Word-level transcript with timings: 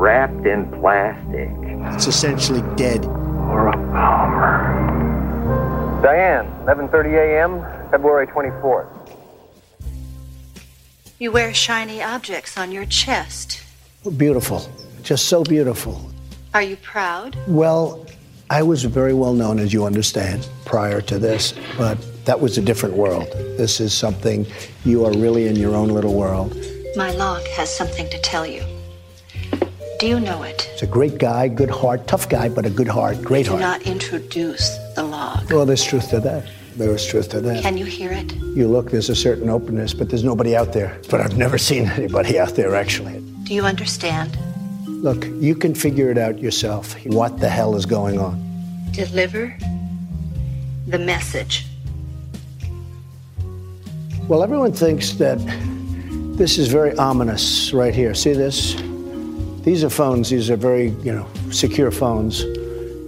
Wrapped 0.00 0.46
in 0.46 0.64
plastic. 0.80 1.50
It's 1.94 2.06
essentially 2.06 2.62
dead. 2.74 3.04
Laura 3.04 3.72
Palmer. 3.92 6.00
Diane, 6.02 6.46
11:30 6.64 7.18
a.m., 7.18 7.90
February 7.90 8.26
24th. 8.28 8.88
You 11.18 11.30
wear 11.30 11.52
shiny 11.52 12.02
objects 12.02 12.56
on 12.56 12.72
your 12.72 12.86
chest. 12.86 13.62
Beautiful. 14.16 14.66
Just 15.02 15.26
so 15.26 15.44
beautiful. 15.44 16.00
Are 16.54 16.62
you 16.62 16.78
proud? 16.78 17.36
Well, 17.46 18.06
I 18.48 18.62
was 18.62 18.84
very 18.84 19.12
well 19.12 19.34
known, 19.34 19.58
as 19.58 19.70
you 19.70 19.84
understand, 19.84 20.48
prior 20.64 21.02
to 21.02 21.18
this, 21.18 21.52
but 21.76 21.98
that 22.24 22.40
was 22.40 22.56
a 22.56 22.62
different 22.62 22.96
world. 22.96 23.28
This 23.58 23.80
is 23.80 23.92
something 23.92 24.46
you 24.82 25.04
are 25.04 25.12
really 25.12 25.46
in 25.46 25.56
your 25.56 25.74
own 25.74 25.88
little 25.88 26.14
world. 26.14 26.56
My 26.96 27.10
log 27.10 27.42
has 27.58 27.68
something 27.68 28.08
to 28.08 28.18
tell 28.22 28.46
you. 28.46 28.64
Do 30.00 30.06
you 30.06 30.18
know 30.18 30.42
it? 30.44 30.66
It's 30.72 30.82
a 30.82 30.86
great 30.86 31.18
guy, 31.18 31.46
good 31.48 31.68
heart, 31.68 32.06
tough 32.06 32.26
guy, 32.26 32.48
but 32.48 32.64
a 32.64 32.70
good 32.70 32.88
heart, 32.88 33.20
great 33.20 33.46
heart. 33.46 33.58
Do 33.58 33.66
not 33.66 33.82
introduce 33.82 34.78
the 34.94 35.02
log. 35.02 35.52
Well, 35.52 35.66
there's 35.66 35.84
truth 35.84 36.08
to 36.08 36.20
that. 36.20 36.48
There 36.74 36.88
is 36.94 37.04
truth 37.04 37.28
to 37.32 37.40
that. 37.42 37.62
Can 37.62 37.76
you 37.76 37.84
hear 37.84 38.10
it? 38.10 38.32
You 38.32 38.66
look, 38.66 38.90
there's 38.90 39.10
a 39.10 39.14
certain 39.14 39.50
openness, 39.50 39.92
but 39.92 40.08
there's 40.08 40.24
nobody 40.24 40.56
out 40.56 40.72
there. 40.72 40.98
But 41.10 41.20
I've 41.20 41.36
never 41.36 41.58
seen 41.68 41.84
anybody 41.84 42.38
out 42.38 42.54
there, 42.54 42.74
actually. 42.74 43.20
Do 43.42 43.52
you 43.52 43.66
understand? 43.66 44.38
Look, 44.86 45.26
you 45.38 45.54
can 45.54 45.74
figure 45.74 46.10
it 46.10 46.16
out 46.16 46.38
yourself. 46.38 46.94
What 47.04 47.38
the 47.38 47.50
hell 47.50 47.76
is 47.76 47.84
going 47.84 48.18
on? 48.18 48.42
Deliver 48.92 49.54
the 50.86 50.98
message. 50.98 51.66
Well, 54.28 54.42
everyone 54.42 54.72
thinks 54.72 55.12
that 55.16 55.36
this 56.38 56.56
is 56.56 56.68
very 56.68 56.96
ominous 56.96 57.74
right 57.74 57.94
here. 57.94 58.14
See 58.14 58.32
this? 58.32 58.80
These 59.62 59.84
are 59.84 59.90
phones. 59.90 60.30
These 60.30 60.50
are 60.50 60.56
very, 60.56 60.90
you 61.02 61.12
know, 61.12 61.26
secure 61.50 61.90
phones. 61.90 62.44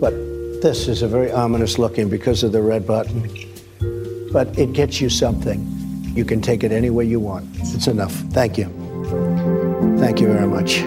But 0.00 0.12
this 0.61 0.89
is 0.89 1.03
a 1.03 1.09
very 1.09 1.31
ominous 1.31 1.78
looking 1.78 2.09
because 2.09 2.42
of 2.42 2.53
the 2.53 2.62
red 2.62 2.86
button. 2.86 3.28
But 4.33 4.59
it 4.59 4.72
gets 4.72 5.00
you 5.00 5.09
something. 5.09 5.67
You 6.14 6.25
can 6.25 6.41
take 6.42 6.64
it 6.64 6.72
any 6.72 6.91
way 6.91 7.05
you 7.05 7.20
want. 7.20 7.48
It's 7.75 7.86
enough. 7.86 8.12
Thank 8.33 8.59
you. 8.59 8.67
Thank 9.98 10.20
you 10.20 10.27
very 10.27 10.47
much. 10.47 10.81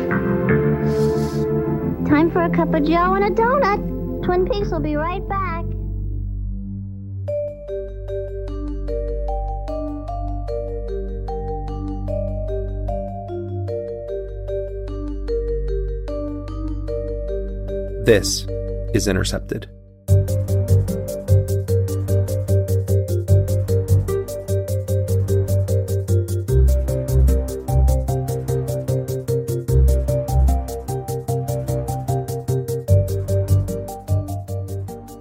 Time 2.10 2.30
for 2.32 2.44
a 2.44 2.50
cup 2.50 2.74
of 2.74 2.84
joe 2.84 3.14
and 3.14 3.24
a 3.24 3.30
donut. 3.30 4.24
Twin 4.26 4.48
Peaks 4.48 4.72
will 4.72 4.80
be 4.80 4.96
right 4.96 5.28
back. 5.28 5.55
This 18.06 18.46
is 18.94 19.08
Intercepted. 19.08 19.66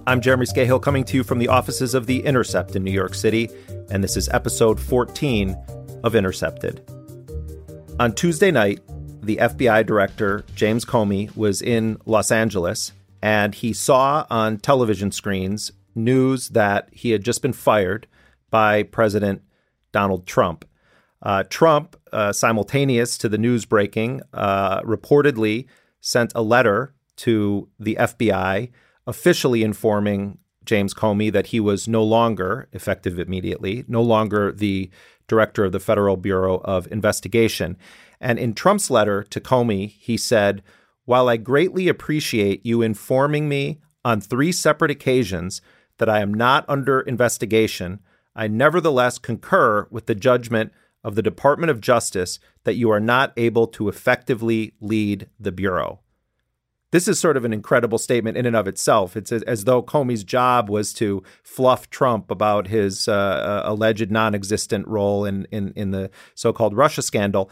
I'm 0.05 0.21
Jeremy 0.21 0.45
Scahill 0.45 0.79
coming 0.79 1.03
to 1.05 1.17
you 1.17 1.23
from 1.23 1.39
the 1.39 1.47
offices 1.47 1.95
of 1.95 2.05
The 2.05 2.23
Intercept 2.23 2.75
in 2.75 2.83
New 2.83 2.91
York 2.91 3.15
City, 3.15 3.49
and 3.89 4.03
this 4.03 4.15
is 4.15 4.29
episode 4.29 4.79
14 4.79 5.57
of 6.03 6.13
Intercepted. 6.13 6.87
On 7.99 8.13
Tuesday 8.13 8.51
night, 8.51 8.79
the 9.25 9.37
FBI 9.37 9.85
director, 9.85 10.45
James 10.55 10.85
Comey, 10.85 11.35
was 11.35 11.61
in 11.61 11.97
Los 12.05 12.31
Angeles 12.31 12.93
and 13.21 13.55
he 13.55 13.73
saw 13.73 14.25
on 14.29 14.57
television 14.57 15.11
screens 15.11 15.71
news 15.95 16.49
that 16.49 16.89
he 16.91 17.11
had 17.11 17.23
just 17.23 17.41
been 17.41 17.53
fired 17.53 18.07
by 18.51 18.83
President 18.83 19.41
Donald 19.91 20.27
Trump. 20.27 20.65
Uh, 21.21 21.43
Trump, 21.49 21.95
uh, 22.13 22.31
simultaneous 22.31 23.17
to 23.17 23.27
the 23.27 23.37
news 23.37 23.65
breaking, 23.65 24.21
uh, 24.33 24.81
reportedly 24.81 25.65
sent 26.01 26.31
a 26.35 26.41
letter 26.41 26.93
to 27.15 27.67
the 27.79 27.95
FBI 27.99 28.69
officially 29.07 29.63
informing 29.63 30.37
James 30.65 30.93
Comey 30.93 31.31
that 31.31 31.47
he 31.47 31.59
was 31.59 31.87
no 31.87 32.03
longer, 32.03 32.67
effective 32.73 33.17
immediately, 33.17 33.85
no 33.87 34.01
longer 34.01 34.51
the 34.51 34.89
director 35.27 35.65
of 35.65 35.71
the 35.71 35.79
Federal 35.79 36.17
Bureau 36.17 36.61
of 36.63 36.91
Investigation. 36.91 37.77
And 38.19 38.39
in 38.39 38.53
Trump's 38.53 38.89
letter 38.89 39.23
to 39.23 39.39
Comey, 39.39 39.89
he 39.99 40.17
said, 40.17 40.63
While 41.05 41.29
I 41.29 41.37
greatly 41.37 41.87
appreciate 41.87 42.65
you 42.65 42.81
informing 42.81 43.49
me 43.49 43.79
on 44.03 44.21
three 44.21 44.51
separate 44.51 44.91
occasions 44.91 45.61
that 45.97 46.09
I 46.09 46.19
am 46.19 46.33
not 46.33 46.65
under 46.67 47.01
investigation, 47.01 47.99
I 48.35 48.47
nevertheless 48.47 49.17
concur 49.17 49.87
with 49.89 50.07
the 50.07 50.15
judgment 50.15 50.71
of 51.03 51.15
the 51.15 51.21
Department 51.21 51.69
of 51.69 51.79
Justice 51.79 52.39
that 52.63 52.75
you 52.75 52.89
are 52.89 52.99
not 52.99 53.31
able 53.37 53.67
to 53.67 53.87
effectively 53.87 54.73
lead 54.81 55.29
the 55.39 55.51
Bureau. 55.51 55.99
This 56.91 57.07
is 57.07 57.19
sort 57.19 57.35
of 57.35 57.43
an 57.43 57.53
incredible 57.53 57.97
statement 57.97 58.37
in 58.37 58.45
and 58.45 58.55
of 58.55 58.67
itself. 58.67 59.17
It's 59.17 59.31
as 59.31 59.65
though 59.65 59.83
Comey's 59.83 60.23
job 60.23 60.69
was 60.69 60.93
to 60.93 61.23
fluff 61.43 61.89
Trump 61.89 62.31
about 62.31 62.67
his 62.67 63.07
uh, 63.07 63.61
alleged 63.65 64.11
non 64.11 64.33
existent 64.33 64.87
role 64.87 65.25
in, 65.25 65.45
in, 65.51 65.73
in 65.75 65.91
the 65.91 66.09
so 66.35 66.53
called 66.53 66.75
Russia 66.75 67.01
scandal. 67.01 67.51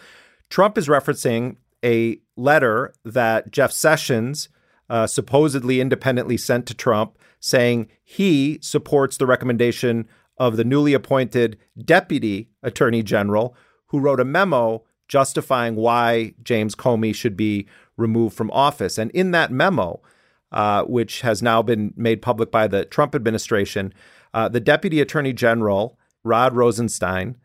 Trump 0.53 0.78
is 0.78 0.88
referencing 0.88 1.56
a 1.84 2.19
letter 2.36 2.94
that 3.03 3.50
Jeff 3.50 3.72
Sessions 3.72 4.50
uh, 4.88 5.08
supposedly 5.08 5.81
independently 5.81 6.38
sent 6.38 6.68
to 6.68 6.75
Trump 6.75 7.18
saying 7.40 7.88
he 8.03 8.59
supports 8.62 9.18
the 9.18 9.25
recommendation 9.25 10.08
of 10.38 10.56
the 10.56 10.64
newly 10.64 10.94
appointed 10.94 11.58
deputy 11.84 12.52
attorney 12.62 13.02
general 13.02 13.56
who 13.88 13.97
wrote 13.97 14.19
a 14.19 14.25
memo 14.25 14.84
justifying 15.08 15.75
why 15.75 16.36
James 16.44 16.75
Comey 16.75 17.16
should 17.16 17.35
be 17.35 17.68
removed 17.97 18.38
from 18.38 18.52
office. 18.52 19.00
And 19.00 19.09
in 19.09 19.31
that 19.31 19.52
memo, 19.52 20.03
uh, 20.52 20.84
which 20.84 21.22
has 21.22 21.41
now 21.41 21.64
been 21.64 21.96
made 21.97 22.22
public 22.22 22.52
by 22.52 22.68
the 22.68 22.85
Trump 22.85 23.16
administration, 23.16 23.91
uh, 24.35 24.50
the 24.50 24.59
deputy 24.59 25.02
attorney 25.02 25.34
general, 25.34 25.97
Rod 26.24 26.56
Rosenstein, 26.56 27.38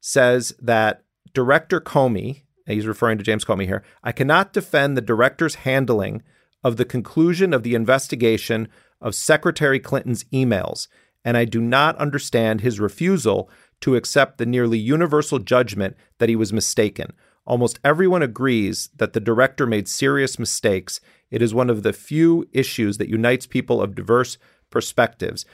says 0.00 0.52
that 0.60 1.04
Director 1.32 1.80
Comey, 1.80 2.42
he's 2.66 2.86
referring 2.86 3.18
to 3.18 3.24
James 3.24 3.44
Comey 3.44 3.66
here, 3.66 3.82
I 4.02 4.12
cannot 4.12 4.52
defend 4.52 4.96
the 4.96 5.02
director's 5.02 5.56
handling 5.56 6.22
of 6.62 6.76
the 6.76 6.84
conclusion 6.84 7.54
of 7.54 7.62
the 7.62 7.74
investigation 7.74 8.68
of 9.00 9.14
Secretary 9.14 9.80
Clinton's 9.80 10.24
emails, 10.24 10.88
and 11.24 11.36
I 11.36 11.44
do 11.44 11.60
not 11.60 11.96
understand 11.96 12.60
his 12.60 12.80
refusal 12.80 13.50
to 13.80 13.96
accept 13.96 14.38
the 14.38 14.46
nearly 14.46 14.78
universal 14.78 15.38
judgment 15.38 15.96
that 16.18 16.28
he 16.28 16.36
was 16.36 16.52
mistaken. 16.52 17.12
Almost 17.46 17.80
everyone 17.82 18.22
agrees 18.22 18.90
that 18.96 19.12
the 19.12 19.20
director 19.20 19.66
made 19.66 19.88
serious 19.88 20.38
mistakes. 20.38 21.00
It 21.30 21.42
is 21.42 21.54
one 21.54 21.70
of 21.70 21.82
the 21.82 21.92
few 21.92 22.46
issues 22.52 22.98
that 22.98 23.08
unites 23.08 23.46
people 23.46 23.80
of 23.80 23.94
diverse 23.94 24.38
perspectives. 24.68 25.44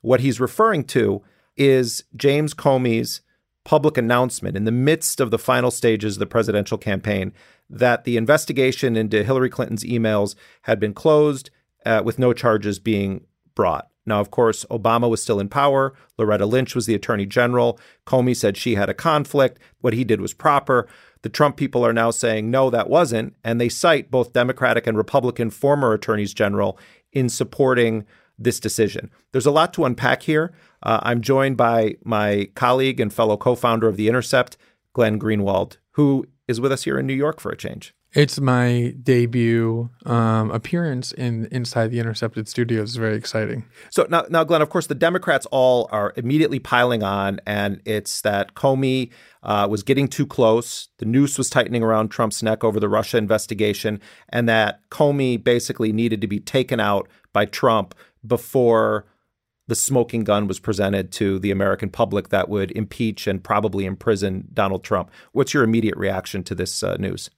What 0.00 0.20
he's 0.20 0.40
referring 0.40 0.84
to 0.84 1.22
is 1.56 2.04
James 2.14 2.52
Comey's 2.52 3.20
public 3.66 3.98
announcement 3.98 4.56
in 4.56 4.64
the 4.64 4.70
midst 4.70 5.20
of 5.20 5.32
the 5.32 5.38
final 5.40 5.72
stages 5.72 6.14
of 6.14 6.20
the 6.20 6.26
presidential 6.26 6.78
campaign 6.78 7.32
that 7.68 8.04
the 8.04 8.16
investigation 8.16 8.96
into 8.96 9.24
Hillary 9.24 9.50
Clinton's 9.50 9.82
emails 9.82 10.36
had 10.62 10.78
been 10.78 10.94
closed 10.94 11.50
uh, 11.84 12.00
with 12.04 12.16
no 12.16 12.32
charges 12.32 12.78
being 12.78 13.26
brought. 13.56 13.88
Now, 14.06 14.20
of 14.20 14.30
course, 14.30 14.64
Obama 14.70 15.10
was 15.10 15.20
still 15.20 15.40
in 15.40 15.48
power. 15.48 15.94
Loretta 16.16 16.46
Lynch 16.46 16.76
was 16.76 16.86
the 16.86 16.94
attorney 16.94 17.26
general. 17.26 17.80
Comey 18.06 18.36
said 18.36 18.56
she 18.56 18.76
had 18.76 18.88
a 18.88 18.94
conflict. 18.94 19.58
What 19.80 19.94
he 19.94 20.04
did 20.04 20.20
was 20.20 20.32
proper. 20.32 20.86
The 21.22 21.28
Trump 21.28 21.56
people 21.56 21.84
are 21.84 21.92
now 21.92 22.12
saying, 22.12 22.48
no, 22.48 22.70
that 22.70 22.88
wasn't. 22.88 23.34
And 23.42 23.60
they 23.60 23.68
cite 23.68 24.12
both 24.12 24.32
Democratic 24.32 24.86
and 24.86 24.96
Republican 24.96 25.50
former 25.50 25.92
attorneys 25.92 26.32
general 26.32 26.78
in 27.10 27.28
supporting 27.28 28.06
this 28.38 28.60
decision. 28.60 29.10
There's 29.32 29.46
a 29.46 29.50
lot 29.50 29.72
to 29.74 29.84
unpack 29.84 30.22
here. 30.22 30.52
Uh, 30.86 31.00
I'm 31.02 31.20
joined 31.20 31.56
by 31.56 31.96
my 32.04 32.48
colleague 32.54 33.00
and 33.00 33.12
fellow 33.12 33.36
co 33.36 33.56
founder 33.56 33.88
of 33.88 33.96
The 33.96 34.06
Intercept, 34.08 34.56
Glenn 34.92 35.18
Greenwald, 35.18 35.78
who 35.92 36.26
is 36.46 36.60
with 36.60 36.70
us 36.70 36.84
here 36.84 36.96
in 36.96 37.08
New 37.08 37.14
York 37.14 37.40
for 37.40 37.50
a 37.50 37.56
change. 37.56 37.92
It's 38.12 38.40
my 38.40 38.94
debut 39.02 39.90
um, 40.06 40.52
appearance 40.52 41.10
in 41.10 41.48
inside 41.50 41.88
the 41.88 41.98
Intercepted 41.98 42.48
Studios. 42.48 42.90
It's 42.90 42.96
very 42.96 43.16
exciting. 43.16 43.64
So 43.90 44.06
now, 44.08 44.26
now, 44.30 44.44
Glenn, 44.44 44.62
of 44.62 44.70
course, 44.70 44.86
the 44.86 44.94
Democrats 44.94 45.44
all 45.50 45.88
are 45.90 46.14
immediately 46.16 46.60
piling 46.60 47.02
on, 47.02 47.40
and 47.44 47.82
it's 47.84 48.20
that 48.20 48.54
Comey 48.54 49.10
uh, 49.42 49.66
was 49.68 49.82
getting 49.82 50.06
too 50.06 50.24
close. 50.24 50.88
The 50.98 51.04
noose 51.04 51.36
was 51.36 51.50
tightening 51.50 51.82
around 51.82 52.10
Trump's 52.10 52.44
neck 52.44 52.62
over 52.62 52.78
the 52.78 52.88
Russia 52.88 53.18
investigation, 53.18 54.00
and 54.28 54.48
that 54.48 54.88
Comey 54.90 55.42
basically 55.42 55.92
needed 55.92 56.20
to 56.20 56.28
be 56.28 56.38
taken 56.38 56.78
out 56.78 57.08
by 57.32 57.44
Trump 57.44 57.92
before 58.24 59.04
the 59.68 59.74
smoking 59.74 60.24
gun 60.24 60.46
was 60.46 60.58
presented 60.58 61.10
to 61.12 61.38
the 61.38 61.50
American 61.50 61.90
public 61.90 62.28
that 62.28 62.48
would 62.48 62.70
impeach 62.72 63.26
and 63.26 63.42
probably 63.42 63.84
imprison 63.84 64.48
Donald 64.52 64.84
Trump. 64.84 65.10
What's 65.32 65.54
your 65.54 65.64
immediate 65.64 65.96
reaction 65.96 66.44
to 66.44 66.54
this 66.54 66.82
uh, 66.82 66.96
news? 66.96 67.30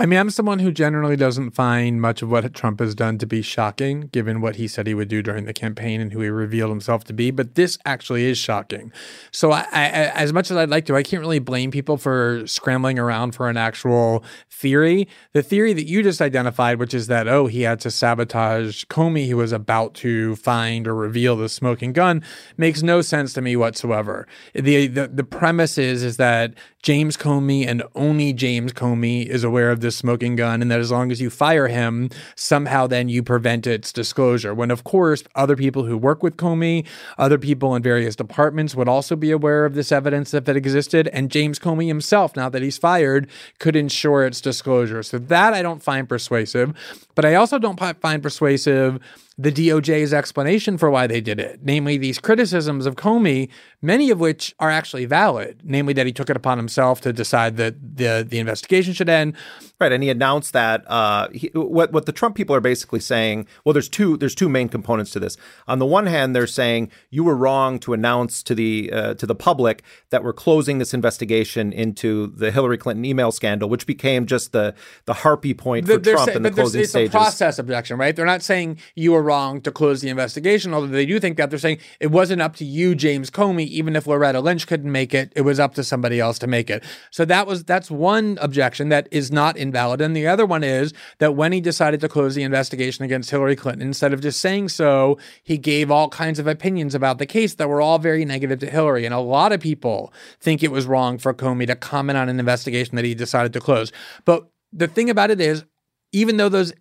I 0.00 0.06
mean, 0.06 0.20
I'm 0.20 0.30
someone 0.30 0.60
who 0.60 0.70
generally 0.70 1.16
doesn't 1.16 1.56
find 1.56 2.00
much 2.00 2.22
of 2.22 2.30
what 2.30 2.54
Trump 2.54 2.78
has 2.78 2.94
done 2.94 3.18
to 3.18 3.26
be 3.26 3.42
shocking, 3.42 4.02
given 4.12 4.40
what 4.40 4.54
he 4.54 4.68
said 4.68 4.86
he 4.86 4.94
would 4.94 5.08
do 5.08 5.22
during 5.22 5.44
the 5.44 5.52
campaign 5.52 6.00
and 6.00 6.12
who 6.12 6.20
he 6.20 6.28
revealed 6.28 6.70
himself 6.70 7.02
to 7.04 7.12
be. 7.12 7.32
But 7.32 7.56
this 7.56 7.78
actually 7.84 8.26
is 8.26 8.38
shocking. 8.38 8.92
So, 9.32 9.50
I, 9.50 9.62
I, 9.72 9.88
as 10.14 10.32
much 10.32 10.52
as 10.52 10.56
I'd 10.56 10.70
like 10.70 10.84
to, 10.86 10.94
I 10.94 11.02
can't 11.02 11.20
really 11.20 11.40
blame 11.40 11.72
people 11.72 11.96
for 11.96 12.46
scrambling 12.46 12.96
around 12.96 13.32
for 13.32 13.48
an 13.48 13.56
actual 13.56 14.22
theory. 14.48 15.08
The 15.32 15.42
theory 15.42 15.72
that 15.72 15.86
you 15.86 16.04
just 16.04 16.20
identified, 16.20 16.78
which 16.78 16.94
is 16.94 17.08
that, 17.08 17.26
oh, 17.26 17.48
he 17.48 17.62
had 17.62 17.80
to 17.80 17.90
sabotage 17.90 18.84
Comey, 18.84 19.28
who 19.28 19.38
was 19.38 19.50
about 19.50 19.94
to 19.94 20.36
find 20.36 20.86
or 20.86 20.94
reveal 20.94 21.34
the 21.34 21.48
smoking 21.48 21.92
gun, 21.92 22.22
makes 22.56 22.84
no 22.84 23.02
sense 23.02 23.32
to 23.32 23.42
me 23.42 23.56
whatsoever. 23.56 24.28
The, 24.54 24.86
the, 24.86 25.08
the 25.08 25.24
premise 25.24 25.76
is, 25.76 26.04
is 26.04 26.18
that 26.18 26.54
James 26.84 27.16
Comey 27.16 27.66
and 27.66 27.82
only 27.96 28.32
James 28.32 28.72
Comey 28.72 29.26
is 29.26 29.42
aware 29.42 29.72
of 29.72 29.80
this 29.80 29.87
smoking 29.96 30.36
gun, 30.36 30.62
and 30.62 30.70
that 30.70 30.80
as 30.80 30.90
long 30.90 31.10
as 31.10 31.20
you 31.20 31.30
fire 31.30 31.68
him, 31.68 32.10
somehow 32.34 32.86
then 32.86 33.08
you 33.08 33.22
prevent 33.22 33.66
its 33.66 33.92
disclosure. 33.92 34.54
When, 34.54 34.70
of 34.70 34.84
course, 34.84 35.22
other 35.34 35.56
people 35.56 35.84
who 35.84 35.96
work 35.96 36.22
with 36.22 36.36
Comey, 36.36 36.86
other 37.16 37.38
people 37.38 37.74
in 37.74 37.82
various 37.82 38.16
departments 38.16 38.74
would 38.74 38.88
also 38.88 39.16
be 39.16 39.30
aware 39.30 39.64
of 39.64 39.74
this 39.74 39.92
evidence 39.92 40.34
if 40.34 40.48
it 40.48 40.56
existed, 40.56 41.08
and 41.08 41.30
James 41.30 41.58
Comey 41.58 41.86
himself, 41.88 42.36
now 42.36 42.48
that 42.48 42.62
he's 42.62 42.78
fired, 42.78 43.28
could 43.58 43.76
ensure 43.76 44.24
its 44.24 44.40
disclosure. 44.40 45.02
So 45.02 45.18
that 45.18 45.54
I 45.54 45.62
don't 45.62 45.82
find 45.82 46.08
persuasive, 46.08 46.72
but 47.14 47.24
I 47.24 47.34
also 47.34 47.58
don't 47.58 47.78
find 47.78 48.22
persuasive 48.22 49.00
the 49.40 49.52
DOJ's 49.52 50.12
explanation 50.12 50.76
for 50.76 50.90
why 50.90 51.06
they 51.06 51.20
did 51.20 51.38
it, 51.38 51.60
namely 51.62 51.96
these 51.96 52.18
criticisms 52.18 52.86
of 52.86 52.96
Comey, 52.96 53.48
many 53.80 54.10
of 54.10 54.18
which 54.18 54.52
are 54.58 54.70
actually 54.70 55.04
valid, 55.04 55.60
namely 55.62 55.92
that 55.92 56.06
he 56.06 56.12
took 56.12 56.28
it 56.28 56.36
upon 56.36 56.58
himself 56.58 57.00
to 57.02 57.12
decide 57.12 57.56
that 57.56 57.76
the 57.96 58.26
the 58.28 58.40
investigation 58.40 58.92
should 58.92 59.08
end. 59.08 59.36
Right, 59.80 59.92
and 59.92 60.02
he 60.02 60.10
announced 60.10 60.54
that 60.54 60.82
uh, 60.90 61.28
he, 61.28 61.50
what 61.54 61.92
what 61.92 62.04
the 62.04 62.10
Trump 62.10 62.34
people 62.34 62.52
are 62.52 62.60
basically 62.60 62.98
saying. 62.98 63.46
Well, 63.64 63.72
there's 63.72 63.88
two 63.88 64.16
there's 64.16 64.34
two 64.34 64.48
main 64.48 64.68
components 64.68 65.12
to 65.12 65.20
this. 65.20 65.36
On 65.68 65.78
the 65.78 65.86
one 65.86 66.06
hand, 66.06 66.34
they're 66.34 66.48
saying 66.48 66.90
you 67.10 67.22
were 67.22 67.36
wrong 67.36 67.78
to 67.80 67.92
announce 67.92 68.42
to 68.42 68.56
the 68.56 68.90
uh, 68.92 69.14
to 69.14 69.24
the 69.24 69.36
public 69.36 69.84
that 70.10 70.24
we're 70.24 70.32
closing 70.32 70.78
this 70.78 70.92
investigation 70.92 71.72
into 71.72 72.26
the 72.26 72.50
Hillary 72.50 72.76
Clinton 72.76 73.04
email 73.04 73.30
scandal, 73.30 73.68
which 73.68 73.86
became 73.86 74.26
just 74.26 74.50
the 74.50 74.74
the 75.04 75.14
harpy 75.14 75.54
point 75.54 75.86
for 75.86 75.96
they're 75.96 76.14
Trump 76.14 76.30
say, 76.30 76.34
in 76.34 76.42
the 76.42 76.50
closing 76.50 76.80
it's 76.80 76.90
stages. 76.90 77.14
a 77.14 77.16
process 77.16 77.60
objection, 77.60 77.98
right? 77.98 78.16
They're 78.16 78.26
not 78.26 78.42
saying 78.42 78.78
you 78.96 79.12
were 79.12 79.22
wrong 79.22 79.60
to 79.60 79.70
close 79.70 80.00
the 80.00 80.08
investigation, 80.08 80.74
although 80.74 80.88
they 80.88 81.06
do 81.06 81.20
think 81.20 81.36
that 81.36 81.50
they're 81.50 81.58
saying 81.60 81.78
it 82.00 82.08
wasn't 82.08 82.42
up 82.42 82.56
to 82.56 82.64
you, 82.64 82.96
James 82.96 83.30
Comey. 83.30 83.68
Even 83.68 83.94
if 83.94 84.08
Loretta 84.08 84.40
Lynch 84.40 84.66
couldn't 84.66 84.90
make 84.90 85.14
it, 85.14 85.32
it 85.36 85.42
was 85.42 85.60
up 85.60 85.74
to 85.74 85.84
somebody 85.84 86.18
else 86.18 86.36
to 86.40 86.48
make 86.48 86.68
it. 86.68 86.82
So 87.12 87.24
that 87.26 87.46
was 87.46 87.62
that's 87.62 87.92
one 87.92 88.38
objection 88.40 88.88
that 88.88 89.06
is 89.12 89.30
not 89.30 89.56
invalid, 89.68 90.00
and 90.00 90.16
the 90.16 90.26
other 90.26 90.46
one 90.46 90.64
is 90.64 90.92
that 91.18 91.34
when 91.34 91.52
he 91.52 91.60
decided 91.60 92.00
to 92.00 92.08
close 92.08 92.34
the 92.34 92.42
investigation 92.42 93.04
against 93.04 93.30
Hillary 93.30 93.56
Clinton, 93.56 93.86
instead 93.86 94.12
of 94.12 94.20
just 94.20 94.40
saying 94.40 94.68
so, 94.68 95.18
he 95.42 95.58
gave 95.58 95.90
all 95.90 96.08
kinds 96.08 96.38
of 96.38 96.46
opinions 96.46 96.94
about 96.94 97.18
the 97.18 97.26
case 97.26 97.54
that 97.54 97.68
were 97.68 97.80
all 97.80 97.98
very 97.98 98.24
negative 98.24 98.58
to 98.60 98.70
Hillary, 98.70 99.04
and 99.04 99.14
a 99.14 99.20
lot 99.20 99.52
of 99.52 99.60
people 99.60 100.12
think 100.40 100.62
it 100.62 100.72
was 100.72 100.86
wrong 100.86 101.18
for 101.18 101.32
Comey 101.32 101.66
to 101.66 101.76
comment 101.76 102.18
on 102.18 102.28
an 102.28 102.38
investigation 102.38 102.96
that 102.96 103.04
he 103.04 103.14
decided 103.14 103.52
to 103.52 103.60
close, 103.60 103.92
but 104.24 104.48
the 104.72 104.88
thing 104.88 105.08
about 105.10 105.30
it 105.30 105.40
is 105.40 105.64
even 106.12 106.36
though 106.38 106.48
those 106.48 106.72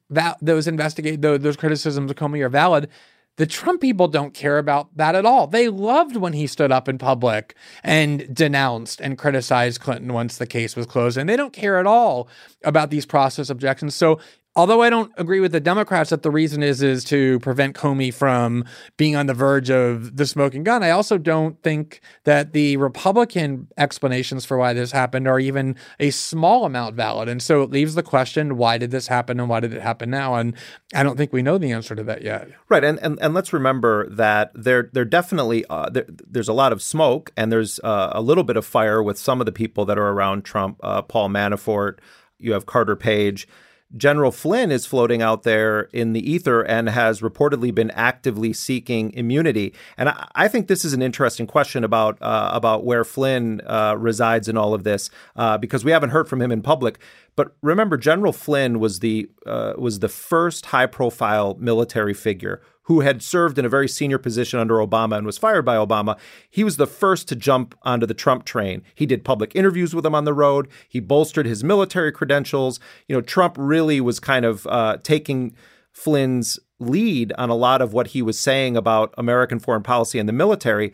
those 0.42 0.68
investigate 0.68 1.22
those, 1.22 1.42
those 1.42 1.58
criticisms 1.58 2.10
of 2.10 2.18
Comey 2.18 2.42
are 2.42 2.50
valid, 2.50 2.90
the 3.38 3.46
Trump 3.46 3.82
people 3.82 4.08
don't 4.08 4.34
care 4.34 4.58
about 4.58 4.96
that 4.98 5.16
at 5.16 5.26
all. 5.26 5.48
They 5.48 5.70
loved 5.70 6.18
when 6.18 6.34
he 6.34 6.48
stood 6.48 6.72
up 6.72 6.90
in 6.90 6.98
public 6.98 7.56
and 7.84 8.34
denounced 8.36 9.00
and 9.00 9.18
criticized 9.18 9.80
Clinton 9.80 10.14
once 10.14 10.38
the 10.38 10.48
case 10.48 10.76
was 10.76 10.86
closed, 10.86 11.18
and 11.18 11.30
they 11.30 11.38
don't 11.38 11.54
care 11.54 11.80
at 11.80 11.88
all 11.88 12.28
about 12.64 12.90
these 12.90 13.06
process 13.06 13.50
objections. 13.50 13.96
So 13.96 14.20
although 14.58 14.82
I 14.82 14.90
don't 14.90 15.12
agree 15.18 15.40
with 15.40 15.52
the 15.52 15.60
Democrats 15.60 16.10
that 16.10 16.24
the 16.24 16.32
reason 16.32 16.64
is 16.64 16.82
is 16.82 17.04
to 17.06 17.40
prevent 17.40 17.76
Comey 17.76 18.14
from 18.14 18.66
being 18.98 19.16
on 19.16 19.28
the 19.28 19.34
verge 19.34 19.70
of 19.70 20.18
the 20.18 20.26
smoking 20.26 20.64
gun, 20.64 20.84
I 20.84 20.90
also 20.90 21.18
don't 21.18 21.62
think 21.62 22.02
that 22.24 22.52
the 22.52 22.76
Republican 22.78 23.68
explanations 23.78 24.44
for 24.46 24.58
why 24.58 24.74
this 24.74 24.92
happened 24.92 25.28
are 25.28 25.40
even 25.40 25.76
a 26.00 26.10
small 26.10 26.66
amount 26.66 26.96
valid. 26.96 27.30
And 27.30 27.42
so 27.42 27.62
it 27.62 27.70
leaves 27.70 27.96
the 27.96 28.04
question, 28.04 28.58
why 28.58 28.80
did 28.80 28.90
this 28.90 29.08
happen 29.08 29.40
and 29.40 29.48
why 29.48 29.60
did 29.60 29.74
it 29.74 29.82
happen 29.82 30.10
now? 30.10 30.36
And 30.36 30.56
I 30.94 31.04
don't 31.04 31.16
think 31.16 31.32
we 31.32 31.44
know 31.44 31.60
the 31.60 31.72
answer 31.72 31.96
to 31.96 32.04
that 32.04 32.24
yet. 32.24 32.50
Right, 32.68 32.84
and 32.84 33.00
and, 33.00 33.20
and 33.22 33.34
let's 33.34 33.54
remember 33.54 34.10
that 34.10 34.52
there 34.56 34.90
there 34.92 35.06
definitely 35.06 35.64
uh, 35.70 35.90
there, 35.90 36.06
there's 36.10 36.50
a 36.50 36.54
lot 36.54 36.74
of 36.74 36.82
smoke 36.82 37.32
and 37.38 37.52
there's 37.52 37.80
uh, 37.84 38.10
a 38.12 38.22
little 38.22 38.44
bit 38.44 38.58
of 38.58 38.66
fire 38.66 39.04
with 39.04 39.20
some 39.20 39.40
of 39.40 39.46
the 39.46 39.52
people 39.52 39.86
that 39.86 40.00
are 40.00 40.10
around 40.10 40.44
Trump, 40.44 40.80
uh, 40.82 41.04
Paul 41.04 41.30
Manafort. 41.30 42.00
You 42.40 42.54
have 42.54 42.66
Carter 42.66 42.96
Page. 42.96 43.48
General 43.96 44.32
Flynn 44.32 44.70
is 44.70 44.86
floating 44.86 45.22
out 45.22 45.44
there 45.44 45.84
in 45.94 46.12
the 46.12 46.32
ether 46.32 46.62
and 46.62 46.90
has 46.90 47.22
reportedly 47.22 47.74
been 47.74 47.90
actively 47.92 48.52
seeking 48.52 49.14
immunity. 49.14 49.74
And 49.98 50.10
I, 50.10 50.28
I 50.36 50.48
think 50.50 50.68
this 50.68 50.84
is 50.84 50.92
an 50.92 51.02
interesting 51.02 51.48
question 51.48 51.86
about 51.86 52.22
uh, 52.22 52.50
about 52.52 52.84
where 52.84 53.06
Flynn 53.06 53.62
uh, 53.66 53.96
resides 53.98 54.50
in 54.50 54.58
all 54.58 54.74
of 54.74 54.84
this 54.84 55.10
uh, 55.38 55.58
because 55.58 55.86
we 55.86 55.92
haven't 55.92 56.10
heard 56.10 56.28
from 56.28 56.42
him 56.42 56.52
in 56.52 56.62
public. 56.62 57.00
But 57.38 57.56
remember, 57.62 57.98
General 57.98 58.34
Flynn 58.34 58.80
was 58.80 59.00
the 59.00 59.30
uh, 59.46 59.74
was 59.78 60.00
the 60.00 60.10
first 60.10 60.68
high 60.68 60.88
profile 60.88 61.56
military 61.58 62.14
figure 62.14 62.62
who 62.88 63.02
had 63.02 63.22
served 63.22 63.60
in 63.60 63.66
a 63.66 63.70
very 63.70 63.88
senior 63.88 64.18
position 64.18 64.60
under 64.60 64.76
Obama 64.76 65.18
and 65.18 65.26
was 65.26 65.38
fired 65.38 65.64
by 65.64 65.76
Obama, 65.76 66.18
he 66.50 66.64
was 66.64 66.78
the 66.78 66.88
first 66.88 67.28
to 67.28 67.36
jump 67.36 67.76
onto 67.84 68.06
the 68.06 68.14
Trump 68.14 68.46
train. 68.46 68.82
He 68.96 69.06
did 69.06 69.26
public 69.26 69.54
interviews 69.56 69.94
with 69.94 70.06
him 70.06 70.16
on 70.16 70.24
the 70.24 70.34
road. 70.34 70.70
He 70.88 71.02
bolstered 71.02 71.46
his 71.46 71.66
military 71.66 72.14
credentials. 72.14 72.80
You 73.08 73.16
know, 73.16 73.22
Trump 73.22 73.56
really 73.60 74.00
was 74.00 74.22
kind 74.22 74.46
of 74.46 74.66
uh, 74.68 74.98
taking 75.04 75.54
Flynn's 75.92 76.60
lead 76.80 77.34
on 77.38 77.50
a 77.50 77.56
lot 77.56 77.82
of 77.82 77.92
what 77.92 78.08
he 78.08 78.22
was 78.22 78.40
saying 78.40 78.78
about 78.78 79.14
American 79.18 79.60
foreign 79.60 79.84
policy 79.84 80.18
and 80.18 80.30
the 80.30 80.34
military. 80.34 80.94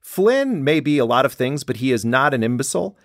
Flynn 0.00 0.62
may 0.62 0.78
be 0.78 0.98
a 0.98 1.04
lot 1.04 1.26
of 1.26 1.32
things, 1.32 1.64
but 1.64 1.78
he 1.78 1.90
is 1.90 2.04
not 2.04 2.32
an 2.32 2.44
imbecile. 2.44 2.96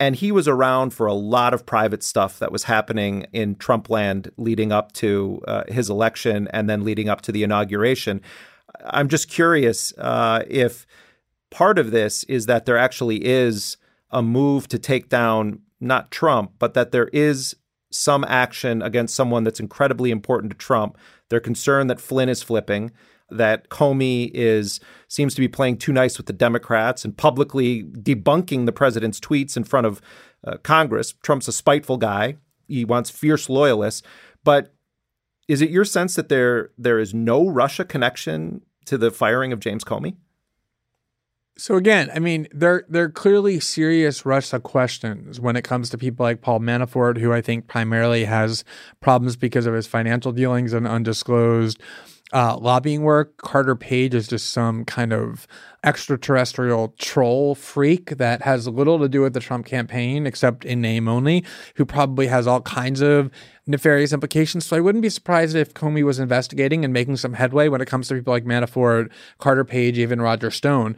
And 0.00 0.16
he 0.16 0.32
was 0.32 0.48
around 0.48 0.90
for 0.92 1.06
a 1.06 1.14
lot 1.14 1.54
of 1.54 1.64
private 1.64 2.02
stuff 2.02 2.38
that 2.40 2.50
was 2.50 2.64
happening 2.64 3.26
in 3.32 3.54
Trump 3.54 3.88
land 3.88 4.30
leading 4.36 4.72
up 4.72 4.92
to 4.92 5.40
uh, 5.46 5.64
his 5.68 5.88
election 5.88 6.48
and 6.52 6.68
then 6.68 6.84
leading 6.84 7.08
up 7.08 7.20
to 7.22 7.32
the 7.32 7.42
inauguration. 7.44 8.20
I'm 8.84 9.08
just 9.08 9.30
curious 9.30 9.92
uh, 9.98 10.42
if 10.48 10.86
part 11.50 11.78
of 11.78 11.92
this 11.92 12.24
is 12.24 12.46
that 12.46 12.66
there 12.66 12.76
actually 12.76 13.24
is 13.24 13.76
a 14.10 14.20
move 14.20 14.66
to 14.68 14.78
take 14.78 15.08
down 15.08 15.60
not 15.80 16.10
Trump, 16.10 16.52
but 16.58 16.74
that 16.74 16.90
there 16.90 17.08
is 17.08 17.54
some 17.90 18.24
action 18.24 18.82
against 18.82 19.14
someone 19.14 19.44
that's 19.44 19.60
incredibly 19.60 20.10
important 20.10 20.50
to 20.50 20.58
Trump. 20.58 20.98
They're 21.28 21.40
concerned 21.40 21.88
that 21.90 22.00
Flynn 22.00 22.28
is 22.28 22.42
flipping 22.42 22.90
that 23.30 23.68
Comey 23.68 24.30
is 24.34 24.80
seems 25.08 25.34
to 25.34 25.40
be 25.40 25.48
playing 25.48 25.78
too 25.78 25.92
nice 25.92 26.16
with 26.16 26.26
the 26.26 26.32
Democrats 26.32 27.04
and 27.04 27.16
publicly 27.16 27.82
debunking 27.82 28.66
the 28.66 28.72
president's 28.72 29.20
tweets 29.20 29.56
in 29.56 29.64
front 29.64 29.86
of 29.86 30.00
uh, 30.46 30.56
Congress. 30.58 31.12
Trump's 31.22 31.48
a 31.48 31.52
spiteful 31.52 31.96
guy. 31.96 32.36
He 32.68 32.84
wants 32.84 33.10
fierce 33.10 33.48
loyalists, 33.48 34.02
but 34.42 34.74
is 35.48 35.60
it 35.60 35.70
your 35.70 35.84
sense 35.84 36.14
that 36.14 36.28
there 36.28 36.70
there 36.78 36.98
is 36.98 37.12
no 37.12 37.48
Russia 37.48 37.84
connection 37.84 38.62
to 38.86 38.98
the 38.98 39.10
firing 39.10 39.52
of 39.52 39.60
James 39.60 39.84
Comey? 39.84 40.16
So 41.56 41.76
again, 41.76 42.10
I 42.12 42.18
mean, 42.18 42.48
there 42.52 42.84
are 42.94 43.08
clearly 43.08 43.60
serious 43.60 44.26
Russia 44.26 44.58
questions 44.58 45.38
when 45.38 45.54
it 45.54 45.62
comes 45.62 45.88
to 45.90 45.98
people 45.98 46.24
like 46.24 46.40
Paul 46.40 46.58
Manafort, 46.58 47.18
who 47.18 47.32
I 47.32 47.40
think 47.40 47.68
primarily 47.68 48.24
has 48.24 48.64
problems 49.00 49.36
because 49.36 49.64
of 49.66 49.74
his 49.74 49.86
financial 49.86 50.32
dealings 50.32 50.72
and 50.72 50.86
undisclosed 50.86 51.80
uh, 52.32 52.56
lobbying 52.56 53.02
work. 53.02 53.36
Carter 53.36 53.76
Page 53.76 54.14
is 54.14 54.26
just 54.26 54.50
some 54.50 54.84
kind 54.84 55.12
of 55.12 55.46
extraterrestrial 55.84 56.94
troll 56.98 57.54
freak 57.54 58.16
that 58.16 58.42
has 58.42 58.66
little 58.66 58.98
to 58.98 59.08
do 59.08 59.20
with 59.20 59.34
the 59.34 59.40
Trump 59.40 59.66
campaign, 59.66 60.26
except 60.26 60.64
in 60.64 60.80
name 60.80 61.06
only, 61.06 61.44
who 61.76 61.84
probably 61.84 62.26
has 62.26 62.48
all 62.48 62.62
kinds 62.62 63.00
of 63.00 63.30
nefarious 63.66 64.12
implications. 64.12 64.66
So 64.66 64.76
I 64.76 64.80
wouldn't 64.80 65.02
be 65.02 65.10
surprised 65.10 65.54
if 65.54 65.74
Comey 65.74 66.02
was 66.02 66.18
investigating 66.18 66.84
and 66.84 66.92
making 66.92 67.18
some 67.18 67.34
headway 67.34 67.68
when 67.68 67.80
it 67.80 67.86
comes 67.86 68.08
to 68.08 68.14
people 68.14 68.32
like 68.32 68.44
Manafort, 68.44 69.10
Carter 69.38 69.64
Page, 69.64 69.98
even 69.98 70.20
Roger 70.20 70.50
Stone. 70.50 70.96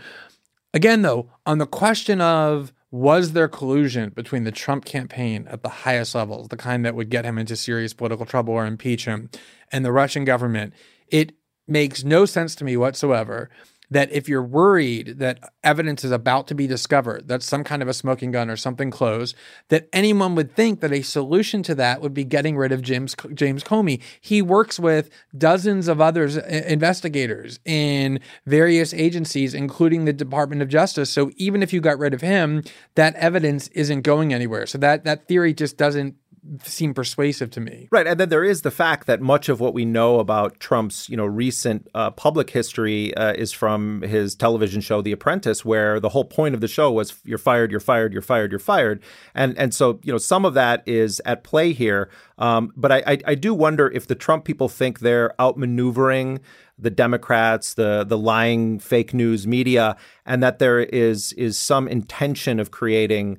Again, 0.77 1.01
though, 1.01 1.31
on 1.47 1.57
the 1.57 1.67
question 1.67 2.21
of 2.21 2.71
was 2.91 3.33
there 3.33 3.49
collusion 3.49 4.11
between 4.11 4.45
the 4.45 4.53
Trump 4.53 4.85
campaign 4.85 5.49
at 5.49 5.63
the 5.63 5.71
highest 5.71 6.15
levels, 6.15 6.49
the 6.49 6.57
kind 6.59 6.85
that 6.85 6.95
would 6.95 7.09
get 7.09 7.25
him 7.25 7.39
into 7.39 7.57
serious 7.57 7.95
political 7.95 8.27
trouble 8.27 8.53
or 8.53 8.67
impeach 8.67 9.07
him, 9.07 9.31
and 9.73 9.87
the 9.87 9.91
Russian 9.91 10.27
government? 10.27 10.75
It 11.09 11.33
makes 11.67 12.05
no 12.05 12.27
sense 12.27 12.55
to 12.57 12.65
me 12.65 12.77
whatsoever 12.77 13.49
that 13.91 14.11
if 14.13 14.29
you're 14.29 14.43
worried 14.43 15.19
that 15.19 15.39
evidence 15.63 16.05
is 16.05 16.11
about 16.11 16.47
to 16.49 16.55
be 16.55 16.67
discovered, 16.67 17.29
that's 17.29 17.47
some 17.47 17.65
kind 17.65 17.83
of 17.83 17.89
a 17.89 17.95
smoking 17.95 18.33
gun 18.33 18.51
or 18.51 18.57
something 18.57 18.91
close, 18.91 19.35
that 19.69 19.89
anyone 19.93 20.35
would 20.35 20.55
think 20.55 20.81
that 20.81 20.93
a 20.93 21.03
solution 21.03 21.63
to 21.63 21.75
that 21.75 22.01
would 22.01 22.15
be 22.15 22.25
getting 22.25 22.57
rid 22.57 22.73
of 22.73 22.83
James 22.83 23.15
James 23.35 23.63
Comey. 23.63 24.01
He 24.21 24.43
works 24.43 24.81
with 24.81 25.11
dozens 25.37 25.89
of 25.89 26.01
others 26.01 26.37
uh, 26.37 26.63
investigators 26.67 27.61
in 27.65 28.21
various 28.47 28.93
agencies, 28.95 29.55
including 29.55 30.05
the 30.05 30.13
Department 30.13 30.63
of 30.63 30.69
Justice. 30.69 31.11
So 31.11 31.31
even 31.37 31.63
if 31.63 31.73
you 31.73 31.81
got 31.81 31.99
rid 31.99 32.15
of 32.15 32.21
him, 32.21 32.63
that 32.95 33.15
evidence 33.15 33.69
isn't 33.69 34.03
going 34.03 34.35
anywhere. 34.35 34.67
So 34.67 34.79
that 34.79 35.05
that 35.05 35.29
theory 35.29 35.55
just 35.55 35.77
doesn't 35.77 36.17
seem 36.65 36.95
persuasive 36.95 37.51
to 37.51 37.61
me. 37.61 37.89
Right, 37.91 38.07
and 38.07 38.19
then 38.19 38.29
there 38.29 38.45
is 38.45 38.63
the 38.63 38.71
fact 38.71 39.07
that 39.07 39.21
much 39.21 39.49
of 39.49 39.61
what 39.61 39.75
we 39.75 39.85
know 39.85 40.19
about 40.19 40.61
Trump's, 40.61 41.09
you 41.09 41.17
know, 41.17 41.25
recent 41.25 41.89
uh, 41.95 42.11
public 42.11 42.51
history 42.51 43.15
uh, 43.15 43.33
is 43.33 43.53
from 43.53 44.03
his 44.03 44.35
television 44.35 44.81
show 44.81 45.03
The 45.03 45.13
Apprentice, 45.13 45.65
where 45.65 46.01
the 46.01 46.11
whole 46.11 46.25
point 46.25 46.55
of 46.55 46.61
the 46.61 46.69
show 46.69 46.91
was 46.93 47.15
"you're 47.25 47.39
fired, 47.39 47.71
you're 47.71 47.81
fired, 47.81 48.13
you're 48.13 48.23
fired, 48.23 48.51
you're 48.51 48.59
fired," 48.59 49.03
and 49.35 49.57
and 49.59 49.75
so 49.75 50.01
you 50.03 50.13
know 50.13 50.19
some 50.19 50.45
of 50.45 50.55
that 50.55 50.83
is 50.87 51.21
at 51.25 51.45
play 51.45 51.73
here. 51.73 52.11
Um, 52.39 52.73
but 52.77 52.93
I, 52.93 53.03
I 53.07 53.19
I 53.27 53.35
do 53.35 53.55
wonder 53.55 53.89
if 53.89 54.07
the 54.07 54.15
Trump 54.15 54.45
people 54.45 54.69
think 54.69 55.01
they're 55.01 55.35
outmaneuvering 55.39 56.41
the 56.79 56.91
Democrats, 56.91 57.75
the 57.75 58.05
the 58.05 58.19
lying 58.19 58.79
fake 58.79 59.15
news 59.15 59.47
media, 59.47 59.97
and 60.25 60.43
that 60.43 60.59
there 60.59 60.81
is 60.81 61.33
is 61.35 61.59
some 61.59 61.89
intention 61.89 62.61
of 62.61 62.71
creating 62.71 63.39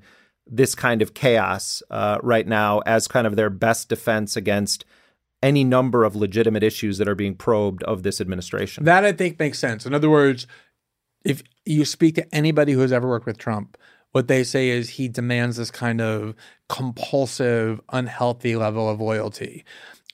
this 0.50 0.76
kind 0.76 1.02
of 1.02 1.14
chaos 1.14 1.82
uh, 1.90 2.18
right 2.22 2.48
now 2.48 2.80
as 2.86 3.08
kind 3.08 3.28
of 3.28 3.36
their 3.36 3.50
best 3.50 3.90
defense 3.90 4.36
against 4.36 4.86
any 5.44 5.64
number 5.64 6.04
of 6.04 6.16
legitimate 6.16 6.64
issues 6.64 6.98
that 6.98 7.08
are 7.08 7.16
being 7.16 7.36
probed 7.36 7.84
of 7.84 8.04
this 8.04 8.20
administration. 8.20 8.84
That 8.86 9.06
I 9.06 9.12
think 9.12 9.40
makes 9.40 9.60
sense. 9.60 9.86
In 9.86 9.94
other 9.94 10.10
words, 10.10 10.48
if 11.24 11.44
you 11.66 11.86
speak 11.86 12.16
to 12.16 12.36
anybody 12.36 12.74
who 12.74 12.80
has 12.80 12.92
ever 12.92 13.08
worked 13.08 13.26
with 13.26 13.38
Trump, 13.38 13.78
what 14.12 14.28
they 14.28 14.44
say 14.44 14.70
is 14.70 14.92
he 14.92 15.08
demands 15.08 15.58
this 15.58 15.70
kind 15.70 16.02
of 16.02 16.34
compulsive, 16.70 17.82
unhealthy 17.92 18.56
level 18.56 18.90
of 18.90 19.00
loyalty. 19.00 19.64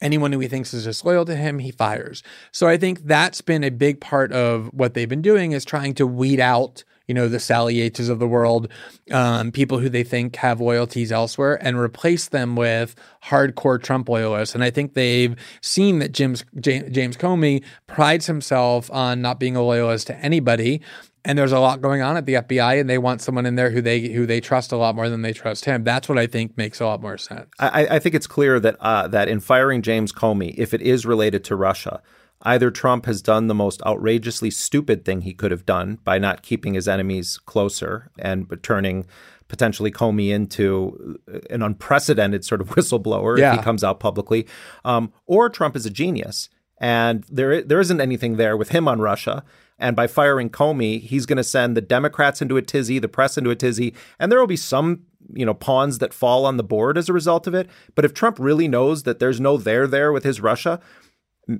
Anyone 0.01 0.33
who 0.33 0.39
he 0.39 0.49
thinks 0.49 0.73
is 0.73 0.83
disloyal 0.83 1.23
to 1.25 1.35
him, 1.35 1.59
he 1.59 1.71
fires. 1.71 2.23
So 2.51 2.67
I 2.67 2.75
think 2.75 3.05
that's 3.05 3.39
been 3.39 3.63
a 3.63 3.69
big 3.69 4.01
part 4.01 4.33
of 4.33 4.67
what 4.73 4.93
they've 4.93 5.07
been 5.07 5.21
doing 5.21 5.53
is 5.53 5.63
trying 5.63 5.93
to 5.95 6.07
weed 6.07 6.41
out 6.41 6.83
you 7.07 7.13
know, 7.13 7.27
the 7.27 7.39
Sally 7.39 7.85
of 7.85 8.19
the 8.19 8.27
world, 8.27 8.69
um, 9.11 9.51
people 9.51 9.79
who 9.79 9.89
they 9.89 10.03
think 10.03 10.35
have 10.37 10.61
loyalties 10.61 11.11
elsewhere, 11.11 11.55
and 11.61 11.77
replace 11.77 12.29
them 12.29 12.55
with 12.55 12.95
hardcore 13.25 13.81
Trump 13.81 14.07
loyalists. 14.07 14.55
And 14.55 14.63
I 14.63 14.69
think 14.69 14.93
they've 14.93 15.35
seen 15.61 15.99
that 15.99 16.13
James, 16.13 16.45
James 16.59 17.17
Comey 17.17 17.63
prides 17.87 18.27
himself 18.27 18.89
on 18.91 19.21
not 19.21 19.39
being 19.39 19.55
a 19.55 19.61
loyalist 19.61 20.07
to 20.07 20.15
anybody. 20.17 20.81
And 21.25 21.37
there's 21.37 21.53
a 21.53 21.59
lot 21.59 21.81
going 21.81 22.01
on 22.01 22.17
at 22.17 22.25
the 22.25 22.33
FBI, 22.33 22.79
and 22.81 22.89
they 22.89 22.97
want 22.97 23.21
someone 23.21 23.45
in 23.45 23.55
there 23.55 23.69
who 23.69 23.81
they 23.81 24.09
who 24.09 24.25
they 24.25 24.41
trust 24.41 24.73
a 24.73 24.77
lot 24.77 24.93
more 24.93 25.07
than 25.07 25.21
they 25.21 25.31
trust 25.31 25.63
him. 25.63 25.85
That's 25.85 26.09
what 26.09 26.17
I 26.17 26.27
think 26.27 26.57
makes 26.57 26.81
a 26.81 26.85
lot 26.85 27.01
more 27.01 27.17
sense. 27.17 27.47
I, 27.59 27.87
I 27.91 27.99
think 27.99 28.13
it's 28.13 28.27
clear 28.27 28.59
that 28.59 28.75
uh, 28.81 29.07
that 29.07 29.29
in 29.29 29.39
firing 29.39 29.81
James 29.81 30.11
Comey, 30.11 30.53
if 30.57 30.73
it 30.73 30.81
is 30.81 31.05
related 31.05 31.45
to 31.45 31.55
Russia, 31.55 32.01
Either 32.43 32.69
Trump 32.69 33.05
has 33.05 33.21
done 33.21 33.47
the 33.47 33.55
most 33.55 33.81
outrageously 33.85 34.51
stupid 34.51 35.05
thing 35.05 35.21
he 35.21 35.33
could 35.33 35.51
have 35.51 35.65
done 35.65 35.99
by 36.03 36.17
not 36.17 36.43
keeping 36.43 36.73
his 36.73 36.87
enemies 36.87 37.37
closer 37.37 38.11
and 38.19 38.47
turning 38.61 39.05
potentially 39.47 39.91
Comey 39.91 40.29
into 40.29 41.19
an 41.49 41.61
unprecedented 41.61 42.43
sort 42.43 42.61
of 42.61 42.69
whistleblower 42.75 43.37
yeah. 43.37 43.53
if 43.53 43.59
he 43.59 43.63
comes 43.63 43.83
out 43.83 43.99
publicly, 43.99 44.47
um, 44.83 45.11
or 45.25 45.49
Trump 45.49 45.75
is 45.75 45.85
a 45.85 45.89
genius 45.89 46.49
and 46.83 47.23
there 47.29 47.61
there 47.61 47.79
isn't 47.79 48.01
anything 48.01 48.35
there 48.35 48.57
with 48.57 48.69
him 48.69 48.89
on 48.89 48.99
Russia. 48.99 49.43
And 49.79 49.95
by 49.95 50.05
firing 50.05 50.49
Comey, 50.49 51.01
he's 51.01 51.25
going 51.25 51.37
to 51.37 51.43
send 51.43 51.75
the 51.75 51.81
Democrats 51.81 52.41
into 52.41 52.57
a 52.57 52.61
tizzy, 52.61 52.99
the 52.99 53.07
press 53.07 53.37
into 53.37 53.49
a 53.49 53.55
tizzy, 53.55 53.93
and 54.19 54.31
there 54.31 54.39
will 54.39 54.47
be 54.47 54.57
some 54.57 55.03
you 55.33 55.45
know 55.45 55.53
pawns 55.53 55.99
that 55.99 56.13
fall 56.13 56.45
on 56.45 56.57
the 56.57 56.63
board 56.63 56.97
as 56.97 57.07
a 57.07 57.13
result 57.13 57.47
of 57.47 57.53
it. 57.53 57.69
But 57.95 58.03
if 58.03 58.13
Trump 58.13 58.37
really 58.37 58.67
knows 58.67 59.03
that 59.03 59.19
there's 59.19 59.39
no 59.39 59.55
there 59.55 59.87
there 59.87 60.11
with 60.11 60.25
his 60.25 60.41
Russia, 60.41 60.81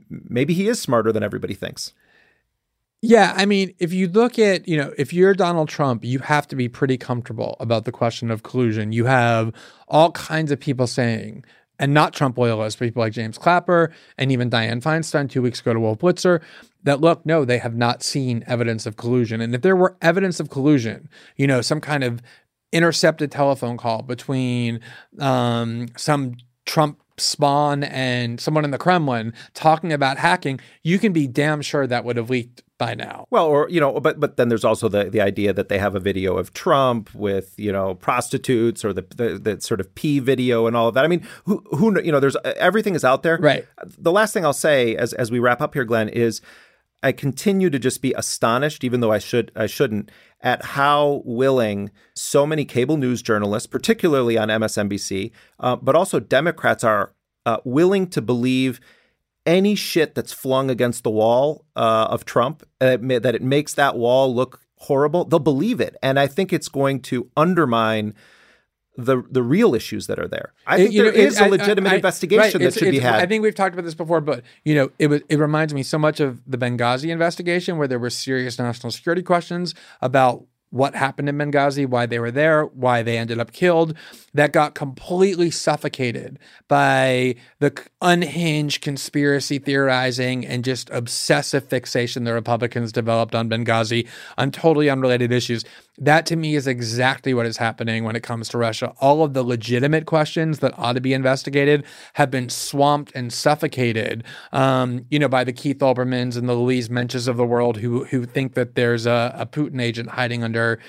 maybe 0.09 0.53
he 0.53 0.67
is 0.67 0.81
smarter 0.81 1.11
than 1.11 1.23
everybody 1.23 1.53
thinks. 1.53 1.93
Yeah, 3.05 3.33
I 3.35 3.45
mean, 3.45 3.73
if 3.79 3.91
you 3.91 4.07
look 4.07 4.39
at, 4.39 4.65
you 4.65 4.77
know, 4.77 4.93
if 4.97 5.11
you're 5.11 5.33
Donald 5.33 5.67
Trump, 5.67 6.05
you 6.05 6.19
have 6.19 6.47
to 6.47 6.55
be 6.55 6.69
pretty 6.69 6.97
comfortable 6.97 7.57
about 7.59 7.83
the 7.83 7.91
question 7.91 8.31
of 8.31 8.43
collusion. 8.43 8.93
You 8.93 9.03
have 9.05 9.51
all 9.89 10.11
kinds 10.13 10.51
of 10.51 10.59
people 10.59 10.87
saying, 10.87 11.43
and 11.79 11.93
not 11.93 12.13
Trump 12.13 12.37
loyalists, 12.37 12.79
people 12.79 13.01
like 13.01 13.11
James 13.11 13.37
Clapper 13.37 13.91
and 14.17 14.31
even 14.31 14.49
Dianne 14.49 14.81
Feinstein 14.81 15.29
two 15.29 15.41
weeks 15.41 15.59
ago 15.59 15.73
to 15.73 15.81
Wolf 15.81 15.99
Blitzer, 15.99 16.41
that 16.83 17.01
look, 17.01 17.25
no, 17.25 17.43
they 17.43 17.57
have 17.57 17.75
not 17.75 18.03
seen 18.03 18.41
evidence 18.47 18.85
of 18.85 18.95
collusion. 18.95 19.41
And 19.41 19.53
if 19.53 19.61
there 19.63 19.75
were 19.75 19.97
evidence 20.01 20.39
of 20.39 20.49
collusion, 20.49 21.09
you 21.35 21.45
know, 21.45 21.59
some 21.59 21.81
kind 21.81 22.05
of 22.05 22.21
intercepted 22.71 23.31
telephone 23.33 23.75
call 23.75 24.01
between 24.01 24.79
um, 25.19 25.87
some 25.97 26.35
Trump 26.65 27.02
Spawn 27.17 27.83
and 27.83 28.39
someone 28.39 28.65
in 28.65 28.71
the 28.71 28.77
Kremlin 28.77 29.33
talking 29.53 29.93
about 29.93 30.17
hacking, 30.17 30.59
you 30.81 30.99
can 30.99 31.13
be 31.13 31.27
damn 31.27 31.61
sure 31.61 31.85
that 31.87 32.03
would 32.05 32.17
have 32.17 32.29
leaked 32.29 32.63
by 32.77 32.95
now. 32.95 33.27
Well, 33.29 33.45
or 33.45 33.69
you 33.69 33.79
know, 33.79 33.99
but 33.99 34.19
but 34.19 34.37
then 34.37 34.49
there's 34.49 34.65
also 34.65 34.89
the 34.89 35.05
the 35.09 35.21
idea 35.21 35.53
that 35.53 35.69
they 35.69 35.77
have 35.77 35.95
a 35.95 35.99
video 35.99 36.37
of 36.37 36.53
Trump 36.53 37.13
with 37.13 37.53
you 37.57 37.71
know 37.71 37.95
prostitutes 37.95 38.83
or 38.83 38.93
the 38.93 39.05
the, 39.15 39.39
the 39.39 39.61
sort 39.61 39.79
of 39.79 39.93
P 39.95 40.19
video 40.19 40.67
and 40.67 40.75
all 40.75 40.87
of 40.87 40.95
that. 40.95 41.05
I 41.05 41.07
mean, 41.07 41.25
who 41.45 41.63
who 41.71 42.01
you 42.01 42.11
know, 42.11 42.19
there's 42.19 42.35
uh, 42.37 42.53
everything 42.57 42.95
is 42.95 43.05
out 43.05 43.23
there. 43.23 43.37
Right. 43.37 43.65
The 43.97 44.11
last 44.11 44.33
thing 44.33 44.43
I'll 44.45 44.53
say 44.53 44.95
as 44.95 45.13
as 45.13 45.31
we 45.31 45.39
wrap 45.39 45.61
up 45.61 45.73
here, 45.73 45.85
Glenn, 45.85 46.09
is 46.09 46.41
I 47.03 47.11
continue 47.11 47.69
to 47.69 47.77
just 47.77 48.01
be 48.01 48.13
astonished, 48.13 48.83
even 48.83 49.01
though 49.01 49.11
I 49.11 49.19
should 49.19 49.51
I 49.55 49.67
shouldn't, 49.67 50.09
at 50.41 50.63
how 50.63 51.21
willing 51.25 51.91
so 52.15 52.45
many 52.45 52.65
cable 52.65 52.97
news 52.97 53.21
journalists, 53.21 53.67
particularly 53.67 54.37
on 54.37 54.47
MSNBC, 54.47 55.31
uh, 55.59 55.75
but 55.75 55.95
also 55.95 56.19
Democrats, 56.19 56.83
are 56.83 57.13
uh, 57.45 57.57
willing 57.65 58.07
to 58.07 58.21
believe 58.21 58.79
any 59.45 59.75
shit 59.75 60.15
that's 60.15 60.31
flung 60.31 60.69
against 60.69 61.03
the 61.03 61.09
wall 61.09 61.65
uh, 61.75 62.07
of 62.09 62.23
Trump, 62.23 62.63
uh, 62.79 62.97
that 62.97 63.35
it 63.35 63.41
makes 63.41 63.73
that 63.73 63.97
wall 63.97 64.33
look 64.33 64.61
horrible. 64.77 65.25
They'll 65.25 65.39
believe 65.39 65.81
it, 65.81 65.97
and 66.01 66.17
I 66.17 66.27
think 66.27 66.53
it's 66.53 66.69
going 66.69 67.01
to 67.01 67.29
undermine 67.35 68.13
the 68.95 69.23
the 69.29 69.41
real 69.41 69.73
issues 69.73 70.07
that 70.07 70.19
are 70.19 70.27
there. 70.27 70.53
I 70.67 70.75
uh, 70.75 70.77
think 70.77 70.95
there 70.95 71.11
is 71.11 71.39
know, 71.39 71.45
it, 71.45 71.47
a 71.47 71.51
legitimate 71.51 71.89
I, 71.89 71.93
I, 71.93 71.95
investigation 71.95 72.61
right, 72.61 72.71
that 72.71 72.73
should 72.79 72.91
be 72.91 72.99
had. 72.99 73.15
I 73.15 73.25
think 73.25 73.41
we've 73.43 73.55
talked 73.55 73.73
about 73.73 73.85
this 73.85 73.95
before, 73.95 74.21
but 74.21 74.43
you 74.63 74.75
know, 74.75 74.91
it 74.99 75.07
was 75.07 75.21
it 75.29 75.39
reminds 75.39 75.73
me 75.73 75.83
so 75.83 75.97
much 75.97 76.19
of 76.19 76.41
the 76.45 76.57
Benghazi 76.57 77.09
investigation 77.09 77.77
where 77.77 77.87
there 77.87 77.99
were 77.99 78.09
serious 78.09 78.59
national 78.59 78.91
security 78.91 79.23
questions 79.23 79.73
about 80.01 80.45
what 80.73 80.95
happened 80.95 81.29
in 81.29 81.37
Benghazi, 81.37 81.85
why 81.85 82.07
they 82.07 82.17
were 82.17 82.31
there, 82.31 82.65
why 82.65 83.03
they 83.03 83.15
ended 83.15 83.39
up 83.39 83.51
killed, 83.51 83.95
that 84.33 84.51
got 84.51 84.73
completely 84.73 85.51
suffocated 85.51 86.39
by 86.67 87.35
the 87.59 87.71
unhinged 88.01 88.81
conspiracy 88.81 89.59
theorizing 89.59 90.43
and 90.43 90.65
just 90.65 90.89
obsessive 90.89 91.69
fixation 91.69 92.23
the 92.23 92.33
Republicans 92.33 92.91
developed 92.91 93.35
on 93.35 93.47
Benghazi 93.47 94.07
on 94.35 94.49
totally 94.49 94.89
unrelated 94.89 95.31
issues. 95.31 95.63
That 95.99 96.25
to 96.27 96.35
me 96.35 96.55
is 96.55 96.65
exactly 96.65 97.35
what 97.35 97.45
is 97.45 97.57
happening 97.57 98.03
when 98.03 98.15
it 98.15 98.23
comes 98.23 98.49
to 98.49 98.57
Russia. 98.57 98.93
All 98.99 99.23
of 99.23 99.33
the 99.33 99.43
legitimate 99.43 100.07
questions 100.07 100.59
that 100.59 100.77
ought 100.77 100.93
to 100.93 101.01
be 101.01 101.13
investigated 101.13 101.85
have 102.13 102.31
been 102.31 102.49
swamped 102.49 103.11
and 103.13 103.31
suffocated, 103.31 104.23
um, 104.51 105.05
you 105.11 105.19
know, 105.19 105.27
by 105.27 105.43
the 105.43 105.53
Keith 105.53 105.77
Olbermanns 105.79 106.35
and 106.35 106.49
the 106.49 106.55
Louise 106.55 106.89
Mensches 106.89 107.27
of 107.27 107.37
the 107.37 107.45
world 107.45 107.77
who 107.77 108.05
who 108.05 108.25
think 108.25 108.55
that 108.55 108.73
there's 108.73 109.05
a, 109.05 109.35
a 109.37 109.45
Putin 109.45 109.79
agent 109.79 110.09
hiding 110.09 110.43
under 110.43 110.79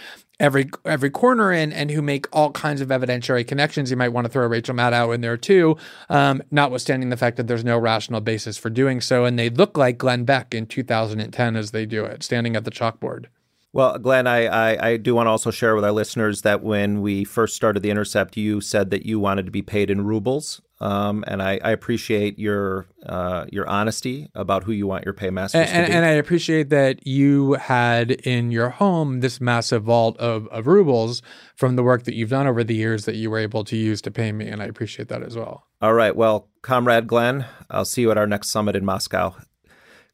every 0.40 0.70
every 0.86 1.10
corner 1.10 1.52
in 1.52 1.70
and 1.70 1.90
who 1.90 2.00
make 2.00 2.26
all 2.34 2.50
kinds 2.52 2.80
of 2.80 2.88
evidentiary 2.88 3.46
connections. 3.46 3.90
You 3.90 3.98
might 3.98 4.08
want 4.08 4.24
to 4.24 4.32
throw 4.32 4.46
Rachel 4.46 4.74
Maddow 4.74 5.14
in 5.14 5.20
there 5.20 5.36
too, 5.36 5.76
um, 6.08 6.42
notwithstanding 6.50 7.10
the 7.10 7.16
fact 7.18 7.36
that 7.36 7.46
there's 7.46 7.64
no 7.64 7.78
rational 7.78 8.22
basis 8.22 8.56
for 8.56 8.70
doing 8.70 9.02
so. 9.02 9.26
And 9.26 9.38
they 9.38 9.50
look 9.50 9.76
like 9.76 9.98
Glenn 9.98 10.24
Beck 10.24 10.54
in 10.54 10.66
2010 10.66 11.56
as 11.56 11.72
they 11.72 11.84
do 11.84 12.04
it, 12.04 12.22
standing 12.22 12.56
at 12.56 12.64
the 12.64 12.70
chalkboard. 12.70 13.26
Well, 13.74 13.98
Glenn, 13.98 14.28
I, 14.28 14.46
I, 14.46 14.90
I, 14.90 14.96
do 14.96 15.16
want 15.16 15.26
to 15.26 15.32
also 15.32 15.50
share 15.50 15.74
with 15.74 15.84
our 15.84 15.90
listeners 15.90 16.42
that 16.42 16.62
when 16.62 17.02
we 17.02 17.24
first 17.24 17.56
started 17.56 17.82
the 17.82 17.90
Intercept, 17.90 18.36
you 18.36 18.60
said 18.60 18.90
that 18.90 19.04
you 19.04 19.18
wanted 19.18 19.46
to 19.46 19.50
be 19.50 19.62
paid 19.62 19.90
in 19.90 20.04
rubles, 20.04 20.62
um, 20.78 21.24
and 21.26 21.42
I, 21.42 21.58
I, 21.60 21.72
appreciate 21.72 22.38
your 22.38 22.86
uh, 23.04 23.46
your 23.50 23.68
honesty 23.68 24.30
about 24.32 24.62
who 24.62 24.70
you 24.70 24.86
want 24.86 25.04
your 25.04 25.12
paymasters 25.12 25.68
and, 25.68 25.86
to 25.86 25.90
be. 25.90 25.96
And 25.96 26.04
I 26.04 26.10
appreciate 26.10 26.68
that 26.68 27.04
you 27.04 27.54
had 27.54 28.12
in 28.12 28.52
your 28.52 28.68
home 28.70 29.18
this 29.18 29.40
massive 29.40 29.82
vault 29.82 30.16
of, 30.18 30.46
of 30.48 30.68
rubles 30.68 31.20
from 31.56 31.74
the 31.74 31.82
work 31.82 32.04
that 32.04 32.14
you've 32.14 32.30
done 32.30 32.46
over 32.46 32.62
the 32.62 32.76
years 32.76 33.06
that 33.06 33.16
you 33.16 33.28
were 33.28 33.40
able 33.40 33.64
to 33.64 33.76
use 33.76 34.00
to 34.02 34.10
pay 34.12 34.30
me, 34.30 34.46
and 34.46 34.62
I 34.62 34.66
appreciate 34.66 35.08
that 35.08 35.24
as 35.24 35.36
well. 35.36 35.66
All 35.82 35.94
right, 35.94 36.14
well, 36.14 36.48
comrade 36.62 37.08
Glenn, 37.08 37.46
I'll 37.70 37.84
see 37.84 38.02
you 38.02 38.12
at 38.12 38.18
our 38.18 38.28
next 38.28 38.50
summit 38.50 38.76
in 38.76 38.84
Moscow. 38.84 39.34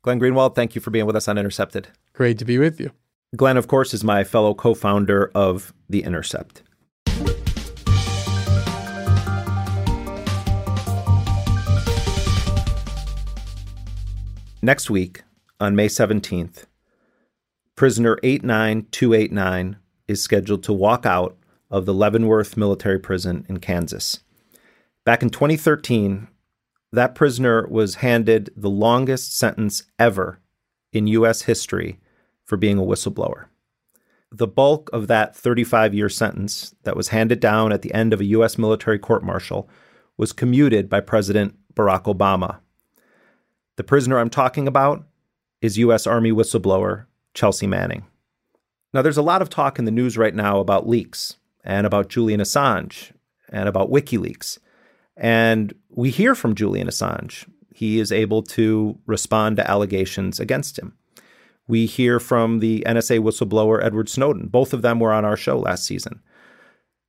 Glenn 0.01 0.19
Greenwald, 0.19 0.55
thank 0.55 0.75
you 0.75 0.81
for 0.81 0.91
being 0.91 1.05
with 1.05 1.15
us 1.15 1.29
on 1.29 1.37
Intercepted. 1.37 1.89
Great 2.15 2.39
to 2.39 2.47
be 2.47 2.57
with 2.57 2.81
you. 2.81 2.91
Glenn, 3.37 3.57
of 3.57 3.69
course, 3.69 3.95
is 3.95 4.03
my 4.03 4.25
fellow 4.25 4.55
co 4.55 4.75
founder 4.75 5.31
of 5.37 5.73
The 5.89 6.03
Intercept. 6.03 6.63
Next 14.61 14.91
week, 14.91 15.23
on 15.61 15.77
May 15.77 15.87
17th, 15.87 16.65
prisoner 17.77 18.19
89289 18.25 19.77
is 20.09 20.21
scheduled 20.21 20.65
to 20.65 20.73
walk 20.73 21.07
out 21.07 21.39
of 21.71 21.87
the 21.87 21.95
Leavenworth 21.95 22.57
Military 22.57 22.99
Prison 22.99 23.47
in 23.49 23.61
Kansas. 23.61 24.19
Back 25.05 25.23
in 25.23 25.31
2013, 25.31 26.27
that 26.93 27.15
prisoner 27.15 27.69
was 27.69 27.97
handed 27.97 28.51
the 28.57 28.69
longest 28.69 29.39
sentence 29.39 29.85
ever 30.01 30.41
in 30.93 31.07
U.S. 31.07 31.43
history 31.43 32.01
for 32.51 32.59
being 32.59 32.77
a 32.79 32.83
whistleblower. 32.83 33.47
The 34.31 34.47
bulk 34.47 34.91
of 34.93 35.07
that 35.07 35.35
35 35.35 35.95
year 35.95 36.09
sentence 36.09 36.75
that 36.83 36.97
was 36.97 37.09
handed 37.09 37.41
down 37.41 37.73
at 37.73 37.81
the 37.81 37.95
end 37.95 38.13
of 38.13 38.21
a 38.21 38.27
U.S. 38.27 38.59
military 38.59 38.99
court 38.99 39.23
martial 39.25 39.71
was 40.19 40.33
commuted 40.33 40.91
by 40.91 41.01
President 41.01 41.57
Barack 41.75 42.03
Obama 42.03 42.59
the 43.81 43.85
prisoner 43.85 44.19
I'm 44.19 44.29
talking 44.29 44.69
about 44.69 45.07
is 45.63 45.79
U.S. 45.79 46.07
Army 46.07 46.33
whistleblower 46.33 47.07
Chelsea 47.33 47.67
Manning. 47.67 48.05
Now, 48.93 49.01
there's 49.01 49.17
a 49.17 49.23
lot 49.23 49.41
of 49.41 49.49
talk 49.49 49.79
in 49.79 49.87
the 49.87 49.91
news 49.91 50.19
right 50.19 50.35
now 50.35 50.61
about 50.61 50.87
leaks 50.87 51.39
and 51.65 51.87
about 51.87 52.11
Julian 52.11 52.41
Assange 52.41 53.13
and 53.49 53.71
about 53.71 53.91
WikiLeaks. 53.91 54.59
And 55.17 55.73
we 55.89 56.11
hear 56.11 56.35
from 56.35 56.55
Julian 56.55 56.89
Assange. 56.89 57.49
He 57.73 57.99
is 57.99 58.13
able 58.13 58.43
to 58.43 58.99
respond 59.07 59.57
to 59.57 59.71
allegations 59.71 60.39
against 60.39 60.79
him. 60.79 60.93
We 61.71 61.87
hear 61.87 62.19
from 62.19 62.59
the 62.59 62.83
NSA 62.85 63.21
whistleblower 63.21 63.81
Edward 63.81 64.09
Snowden. 64.09 64.49
Both 64.49 64.73
of 64.73 64.83
them 64.83 64.99
were 64.99 65.13
on 65.13 65.25
our 65.25 65.37
show 65.37 65.57
last 65.57 65.85
season. 65.85 66.21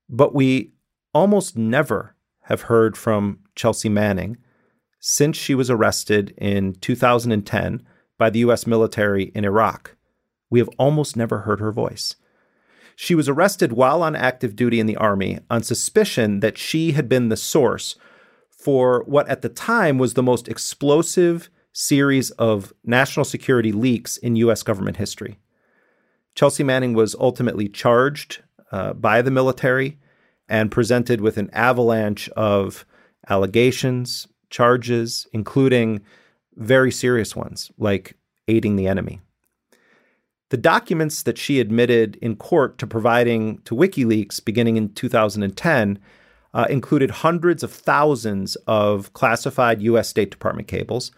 But 0.08 0.36
we 0.36 0.74
almost 1.16 1.58
never 1.58 2.16
have 2.42 2.62
heard 2.62 2.96
from 2.96 3.40
Chelsea 3.56 3.90
Manning 3.90 4.38
since 5.00 5.36
she 5.36 5.56
was 5.56 5.72
arrested 5.72 6.36
in 6.38 6.76
2010 6.76 7.82
by 8.20 8.30
the 8.30 8.38
U.S. 8.40 8.68
military 8.68 9.32
in 9.34 9.46
Iraq. 9.46 9.96
We 10.52 10.60
have 10.60 10.70
almost 10.78 11.18
never 11.18 11.40
heard 11.40 11.60
her 11.60 11.72
voice. 11.72 12.16
She 12.96 13.16
was 13.16 13.28
arrested 13.28 13.74
while 13.74 14.04
on 14.04 14.16
active 14.16 14.56
duty 14.56 14.80
in 14.80 14.86
the 14.86 14.98
Army 14.98 15.40
on 15.50 15.64
suspicion 15.64 16.40
that 16.42 16.60
she 16.60 16.92
had 16.92 17.10
been 17.10 17.30
the 17.30 17.36
source 17.36 17.96
for 18.52 19.04
what 19.08 19.28
at 19.28 19.42
the 19.42 19.50
time 19.50 19.98
was 19.98 20.14
the 20.14 20.22
most 20.22 20.48
explosive 20.48 21.50
series 21.74 22.32
of 22.32 22.74
national 22.84 23.26
security 23.26 23.72
leaks 23.72 24.18
in 24.18 24.36
U.S. 24.38 24.64
government 24.64 24.98
history. 24.98 25.40
Chelsea 26.36 26.64
Manning 26.64 26.94
was 26.94 27.16
ultimately 27.16 27.68
charged 27.68 28.42
uh, 28.72 28.94
by 28.94 29.22
the 29.22 29.32
military 29.32 29.98
and 30.48 30.72
presented 30.72 31.22
with 31.22 31.38
an 31.38 31.50
avalanche 31.54 32.30
of 32.30 32.86
allegations, 33.30 34.28
charges, 34.50 35.28
including 35.34 36.02
very 36.56 36.92
serious 36.92 37.36
ones 37.36 37.72
like 37.78 38.16
aiding 38.48 38.76
the 38.76 38.88
enemy. 38.88 39.22
The 40.50 40.58
documents 40.58 41.24
that 41.24 41.38
she 41.38 41.62
admitted 41.62 42.18
in 42.18 42.36
court 42.36 42.78
to 42.80 42.88
providing 42.88 43.60
to 43.60 43.74
WikiLeaks 43.74 44.44
beginning 44.44 44.76
in 44.76 44.94
2010 44.94 46.00
uh, 46.54 46.68
included 46.70 47.10
hundreds 47.10 47.64
of 47.64 47.72
thousands 47.72 48.58
of 48.68 49.14
classified 49.14 49.82
U.S. 49.84 50.10
State 50.10 50.30
Department 50.30 50.68
cables, 50.68 51.12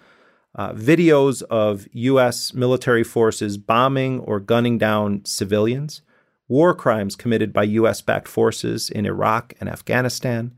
uh, 0.56 0.74
videos 0.74 1.42
of 1.44 1.88
U.S. 1.94 2.54
military 2.54 3.04
forces 3.04 3.58
bombing 3.58 4.20
or 4.20 4.40
gunning 4.40 4.78
down 4.78 5.26
civilians, 5.26 6.02
war 6.48 6.76
crimes 6.76 7.16
committed 7.16 7.52
by 7.52 7.64
U.S. 7.64 8.02
backed 8.02 8.28
forces 8.28 8.90
in 8.90 9.06
Iraq 9.06 9.54
and 9.60 9.70
Afghanistan, 9.70 10.54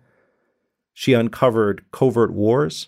she 0.94 1.14
uncovered 1.14 1.84
covert 1.92 2.32
wars, 2.32 2.88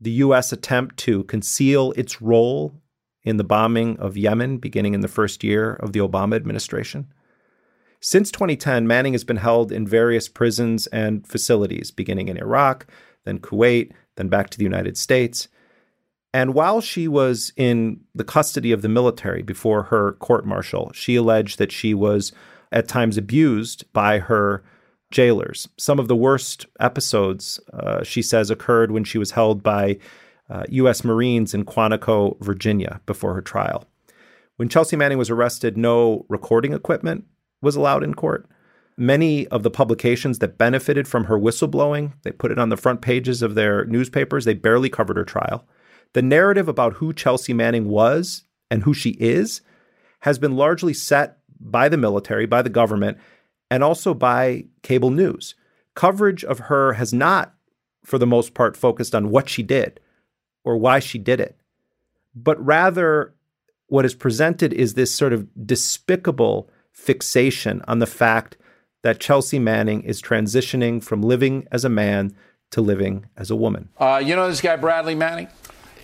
the 0.00 0.12
U.S. 0.12 0.52
attempt 0.52 0.96
to 0.98 1.24
conceal 1.24 1.92
its 1.92 2.22
role 2.22 2.74
in 3.24 3.36
the 3.36 3.44
bombing 3.44 3.96
of 3.98 4.16
Yemen 4.16 4.58
beginning 4.58 4.94
in 4.94 5.00
the 5.00 5.08
first 5.08 5.44
year 5.44 5.74
of 5.74 5.92
the 5.92 6.00
Obama 6.00 6.36
administration. 6.36 7.12
Since 8.00 8.32
2010, 8.32 8.86
Manning 8.86 9.12
has 9.12 9.22
been 9.22 9.36
held 9.36 9.70
in 9.70 9.86
various 9.86 10.28
prisons 10.28 10.88
and 10.88 11.26
facilities, 11.26 11.92
beginning 11.92 12.28
in 12.28 12.36
Iraq, 12.36 12.86
then 13.24 13.38
Kuwait, 13.38 13.92
then 14.16 14.28
back 14.28 14.50
to 14.50 14.58
the 14.58 14.64
United 14.64 14.98
States. 14.98 15.46
And 16.34 16.54
while 16.54 16.80
she 16.80 17.08
was 17.08 17.52
in 17.56 18.00
the 18.14 18.24
custody 18.24 18.72
of 18.72 18.82
the 18.82 18.88
military 18.88 19.42
before 19.42 19.84
her 19.84 20.12
court 20.14 20.46
martial, 20.46 20.90
she 20.94 21.16
alleged 21.16 21.58
that 21.58 21.72
she 21.72 21.92
was 21.92 22.32
at 22.70 22.88
times 22.88 23.18
abused 23.18 23.84
by 23.92 24.18
her 24.18 24.64
jailers. 25.10 25.68
Some 25.76 25.98
of 25.98 26.08
the 26.08 26.16
worst 26.16 26.66
episodes, 26.80 27.60
uh, 27.74 28.02
she 28.02 28.22
says, 28.22 28.50
occurred 28.50 28.90
when 28.90 29.04
she 29.04 29.18
was 29.18 29.32
held 29.32 29.62
by 29.62 29.98
uh, 30.48 30.64
U.S. 30.70 31.04
Marines 31.04 31.52
in 31.52 31.64
Quantico, 31.64 32.40
Virginia, 32.40 33.00
before 33.04 33.34
her 33.34 33.42
trial. 33.42 33.84
When 34.56 34.68
Chelsea 34.68 34.96
Manning 34.96 35.18
was 35.18 35.30
arrested, 35.30 35.76
no 35.76 36.24
recording 36.28 36.72
equipment 36.72 37.24
was 37.60 37.76
allowed 37.76 38.02
in 38.02 38.14
court. 38.14 38.48
Many 38.96 39.46
of 39.48 39.62
the 39.62 39.70
publications 39.70 40.38
that 40.40 40.58
benefited 40.58 41.08
from 41.08 41.24
her 41.24 41.38
whistleblowing, 41.38 42.12
they 42.22 42.32
put 42.32 42.52
it 42.52 42.58
on 42.58 42.68
the 42.68 42.76
front 42.76 43.02
pages 43.02 43.42
of 43.42 43.54
their 43.54 43.84
newspapers. 43.86 44.44
They 44.44 44.54
barely 44.54 44.90
covered 44.90 45.16
her 45.16 45.24
trial. 45.24 45.66
The 46.14 46.22
narrative 46.22 46.68
about 46.68 46.94
who 46.94 47.12
Chelsea 47.12 47.52
Manning 47.52 47.88
was 47.88 48.44
and 48.70 48.82
who 48.82 48.94
she 48.94 49.10
is 49.10 49.62
has 50.20 50.38
been 50.38 50.56
largely 50.56 50.94
set 50.94 51.38
by 51.58 51.88
the 51.88 51.96
military, 51.96 52.46
by 52.46 52.62
the 52.62 52.70
government, 52.70 53.18
and 53.70 53.82
also 53.82 54.14
by 54.14 54.64
cable 54.82 55.10
news. 55.10 55.54
Coverage 55.94 56.44
of 56.44 56.58
her 56.58 56.94
has 56.94 57.12
not, 57.12 57.54
for 58.04 58.18
the 58.18 58.26
most 58.26 58.54
part, 58.54 58.76
focused 58.76 59.14
on 59.14 59.30
what 59.30 59.48
she 59.48 59.62
did 59.62 60.00
or 60.64 60.76
why 60.76 60.98
she 60.98 61.18
did 61.18 61.40
it, 61.40 61.58
but 62.34 62.62
rather 62.64 63.34
what 63.86 64.04
is 64.04 64.14
presented 64.14 64.72
is 64.72 64.94
this 64.94 65.14
sort 65.14 65.32
of 65.32 65.46
despicable 65.66 66.70
fixation 66.92 67.82
on 67.88 67.98
the 67.98 68.06
fact 68.06 68.56
that 69.02 69.20
Chelsea 69.20 69.58
Manning 69.58 70.02
is 70.02 70.22
transitioning 70.22 71.02
from 71.02 71.22
living 71.22 71.66
as 71.72 71.84
a 71.84 71.88
man 71.88 72.34
to 72.70 72.80
living 72.80 73.26
as 73.36 73.50
a 73.50 73.56
woman. 73.56 73.88
Uh, 73.98 74.22
you 74.24 74.36
know 74.36 74.48
this 74.48 74.60
guy, 74.60 74.76
Bradley 74.76 75.14
Manning? 75.14 75.48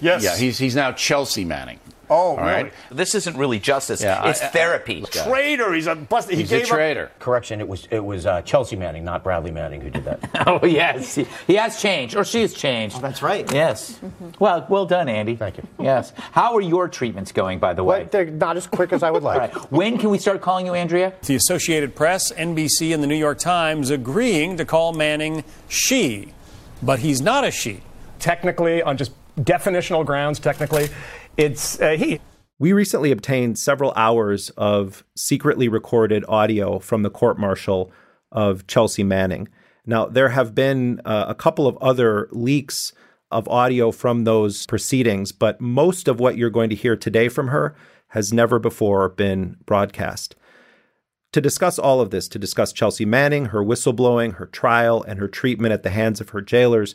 Yes. 0.01 0.23
Yeah, 0.25 0.37
he's, 0.37 0.59
he's 0.59 0.77
now 0.77 0.93
Chelsea 0.93 1.45
Manning. 1.45 1.81
Oh, 2.11 2.15
All 2.15 2.37
really? 2.39 2.47
right. 2.49 2.73
This 2.91 3.15
isn't 3.15 3.37
really 3.37 3.59
justice. 3.59 4.01
Yeah, 4.03 4.31
it's 4.31 4.41
I- 4.41 4.47
I- 4.47 4.49
therapy. 4.49 5.03
Traitor. 5.11 5.75
He's 5.75 5.87
a 5.87 5.95
bust. 5.95 6.31
He 6.31 6.37
He's 6.37 6.51
a 6.51 6.57
gave 6.61 6.63
up. 6.65 6.69
traitor. 6.71 7.11
Correction, 7.19 7.61
it 7.61 7.69
was 7.69 7.87
it 7.91 8.03
was 8.03 8.25
uh, 8.25 8.41
Chelsea 8.41 8.77
Manning, 8.77 9.05
not 9.05 9.23
Bradley 9.23 9.51
Manning, 9.51 9.83
who 9.83 9.91
did 9.91 10.05
that. 10.07 10.31
oh 10.47 10.65
yes, 10.65 11.17
he, 11.17 11.27
he 11.47 11.57
has 11.57 11.83
changed, 11.83 12.17
or 12.17 12.25
she 12.25 12.41
has 12.41 12.55
changed. 12.55 13.03
That's 13.03 13.21
right. 13.21 13.47
Yes. 13.53 14.01
Well, 14.39 14.65
well 14.71 14.87
done, 14.87 15.11
Andy. 15.11 15.37
Thank 15.37 15.59
you. 15.59 15.69
Yes. 15.79 16.15
How 16.33 16.55
are 16.55 16.63
your 16.63 16.89
treatments 16.89 17.31
going, 17.31 17.59
by 17.59 17.75
the 17.75 17.85
way? 17.85 18.05
But 18.05 18.13
they're 18.13 18.25
not 18.25 18.57
as 18.57 18.67
quick 18.67 18.95
as 18.95 19.03
I 19.03 19.11
would 19.11 19.23
like. 19.23 19.55
right. 19.55 19.71
When 19.71 19.99
can 19.99 20.09
we 20.09 20.17
start 20.17 20.41
calling 20.41 20.65
you 20.65 20.73
Andrea? 20.73 21.13
The 21.27 21.35
Associated 21.35 21.95
Press, 21.95 22.33
NBC, 22.33 22.95
and 22.95 23.03
the 23.03 23.07
New 23.07 23.17
York 23.17 23.39
Times 23.39 23.91
agreeing 23.91 24.57
to 24.57 24.65
call 24.65 24.95
Manning 24.95 25.45
she, 25.69 26.33
but 26.83 27.01
he's 27.01 27.21
not 27.21 27.45
a 27.45 27.51
she. 27.51 27.83
Technically, 28.19 28.83
on 28.83 28.97
just 28.97 29.13
definitional 29.39 30.05
grounds, 30.05 30.39
technically, 30.39 30.89
it's 31.37 31.81
uh, 31.81 31.91
he. 31.91 32.21
We 32.59 32.73
recently 32.73 33.13
obtained 33.13 33.59
several 33.59 33.93
hours 33.95 34.51
of 34.51 35.05
secretly 35.15 35.69
recorded 35.69 36.25
audio 36.29 36.81
from 36.81 37.03
the 37.03 37.11
court 37.11 37.39
martial 37.39 37.93
of 38.33 38.67
Chelsea 38.67 39.05
Manning. 39.05 39.49
Now, 39.87 40.07
there 40.07 40.31
have 40.31 40.55
been 40.55 41.01
uh, 41.05 41.27
a 41.29 41.35
couple 41.35 41.67
of 41.67 41.77
other 41.79 42.29
leaks 42.33 42.93
of 43.31 43.49
audio 43.49 43.93
from 43.93 44.25
those 44.25 44.67
proceedings, 44.67 45.33
but 45.33 45.61
most 45.61 46.09
of 46.09 46.19
what 46.19 46.37
you're 46.37 46.51
going 46.51 46.71
to 46.71 46.77
hear 46.77 46.97
today 46.97 47.29
from 47.29 47.49
her 47.49 47.77
has 48.09 48.33
never 48.33 48.59
before 48.59 49.09
been 49.09 49.57
broadcast. 49.65 50.35
To 51.33 51.41
discuss 51.41 51.79
all 51.79 52.01
of 52.01 52.11
this, 52.11 52.27
to 52.29 52.39
discuss 52.39 52.73
Chelsea 52.73 53.05
Manning, 53.05 53.47
her 53.47 53.63
whistleblowing, 53.63 54.35
her 54.35 54.47
trial, 54.47 55.03
and 55.03 55.19
her 55.19 55.29
treatment 55.29 55.73
at 55.73 55.83
the 55.83 55.91
hands 55.91 56.21
of 56.21 56.31
her 56.31 56.41
jailers, 56.41 56.95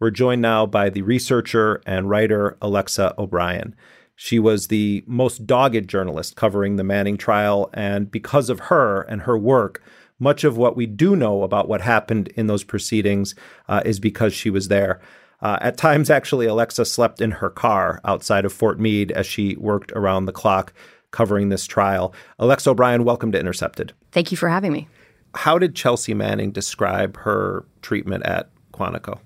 we're 0.00 0.10
joined 0.10 0.42
now 0.42 0.66
by 0.66 0.90
the 0.90 1.02
researcher 1.02 1.80
and 1.86 2.10
writer 2.10 2.56
Alexa 2.60 3.14
O'Brien. 3.18 3.74
She 4.16 4.38
was 4.38 4.68
the 4.68 5.04
most 5.06 5.46
dogged 5.46 5.88
journalist 5.88 6.36
covering 6.36 6.76
the 6.76 6.84
Manning 6.84 7.16
trial, 7.16 7.70
and 7.72 8.10
because 8.10 8.48
of 8.48 8.60
her 8.60 9.02
and 9.02 9.22
her 9.22 9.36
work, 9.36 9.82
much 10.18 10.44
of 10.44 10.56
what 10.56 10.76
we 10.76 10.86
do 10.86 11.16
know 11.16 11.42
about 11.42 11.68
what 11.68 11.80
happened 11.80 12.28
in 12.28 12.46
those 12.46 12.64
proceedings 12.64 13.34
uh, 13.68 13.82
is 13.84 13.98
because 13.98 14.32
she 14.32 14.50
was 14.50 14.68
there. 14.68 15.00
Uh, 15.40 15.58
at 15.60 15.76
times, 15.76 16.10
actually, 16.10 16.46
Alexa 16.46 16.84
slept 16.84 17.20
in 17.20 17.32
her 17.32 17.50
car 17.50 18.00
outside 18.04 18.44
of 18.44 18.52
Fort 18.52 18.78
Meade 18.78 19.12
as 19.12 19.26
she 19.26 19.56
worked 19.56 19.92
around 19.92 20.24
the 20.24 20.32
clock 20.32 20.72
covering 21.10 21.48
this 21.48 21.66
trial. 21.66 22.14
Alexa 22.38 22.70
O'Brien, 22.70 23.04
welcome 23.04 23.30
to 23.32 23.38
Intercepted. 23.38 23.92
Thank 24.12 24.30
you 24.30 24.36
for 24.36 24.48
having 24.48 24.72
me. 24.72 24.88
How 25.34 25.58
did 25.58 25.74
Chelsea 25.74 26.14
Manning 26.14 26.52
describe 26.52 27.16
her 27.18 27.64
treatment 27.82 28.24
at 28.24 28.50
Quantico? 28.72 29.18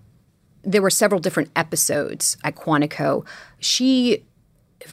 There 0.69 0.83
were 0.83 0.91
several 0.91 1.21
different 1.21 1.51
episodes 1.57 2.37
at 2.45 2.55
Quantico. 2.55 3.25
She 3.59 4.23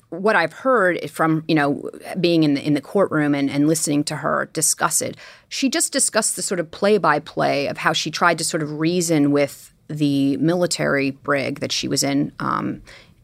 what 0.10 0.36
I've 0.36 0.54
heard 0.54 1.10
from 1.12 1.44
you 1.48 1.56
know 1.56 1.90
being 2.20 2.44
in 2.44 2.54
the 2.54 2.66
in 2.66 2.74
the 2.74 2.82
courtroom 2.82 3.36
and, 3.36 3.50
and 3.50 3.68
listening 3.68 4.04
to 4.06 4.16
her 4.18 4.50
discuss 4.54 5.02
it, 5.02 5.18
she 5.50 5.70
just 5.70 5.92
discussed 5.92 6.38
the 6.38 6.42
sort 6.42 6.60
of 6.60 6.72
play 6.72 6.98
by 6.98 7.20
play 7.20 7.68
of 7.68 7.78
how 7.78 7.94
she 7.94 8.10
tried 8.10 8.38
to 8.38 8.44
sort 8.44 8.64
of 8.64 8.80
reason 8.80 9.32
with 9.32 9.74
the 9.88 10.38
military 10.38 11.12
brig 11.12 11.60
that 11.60 11.72
she 11.72 11.88
was 11.88 12.04
in 12.04 12.32
um, 12.40 12.82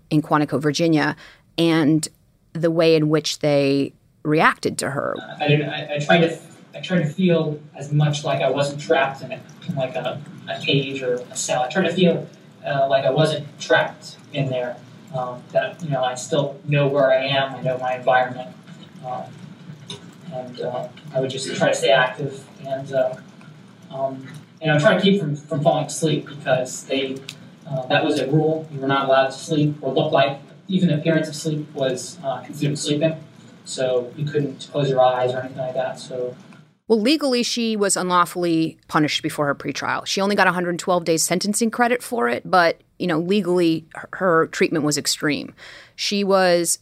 in 0.10 0.22
Quantico, 0.22 0.62
Virginia, 0.62 1.16
and 1.58 2.08
the 2.54 2.70
way 2.70 2.96
in 2.96 3.10
which 3.10 3.40
they 3.40 3.94
reacted 4.24 4.78
to 4.78 4.92
her. 4.92 5.16
I, 5.40 5.48
didn't, 5.48 5.70
I, 5.70 5.96
I 5.96 6.00
tried 6.00 6.20
to 6.20 6.38
I 6.76 6.82
tried 6.82 7.04
to 7.04 7.10
feel 7.10 7.60
as 7.76 7.92
much 7.92 8.24
like 8.24 8.42
I 8.42 8.50
wasn't 8.50 8.82
trapped 8.82 9.22
in 9.22 9.32
it, 9.32 9.42
like 9.76 9.96
a, 9.96 10.22
a 10.48 10.60
cage 10.60 11.02
or 11.02 11.16
a 11.16 11.36
cell. 11.36 11.64
I 11.64 11.70
tried 11.70 11.88
to 11.88 11.94
feel 11.94 12.28
uh, 12.66 12.88
like 12.90 13.06
I 13.06 13.12
wasn't 13.12 13.48
trapped 13.60 14.18
in 14.34 14.50
there. 14.50 14.78
Um, 15.14 15.44
that 15.52 15.84
you 15.84 15.90
know, 15.90 16.04
I 16.04 16.16
still 16.16 16.60
know 16.66 16.88
where 16.88 17.12
I 17.12 17.26
am. 17.26 17.56
I 17.56 17.62
know 17.62 17.78
my 17.78 17.96
environment, 17.96 18.56
um, 19.06 19.24
and 20.32 20.62
uh, 20.62 20.88
I 21.14 21.20
would 21.20 21.30
just 21.30 21.54
try 21.56 21.70
to 21.70 21.76
stay 21.76 21.92
active 21.92 22.46
and 22.66 22.94
uh, 22.94 23.16
um, 23.90 24.28
and 24.62 24.72
I'm 24.72 24.80
trying 24.80 24.98
to 24.98 25.04
keep 25.04 25.20
from 25.20 25.36
from 25.36 25.62
falling 25.62 25.86
asleep 25.86 26.28
because 26.28 26.86
they 26.86 27.18
uh, 27.68 27.86
that 27.88 28.04
was 28.04 28.20
a 28.20 28.30
rule. 28.30 28.68
You 28.72 28.80
were 28.80 28.88
not 28.88 29.08
allowed 29.08 29.28
to 29.28 29.32
sleep 29.34 29.76
or 29.82 29.94
look 29.94 30.12
like 30.12 30.40
even 30.68 30.90
appearance 30.92 31.28
of 31.28 31.36
sleep 31.36 31.72
was 31.74 32.18
uh, 32.24 32.42
considered 32.42 32.78
sleeping. 32.78 33.16
So 33.66 34.12
you 34.16 34.26
couldn't 34.26 34.70
close 34.72 34.90
your 34.90 35.02
eyes 35.02 35.34
or 35.34 35.40
anything 35.40 35.58
like 35.58 35.74
that. 35.76 36.00
So 36.00 36.36
well, 36.92 37.00
legally, 37.00 37.42
she 37.42 37.78
was 37.78 37.96
unlawfully 37.96 38.78
punished 38.90 39.24
before 39.24 39.46
her 39.46 39.56
pretrial. 39.56 40.06
She 40.06 40.20
only 40.20 40.36
got 40.36 40.46
112 40.46 41.06
days 41.06 41.24
sentencing 41.24 41.72
credit 41.72 42.04
for 42.04 42.28
it, 42.28 42.44
but 42.44 42.82
you 43.00 43.08
know, 43.08 43.18
legally, 43.18 43.86
her, 44.12 44.48
treatment 44.48 44.84
was 44.84 44.98
extreme. 44.98 45.56
She 45.96 46.26
was 46.26 46.80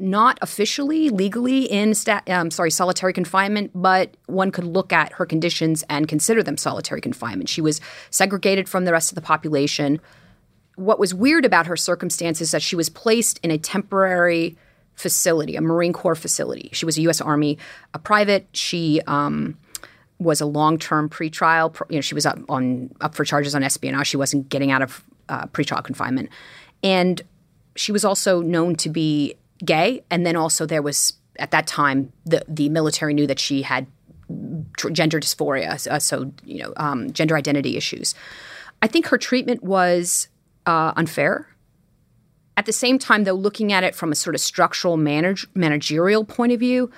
not 0.00 0.36
officially 0.42 1.10
legally 1.10 1.66
in 1.66 1.94
stat, 1.94 2.28
um, 2.28 2.50
sorry 2.50 2.72
solitary 2.72 3.12
confinement, 3.12 3.70
but 3.72 4.16
one 4.26 4.50
could 4.50 4.64
look 4.64 4.92
at 4.92 5.12
her 5.12 5.26
conditions 5.26 5.84
and 5.88 6.08
consider 6.08 6.42
them 6.42 6.56
solitary 6.56 7.00
confinement. 7.00 7.48
She 7.48 7.60
was 7.60 7.80
segregated 8.10 8.68
from 8.68 8.84
the 8.84 8.90
rest 8.90 9.12
of 9.12 9.14
the 9.14 9.22
population. 9.22 10.00
What 10.74 10.98
was 10.98 11.14
weird 11.14 11.44
about 11.44 11.68
her 11.68 11.76
circumstances 11.76 12.50
that 12.50 12.62
she 12.62 12.74
was 12.74 12.88
placed 12.88 13.38
in 13.44 13.52
a 13.52 13.58
temporary 13.58 14.56
facility, 14.94 15.56
a 15.56 15.60
Marine 15.60 15.92
Corps 15.92 16.14
facility. 16.14 16.70
She 16.72 16.86
was 16.86 16.98
a 16.98 17.02
U.S. 17.02 17.20
Army 17.20 17.58
a 17.94 17.98
private. 17.98 18.46
She 18.52 19.00
um, 19.06 19.56
was 20.18 20.40
a 20.40 20.46
long-term 20.46 21.08
pretrial. 21.08 21.74
You 21.90 21.96
know, 21.96 22.00
she 22.00 22.14
was 22.14 22.26
up 22.26 22.38
on 22.48 22.90
up 23.00 23.14
for 23.14 23.24
charges 23.24 23.54
on 23.54 23.62
espionage. 23.62 24.06
She 24.06 24.16
wasn't 24.16 24.48
getting 24.48 24.70
out 24.70 24.82
of 24.82 25.04
uh, 25.28 25.46
pretrial 25.46 25.82
confinement, 25.82 26.30
and 26.82 27.22
she 27.76 27.92
was 27.92 28.04
also 28.04 28.42
known 28.42 28.76
to 28.76 28.88
be 28.88 29.34
gay. 29.64 30.02
And 30.10 30.26
then 30.26 30.36
also 30.36 30.66
there 30.66 30.82
was 30.82 31.14
at 31.38 31.50
that 31.50 31.66
time 31.66 32.12
the 32.24 32.44
the 32.48 32.68
military 32.68 33.14
knew 33.14 33.26
that 33.26 33.38
she 33.38 33.62
had 33.62 33.86
gender 34.92 35.20
dysphoria, 35.20 35.86
uh, 35.86 35.98
so 35.98 36.32
you 36.44 36.62
know 36.62 36.72
um, 36.76 37.12
gender 37.12 37.36
identity 37.36 37.76
issues. 37.76 38.14
I 38.82 38.88
think 38.88 39.06
her 39.06 39.18
treatment 39.18 39.62
was 39.62 40.28
uh, 40.66 40.92
unfair 40.96 41.46
at 42.56 42.66
the 42.66 42.72
same 42.72 42.98
time, 42.98 43.24
though, 43.24 43.32
looking 43.32 43.72
at 43.72 43.84
it 43.84 43.94
from 43.94 44.12
a 44.12 44.14
sort 44.14 44.34
of 44.34 44.40
structural 44.40 44.96
manage- 44.96 45.46
managerial 45.54 46.24
point 46.24 46.52
of 46.52 46.60
view, 46.60 46.90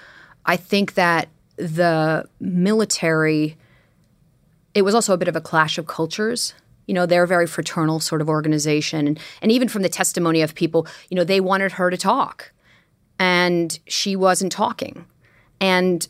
I 0.44 0.56
think 0.56 0.94
that 0.94 1.28
the 1.56 2.28
military, 2.40 3.56
it 4.74 4.82
was 4.82 4.94
also 4.94 5.14
a 5.14 5.16
bit 5.16 5.28
of 5.28 5.36
a 5.36 5.40
clash 5.40 5.78
of 5.78 5.86
cultures. 5.86 6.54
You 6.86 6.94
know, 6.94 7.06
they're 7.06 7.22
a 7.22 7.28
very 7.28 7.46
fraternal 7.46 8.00
sort 8.00 8.20
of 8.20 8.28
organization. 8.28 9.06
And, 9.06 9.20
and 9.40 9.52
even 9.52 9.68
from 9.68 9.82
the 9.82 9.88
testimony 9.88 10.42
of 10.42 10.54
people, 10.54 10.86
you 11.08 11.14
know, 11.14 11.24
they 11.24 11.40
wanted 11.40 11.72
her 11.72 11.88
to 11.88 11.96
talk. 11.96 12.52
And 13.18 13.78
she 13.86 14.16
wasn't 14.16 14.50
talking. 14.50 15.06
And 15.60 16.06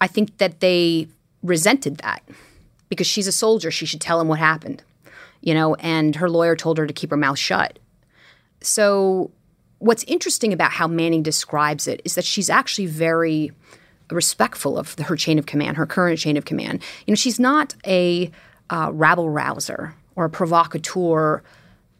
I 0.00 0.06
think 0.06 0.38
that 0.38 0.60
they 0.60 1.08
resented 1.42 1.98
that 1.98 2.22
because 2.88 3.06
she's 3.06 3.26
a 3.26 3.32
soldier. 3.32 3.70
She 3.70 3.86
should 3.86 4.00
tell 4.00 4.20
him 4.20 4.28
what 4.28 4.38
happened, 4.38 4.82
you 5.42 5.52
know, 5.52 5.74
and 5.76 6.16
her 6.16 6.30
lawyer 6.30 6.56
told 6.56 6.78
her 6.78 6.86
to 6.86 6.92
keep 6.92 7.10
her 7.10 7.16
mouth 7.16 7.38
shut. 7.38 7.78
So, 8.60 9.30
what's 9.78 10.04
interesting 10.04 10.52
about 10.52 10.72
how 10.72 10.88
Manning 10.88 11.22
describes 11.22 11.86
it 11.86 12.00
is 12.04 12.14
that 12.14 12.24
she's 12.24 12.50
actually 12.50 12.86
very 12.86 13.52
respectful 14.10 14.78
of 14.78 14.94
her 14.98 15.16
chain 15.16 15.38
of 15.38 15.46
command, 15.46 15.76
her 15.76 15.86
current 15.86 16.18
chain 16.18 16.36
of 16.36 16.44
command. 16.44 16.82
You 17.06 17.12
know, 17.12 17.16
she's 17.16 17.40
not 17.40 17.74
a 17.86 18.30
uh, 18.70 18.90
rabble 18.92 19.30
rouser 19.30 19.94
or 20.14 20.24
a 20.24 20.30
provocateur, 20.30 21.42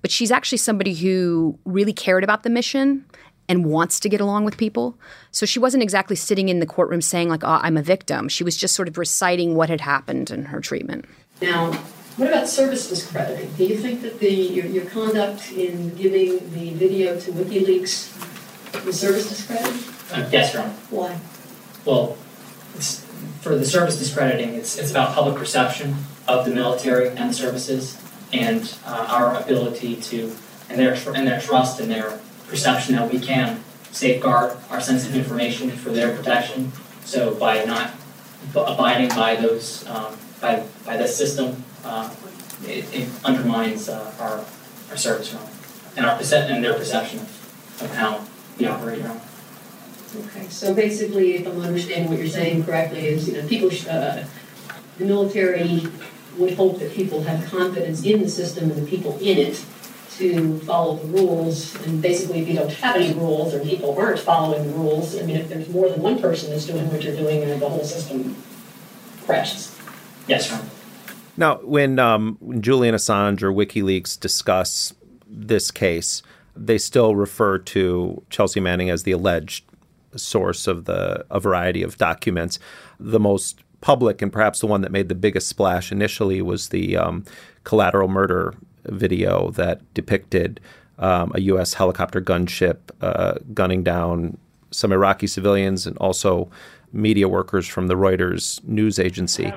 but 0.02 0.10
she's 0.10 0.30
actually 0.30 0.58
somebody 0.58 0.94
who 0.94 1.58
really 1.64 1.92
cared 1.92 2.24
about 2.24 2.42
the 2.42 2.50
mission 2.50 3.04
and 3.48 3.64
wants 3.64 4.00
to 4.00 4.08
get 4.08 4.20
along 4.20 4.44
with 4.44 4.56
people. 4.56 4.98
So 5.30 5.46
she 5.46 5.58
wasn't 5.58 5.82
exactly 5.82 6.16
sitting 6.16 6.48
in 6.48 6.60
the 6.60 6.66
courtroom 6.66 7.00
saying 7.00 7.28
like, 7.28 7.44
"Oh, 7.44 7.60
I'm 7.62 7.76
a 7.76 7.82
victim." 7.82 8.28
She 8.28 8.44
was 8.44 8.56
just 8.56 8.74
sort 8.74 8.88
of 8.88 8.98
reciting 8.98 9.54
what 9.54 9.68
had 9.68 9.80
happened 9.80 10.30
in 10.30 10.46
her 10.46 10.60
treatment. 10.60 11.04
Now, 11.40 11.78
what 12.16 12.28
about 12.28 12.48
service 12.48 12.88
discrediting? 12.88 13.52
Do 13.58 13.64
you 13.64 13.76
think 13.76 14.02
that 14.02 14.18
the 14.20 14.30
your, 14.30 14.66
your 14.66 14.86
conduct 14.86 15.52
in 15.52 15.94
giving 15.96 16.50
the 16.52 16.72
video 16.74 17.18
to 17.20 17.32
WikiLeaks 17.32 18.84
was 18.84 18.98
service 18.98 19.28
discrediting? 19.28 19.82
Uh, 20.12 20.28
yes, 20.32 20.54
Your 20.54 20.62
Honor. 20.62 20.72
Why? 20.90 21.20
Well, 21.84 22.14
for 23.40 23.56
the 23.56 23.66
service 23.66 23.98
discrediting, 23.98 24.54
it's, 24.54 24.78
it's 24.78 24.90
about 24.90 25.14
public 25.14 25.36
perception 25.36 25.94
of 26.26 26.44
the 26.44 26.54
military 26.54 27.08
and 27.08 27.30
the 27.30 27.34
services 27.34 28.00
and 28.32 28.76
uh, 28.84 29.06
our 29.08 29.40
ability 29.40 29.96
to, 29.96 30.34
and 30.68 30.78
their, 30.78 30.94
and 31.14 31.26
their 31.26 31.40
trust 31.40 31.80
and 31.80 31.90
their 31.90 32.18
perception 32.48 32.96
that 32.96 33.12
we 33.12 33.20
can 33.20 33.62
safeguard 33.92 34.56
our 34.70 34.80
sensitive 34.80 35.16
information 35.16 35.70
for 35.70 35.90
their 35.90 36.16
protection. 36.16 36.72
So 37.04 37.34
by 37.34 37.64
not 37.64 37.92
abiding 38.54 39.10
by 39.10 39.36
those, 39.36 39.86
um, 39.86 40.16
by, 40.40 40.64
by 40.84 40.96
this 40.96 41.16
system, 41.16 41.62
uh, 41.86 42.10
it, 42.64 42.92
it, 42.94 43.08
undermines 43.24 43.88
uh, 43.88 44.12
our, 44.20 44.44
our 44.90 44.96
service 44.96 45.32
realm 45.32 45.48
and 45.96 46.06
our 46.06 46.18
and 46.18 46.64
their 46.64 46.74
perception 46.74 47.20
of, 47.20 47.82
of 47.82 47.94
how 47.94 48.24
we 48.58 48.66
operate 48.66 49.04
around. 49.04 49.20
Okay, 50.16 50.48
so 50.48 50.74
basically, 50.74 51.36
if 51.36 51.46
I'm 51.46 51.60
understanding 51.60 52.08
what 52.08 52.18
you're 52.18 52.28
saying 52.28 52.64
correctly, 52.64 53.06
is 53.06 53.28
you 53.28 53.34
know 53.34 53.48
people, 53.48 53.70
uh, 53.90 54.24
the 54.98 55.04
military 55.04 55.86
would 56.38 56.54
hope 56.54 56.78
that 56.78 56.92
people 56.92 57.22
have 57.24 57.44
confidence 57.50 58.04
in 58.04 58.22
the 58.22 58.28
system 58.28 58.70
and 58.70 58.86
the 58.86 58.90
people 58.90 59.18
in 59.18 59.38
it 59.38 59.64
to 60.16 60.58
follow 60.60 60.96
the 60.96 61.06
rules. 61.08 61.74
And 61.84 62.00
basically, 62.00 62.40
if 62.40 62.48
you 62.48 62.54
don't 62.54 62.72
have 62.72 62.96
any 62.96 63.14
rules 63.14 63.52
or 63.54 63.60
people 63.60 63.96
aren't 63.98 64.18
following 64.18 64.66
the 64.66 64.72
rules, 64.72 65.18
I 65.18 65.22
mean, 65.22 65.36
if 65.36 65.48
there's 65.48 65.68
more 65.68 65.88
than 65.88 66.00
one 66.00 66.18
person 66.18 66.50
that's 66.50 66.66
doing 66.66 66.90
what 66.90 67.02
you're 67.02 67.16
doing, 67.16 67.42
and 67.42 67.60
the 67.60 67.68
whole 67.68 67.84
system 67.84 68.36
crashes. 69.24 69.76
Yes, 70.26 70.48
sir. 70.48 70.60
Now, 71.36 71.56
when, 71.56 71.98
um, 71.98 72.36
when 72.40 72.62
Julian 72.62 72.94
Assange 72.94 73.42
or 73.42 73.52
WikiLeaks 73.52 74.18
discuss 74.18 74.94
this 75.28 75.70
case, 75.70 76.22
they 76.54 76.78
still 76.78 77.14
refer 77.14 77.58
to 77.58 78.22
Chelsea 78.30 78.60
Manning 78.60 78.90
as 78.90 79.02
the 79.02 79.12
alleged 79.12 79.64
source 80.16 80.66
of 80.66 80.86
the 80.86 81.24
a 81.30 81.38
variety 81.38 81.82
of 81.82 81.98
documents. 81.98 82.58
The 82.98 83.20
most 83.20 83.60
public 83.82 84.22
and 84.22 84.32
perhaps 84.32 84.60
the 84.60 84.66
one 84.66 84.80
that 84.80 84.90
made 84.90 85.08
the 85.08 85.14
biggest 85.14 85.48
splash 85.48 85.92
initially 85.92 86.40
was 86.40 86.70
the 86.70 86.96
um, 86.96 87.24
collateral 87.64 88.08
murder 88.08 88.54
video 88.84 89.50
that 89.50 89.82
depicted 89.92 90.60
um, 90.98 91.32
a 91.34 91.40
U.S. 91.42 91.74
helicopter 91.74 92.22
gunship 92.22 92.78
uh, 93.02 93.34
gunning 93.52 93.82
down 93.82 94.38
some 94.70 94.92
Iraqi 94.92 95.26
civilians 95.26 95.86
and 95.86 95.96
also 95.98 96.50
media 96.92 97.28
workers 97.28 97.66
from 97.66 97.88
the 97.88 97.94
Reuters 97.94 98.64
news 98.64 98.98
agency 98.98 99.52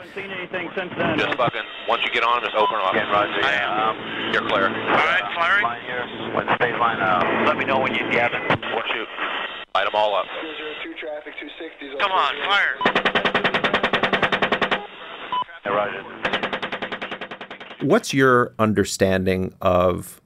since 0.52 0.92
then. 0.98 1.18
Just 1.18 1.38
fucking, 1.38 1.62
once 1.88 2.02
you 2.04 2.12
get 2.12 2.24
on, 2.24 2.42
just 2.42 2.56
open 2.56 2.78
them 2.78 2.86
up. 2.86 2.94
Again, 2.94 3.10
Roger, 3.10 3.40
yeah. 3.42 3.90
Um, 3.90 3.98
You're 4.34 4.48
clear. 4.48 4.68
All 4.68 5.06
right, 5.06 5.24
firing. 5.36 5.64
Line 5.64 5.82
here. 5.86 6.06
When 6.34 6.46
the 6.46 6.56
stage 6.56 6.76
line 6.80 7.00
out. 7.02 7.24
Let 7.46 7.58
me 7.58 7.66
know 7.66 7.80
when 7.80 7.94
you 7.94 8.06
have 8.18 8.34
it. 8.34 8.42
One 8.50 8.84
shoot. 8.92 9.08
Light 9.76 9.86
them 9.86 9.96
all 9.96 10.16
up. 10.16 10.26
202 10.42 10.94
traffic, 11.00 11.34
260. 11.40 11.98
Come 12.00 12.12
on, 12.12 12.34
fire. 12.50 12.76
Hey, 15.64 15.70
Roger. 15.70 16.04
What's 17.82 18.14
your 18.14 18.54
understanding 18.60 19.54
of 19.62 20.20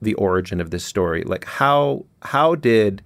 the 0.00 0.14
origin 0.14 0.60
of 0.60 0.70
this 0.70 0.84
story? 0.84 1.22
Like 1.24 1.44
how 1.44 2.04
how 2.22 2.54
did 2.54 3.02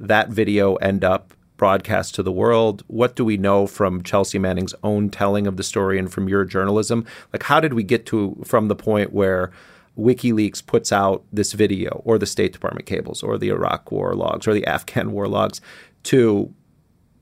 that 0.00 0.30
video 0.30 0.76
end 0.76 1.04
up 1.04 1.34
broadcast 1.60 2.14
to 2.14 2.22
the 2.22 2.32
world? 2.32 2.82
What 2.86 3.14
do 3.16 3.24
we 3.24 3.36
know 3.36 3.66
from 3.66 4.02
Chelsea 4.02 4.38
Manning's 4.38 4.74
own 4.82 5.10
telling 5.10 5.46
of 5.46 5.58
the 5.58 5.62
story 5.62 5.98
and 5.98 6.10
from 6.10 6.26
your 6.26 6.44
journalism? 6.46 7.04
Like, 7.32 7.44
how 7.44 7.60
did 7.60 7.74
we 7.74 7.84
get 7.84 8.06
to 8.06 8.18
from 8.44 8.68
the 8.68 8.74
point 8.74 9.12
where 9.12 9.52
WikiLeaks 9.98 10.64
puts 10.64 10.90
out 10.90 11.22
this 11.30 11.52
video, 11.52 12.00
or 12.06 12.18
the 12.18 12.24
State 12.24 12.52
Department 12.54 12.86
cables, 12.86 13.22
or 13.22 13.36
the 13.36 13.50
Iraq 13.50 13.92
war 13.92 14.14
logs, 14.14 14.48
or 14.48 14.54
the 14.54 14.66
Afghan 14.66 15.12
war 15.12 15.28
logs, 15.28 15.60
to 16.04 16.50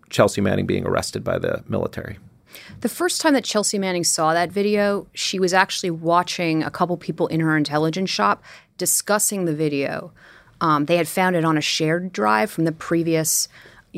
Chelsea 0.09 0.41
Manning 0.41 0.67
being 0.67 0.87
arrested 0.87 1.25
by 1.25 1.39
the 1.39 1.65
military? 1.67 2.19
The 2.81 2.89
first 2.89 3.21
time 3.21 3.35
that 3.35 3.45
Chelsea 3.45 3.79
Manning 3.79 4.05
saw 4.05 4.33
that 4.35 4.53
video, 4.53 5.09
she 5.15 5.41
was 5.41 5.53
actually 5.53 5.91
watching 5.91 6.63
a 6.63 6.71
couple 6.71 6.97
people 6.97 7.27
in 7.27 7.41
her 7.41 7.57
intelligence 7.57 8.11
shop 8.11 8.45
discussing 8.77 9.47
the 9.47 9.55
video 9.55 10.13
Um, 10.61 10.87
they 10.87 10.97
had 10.97 11.09
found 11.09 11.37
it 11.37 11.45
on 11.45 11.57
a 11.57 11.61
shared 11.61 12.13
drive 12.13 12.51
from 12.51 12.65
the 12.65 12.73
previous, 12.73 13.49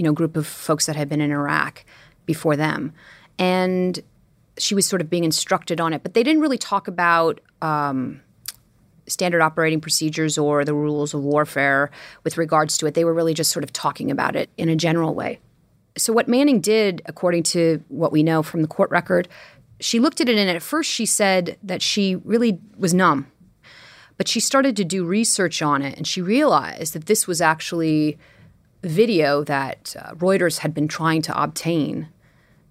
you 0.00 0.04
know, 0.04 0.12
group 0.14 0.34
of 0.34 0.46
folks 0.46 0.86
that 0.86 0.96
had 0.96 1.10
been 1.10 1.20
in 1.20 1.30
Iraq 1.30 1.84
before 2.24 2.56
them, 2.56 2.94
and 3.38 4.00
she 4.56 4.74
was 4.74 4.86
sort 4.86 5.02
of 5.02 5.10
being 5.10 5.24
instructed 5.24 5.78
on 5.78 5.92
it. 5.92 6.02
But 6.02 6.14
they 6.14 6.22
didn't 6.22 6.40
really 6.40 6.58
talk 6.58 6.88
about. 6.88 7.40
Um, 7.60 8.22
standard 9.06 9.40
operating 9.40 9.80
procedures 9.80 10.38
or 10.38 10.64
the 10.64 10.72
rules 10.72 11.14
of 11.14 11.20
warfare 11.20 11.90
with 12.22 12.38
regards 12.38 12.78
to 12.78 12.86
it. 12.86 12.94
They 12.94 13.04
were 13.04 13.12
really 13.12 13.34
just 13.34 13.50
sort 13.50 13.64
of 13.64 13.72
talking 13.72 14.08
about 14.08 14.36
it 14.36 14.48
in 14.56 14.68
a 14.68 14.76
general 14.76 15.14
way. 15.16 15.40
So, 15.98 16.12
what 16.12 16.28
Manning 16.28 16.60
did, 16.60 17.02
according 17.06 17.42
to 17.54 17.82
what 17.88 18.12
we 18.12 18.22
know 18.22 18.44
from 18.44 18.62
the 18.62 18.68
court 18.68 18.88
record, 18.88 19.26
she 19.80 19.98
looked 19.98 20.20
at 20.20 20.28
it 20.28 20.38
and 20.38 20.48
at 20.48 20.62
first 20.62 20.88
she 20.88 21.06
said 21.06 21.58
that 21.64 21.82
she 21.82 22.14
really 22.14 22.60
was 22.78 22.94
numb. 22.94 23.26
But 24.16 24.28
she 24.28 24.38
started 24.38 24.76
to 24.76 24.84
do 24.84 25.04
research 25.04 25.60
on 25.60 25.82
it 25.82 25.96
and 25.96 26.06
she 26.06 26.22
realized 26.22 26.92
that 26.94 27.06
this 27.06 27.26
was 27.26 27.40
actually 27.40 28.16
video 28.82 29.44
that 29.44 29.94
uh, 29.98 30.14
Reuters 30.14 30.58
had 30.58 30.74
been 30.74 30.88
trying 30.88 31.22
to 31.22 31.42
obtain 31.42 32.08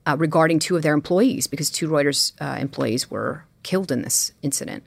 uh, 0.06 0.16
regarding 0.18 0.60
two 0.60 0.76
of 0.76 0.82
their 0.82 0.94
employees 0.94 1.48
because 1.48 1.70
two 1.70 1.88
Reuters 1.88 2.34
uh, 2.42 2.58
employees 2.60 3.12
were 3.12 3.46
killed 3.64 3.92
in 3.92 4.02
this 4.02 4.32
incident. 4.42 4.84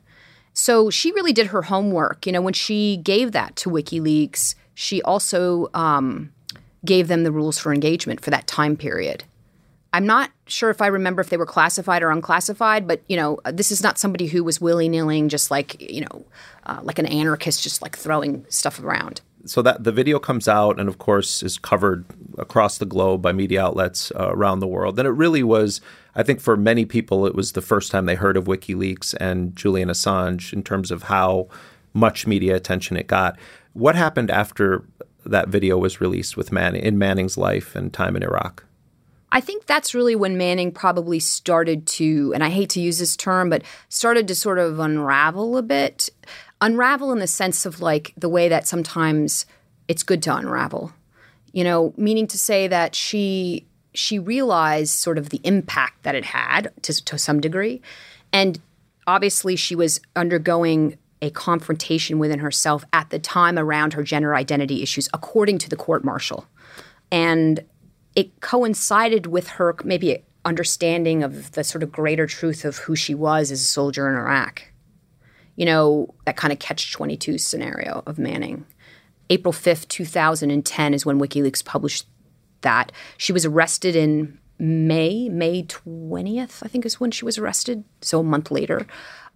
So 0.55 0.91
she 0.91 1.13
really 1.13 1.33
did 1.33 1.49
her 1.49 1.63
homework. 1.63 2.27
You 2.27 2.33
know, 2.33 2.43
when 2.43 2.55
she 2.55 2.99
gave 2.99 3.33
that 3.33 3.57
to 3.57 3.71
WikiLeaks, 3.71 4.55
she 4.75 5.01
also 5.03 5.71
um, 5.75 6.33
gave 6.85 7.09
them 7.09 7.25
the 7.25 7.33
rules 7.33 7.59
for 7.59 7.73
engagement 7.73 8.21
for 8.21 8.31
that 8.31 8.47
time 8.47 8.77
period. 8.77 9.25
I'm 9.95 10.07
not 10.07 10.31
sure 10.47 10.71
if 10.71 10.81
I 10.81 10.87
remember 10.87 11.21
if 11.21 11.29
they 11.29 11.37
were 11.37 11.47
classified 11.47 12.03
or 12.03 12.11
unclassified, 12.11 12.89
but 12.89 13.03
you 13.09 13.17
know, 13.17 13.39
this 13.45 13.71
is 13.71 13.83
not 13.83 13.99
somebody 13.99 14.27
who 14.27 14.43
was 14.43 14.61
willy 14.61 14.89
nilly, 14.89 15.27
just 15.29 15.51
like 15.51 15.81
you 15.81 16.01
know, 16.01 16.25
uh, 16.65 16.81
like 16.83 16.99
an 16.99 17.07
anarchist, 17.07 17.63
just 17.63 17.83
like 17.83 17.97
throwing 17.97 18.47
stuff 18.49 18.83
around. 18.83 19.21
So 19.45 19.61
that 19.63 19.83
the 19.83 19.93
video 19.93 20.19
comes 20.19 20.47
out, 20.47 20.79
and 20.79 20.89
of 20.89 20.99
course, 20.99 21.43
is 21.43 21.59
covered 21.59 22.05
across 22.39 22.79
the 22.79 22.87
globe 22.87 23.23
by 23.23 23.33
media 23.33 23.65
outlets 23.65 24.13
uh, 24.13 24.29
around 24.31 24.61
the 24.61 24.69
world. 24.69 24.99
And 24.99 25.07
it 25.07 25.13
really 25.13 25.43
was, 25.43 25.81
I 26.15 26.23
think, 26.23 26.41
for 26.41 26.57
many 26.57 26.85
people, 26.85 27.27
it 27.27 27.35
was 27.35 27.53
the 27.53 27.61
first 27.61 27.91
time 27.91 28.07
they 28.07 28.15
heard 28.15 28.37
of 28.37 28.45
WikiLeaks 28.45 29.15
and 29.21 29.57
Julian 29.57 29.89
Assange 29.89 30.53
in 30.53 30.63
terms 30.63 30.91
of 30.91 31.05
how 31.05 31.49
much 31.93 32.27
media 32.27 32.55
attention 32.55 32.97
it 32.97 33.07
got. 33.09 33.37
What 33.73 33.97
happened 33.97 34.31
after 34.31 34.85
that 35.27 35.49
video 35.49 35.77
was 35.79 36.01
released 36.01 36.37
with 36.37 36.53
Manning 36.53 36.83
in 36.83 36.99
Manning's 36.99 37.37
life 37.37 37.75
and 37.75 37.93
time 37.93 38.17
in 38.17 38.23
Iraq? 38.23 38.65
I 39.35 39.41
think 39.41 39.65
that's 39.65 39.95
really 39.95 40.15
when 40.15 40.37
Manning 40.37 40.73
probably 40.73 41.19
started 41.19 41.87
to, 41.87 42.33
and 42.35 42.45
I 42.45 42.51
hate 42.51 42.69
to 42.71 42.81
use 42.81 42.99
this 42.99 43.17
term, 43.17 43.49
but 43.49 43.63
started 43.89 44.29
to 44.29 44.35
sort 44.35 44.59
of 44.59 44.79
unravel 44.79 45.57
a 45.57 45.63
bit. 45.63 46.11
Unravel 46.63 47.13
in 47.13 47.19
the 47.19 47.27
sense 47.27 47.67
of 47.67 47.81
like 47.81 48.15
the 48.17 48.29
way 48.29 48.49
that 48.49 48.67
sometimes 48.67 49.45
it's 49.89 50.03
good 50.03 50.23
to 50.23 50.35
unravel. 50.35 50.93
You 51.53 51.65
know, 51.65 51.93
meaning 51.99 52.27
to 52.29 52.39
say 52.39 52.69
that 52.69 52.95
she 52.95 53.67
she 53.95 54.19
realized 54.19 54.95
sort 54.95 55.19
of 55.19 55.29
the 55.29 55.41
impact 55.45 56.03
that 56.05 56.15
it 56.15 56.25
had 56.25 56.73
to, 56.83 57.05
to 57.05 57.19
some 57.19 57.41
degree. 57.41 57.83
And 58.33 58.59
obviously 59.07 59.57
she 59.57 59.75
was 59.75 60.01
undergoing 60.17 60.97
a 61.21 61.31
confrontation 61.31 62.19
within 62.19 62.39
herself 62.39 62.85
at 62.93 63.11
the 63.11 63.19
time 63.19 63.59
around 63.59 63.93
her 63.93 64.03
gender 64.03 64.35
identity 64.35 64.83
issues, 64.83 65.09
according 65.13 65.59
to 65.59 65.69
the 65.69 65.77
court 65.77 66.05
martial. 66.05 66.47
And 67.11 67.61
it 68.17 68.41
coincided 68.41 69.27
with 69.27 69.49
her 69.51 69.77
maybe 69.85 70.25
understanding 70.45 71.23
of 71.23 71.53
the 71.53 71.65
sort 71.65 71.83
of 71.83 71.93
greater 71.93 72.27
truth 72.27 72.65
of 72.65 72.79
who 72.79 72.97
she 72.97 73.15
was 73.15 73.51
as 73.51 73.61
a 73.61 73.65
soldier 73.65 74.09
in 74.09 74.17
Iraq. 74.17 74.72
You 75.57 75.67
know, 75.67 76.15
that 76.25 76.37
kind 76.37 76.53
of 76.53 76.59
catch 76.59 76.93
22 76.93 77.39
scenario 77.39 78.03
of 78.07 78.19
Manning. 78.19 78.67
April 79.31 79.53
5th, 79.53 79.89
2010 79.89 80.95
is 80.95 81.07
when 81.07 81.21
WikiLeaks 81.21 81.65
published 81.65 82.07
that. 82.63 82.93
She 83.17 83.33
was 83.33 83.45
arrested 83.45 83.97
in 83.97 84.39
May, 84.59 85.29
May 85.29 85.65
20th, 85.65 86.63
I 86.63 86.69
think 86.69 86.87
is 86.87 87.01
when 87.01 87.11
she 87.11 87.25
was 87.25 87.39
arrested, 87.39 87.85
so 88.01 88.21
a 88.21 88.23
month 88.23 88.51
later. 88.51 88.87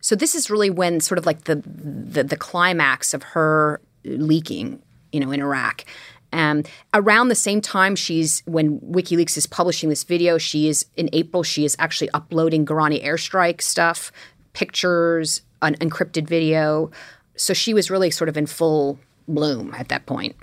So 0.00 0.14
this 0.14 0.34
is 0.34 0.50
really 0.50 0.70
when 0.70 1.00
sort 1.00 1.18
of 1.18 1.26
like 1.26 1.44
the 1.44 1.56
the, 1.66 2.22
the 2.22 2.36
climax 2.36 3.12
of 3.12 3.22
her 3.22 3.80
leaking, 4.04 4.82
you 5.12 5.20
know, 5.20 5.32
in 5.32 5.40
Iraq. 5.40 5.84
Um, 6.32 6.64
around 6.92 7.28
the 7.28 7.34
same 7.34 7.60
time, 7.60 7.96
she's 7.96 8.42
when 8.46 8.78
WikiLeaks 8.80 9.36
is 9.36 9.46
publishing 9.46 9.88
this 9.88 10.04
video. 10.04 10.38
She 10.38 10.68
is 10.68 10.86
in 10.96 11.08
April. 11.12 11.42
She 11.42 11.64
is 11.64 11.74
actually 11.78 12.10
uploading 12.10 12.66
Granai 12.66 13.04
airstrike 13.04 13.62
stuff, 13.62 14.12
pictures, 14.52 15.42
an 15.62 15.74
encrypted 15.76 16.28
video. 16.28 16.90
So 17.36 17.52
she 17.52 17.74
was 17.74 17.90
really 17.90 18.10
sort 18.10 18.28
of 18.28 18.36
in 18.36 18.46
full 18.46 18.98
bloom 19.28 19.74
at 19.74 19.88
that 19.88 20.06
point. 20.06 20.36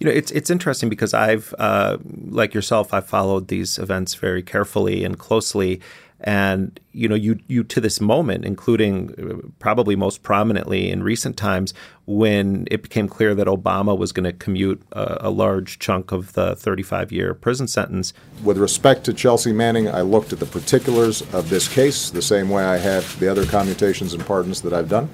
You 0.00 0.06
know, 0.06 0.12
it's 0.12 0.30
it's 0.32 0.50
interesting 0.50 0.88
because 0.88 1.14
I've, 1.14 1.54
uh, 1.58 1.98
like 2.28 2.54
yourself, 2.54 2.92
I've 2.92 3.06
followed 3.06 3.48
these 3.48 3.78
events 3.78 4.14
very 4.14 4.42
carefully 4.42 5.04
and 5.04 5.16
closely, 5.18 5.80
and 6.22 6.78
you 6.92 7.08
know, 7.08 7.14
you 7.14 7.38
you 7.48 7.64
to 7.64 7.80
this 7.80 8.00
moment, 8.00 8.44
including 8.44 9.14
uh, 9.18 9.48
probably 9.58 9.96
most 9.96 10.22
prominently 10.22 10.90
in 10.90 11.02
recent 11.02 11.36
times, 11.36 11.72
when 12.04 12.66
it 12.70 12.82
became 12.82 13.08
clear 13.08 13.34
that 13.34 13.46
Obama 13.46 13.96
was 13.96 14.12
going 14.12 14.24
to 14.24 14.32
commute 14.32 14.82
a, 14.92 15.28
a 15.28 15.30
large 15.30 15.78
chunk 15.78 16.12
of 16.12 16.34
the 16.34 16.52
35-year 16.56 17.32
prison 17.34 17.66
sentence. 17.66 18.12
With 18.44 18.58
respect 18.58 19.04
to 19.04 19.14
Chelsea 19.14 19.52
Manning, 19.52 19.88
I 19.88 20.02
looked 20.02 20.32
at 20.32 20.40
the 20.40 20.46
particulars 20.46 21.22
of 21.32 21.48
this 21.48 21.68
case 21.68 22.10
the 22.10 22.22
same 22.22 22.50
way 22.50 22.64
I 22.64 22.76
have 22.76 23.18
the 23.18 23.28
other 23.28 23.46
commutations 23.46 24.12
and 24.12 24.24
pardons 24.26 24.60
that 24.62 24.74
I've 24.74 24.90
done, 24.90 25.08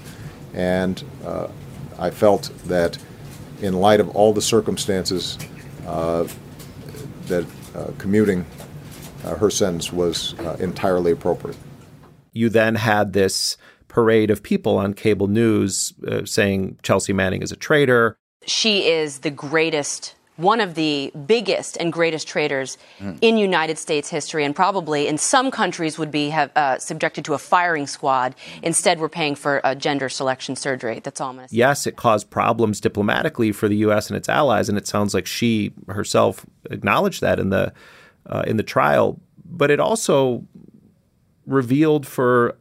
and 0.54 1.02
uh, 1.24 1.48
I 1.98 2.10
felt 2.10 2.50
that 2.64 2.98
in 3.62 3.74
light 3.74 4.00
of 4.00 4.08
all 4.16 4.32
the 4.32 4.42
circumstances, 4.42 5.38
uh, 5.86 6.26
that 7.26 7.46
uh, 7.74 7.90
commuting 7.98 8.44
her 9.34 9.50
sentence 9.50 9.92
was 9.92 10.34
uh, 10.40 10.56
entirely 10.60 11.12
appropriate. 11.12 11.56
You 12.32 12.48
then 12.48 12.76
had 12.76 13.12
this 13.12 13.56
parade 13.88 14.30
of 14.30 14.42
people 14.42 14.76
on 14.76 14.94
cable 14.94 15.26
news 15.26 15.94
uh, 16.06 16.24
saying 16.24 16.78
Chelsea 16.82 17.12
Manning 17.12 17.42
is 17.42 17.50
a 17.50 17.56
traitor. 17.56 18.18
She 18.46 18.88
is 18.88 19.20
the 19.20 19.30
greatest 19.30 20.14
one 20.36 20.60
of 20.60 20.74
the 20.74 21.10
biggest 21.26 21.76
and 21.78 21.92
greatest 21.92 22.28
traitors 22.28 22.76
mm. 22.98 23.18
in 23.20 23.38
United 23.38 23.78
States 23.78 24.08
history, 24.08 24.44
and 24.44 24.54
probably 24.54 25.08
in 25.08 25.18
some 25.18 25.50
countries 25.50 25.98
would 25.98 26.10
be 26.10 26.28
have, 26.30 26.50
uh, 26.56 26.78
subjected 26.78 27.24
to 27.24 27.34
a 27.34 27.38
firing 27.38 27.86
squad. 27.86 28.34
Instead, 28.62 29.00
we're 29.00 29.08
paying 29.08 29.34
for 29.34 29.60
a 29.64 29.74
gender 29.74 30.08
selection 30.08 30.54
surgery. 30.54 31.00
That's 31.00 31.20
all 31.20 31.30
I'm 31.30 31.36
going 31.36 31.48
to 31.48 31.54
say. 31.54 31.56
Yes, 31.56 31.86
it 31.86 31.96
caused 31.96 32.30
problems 32.30 32.80
diplomatically 32.80 33.52
for 33.52 33.68
the 33.68 33.76
U.S. 33.76 34.08
and 34.08 34.16
its 34.16 34.28
allies, 34.28 34.68
and 34.68 34.76
it 34.76 34.86
sounds 34.86 35.14
like 35.14 35.26
she 35.26 35.72
herself 35.88 36.44
acknowledged 36.70 37.22
that 37.22 37.38
in 37.40 37.50
the 37.50 37.72
uh, 38.28 38.44
in 38.46 38.56
the 38.56 38.62
trial. 38.62 39.20
But 39.44 39.70
it 39.70 39.80
also 39.80 40.44
revealed 41.46 42.06
for 42.06 42.56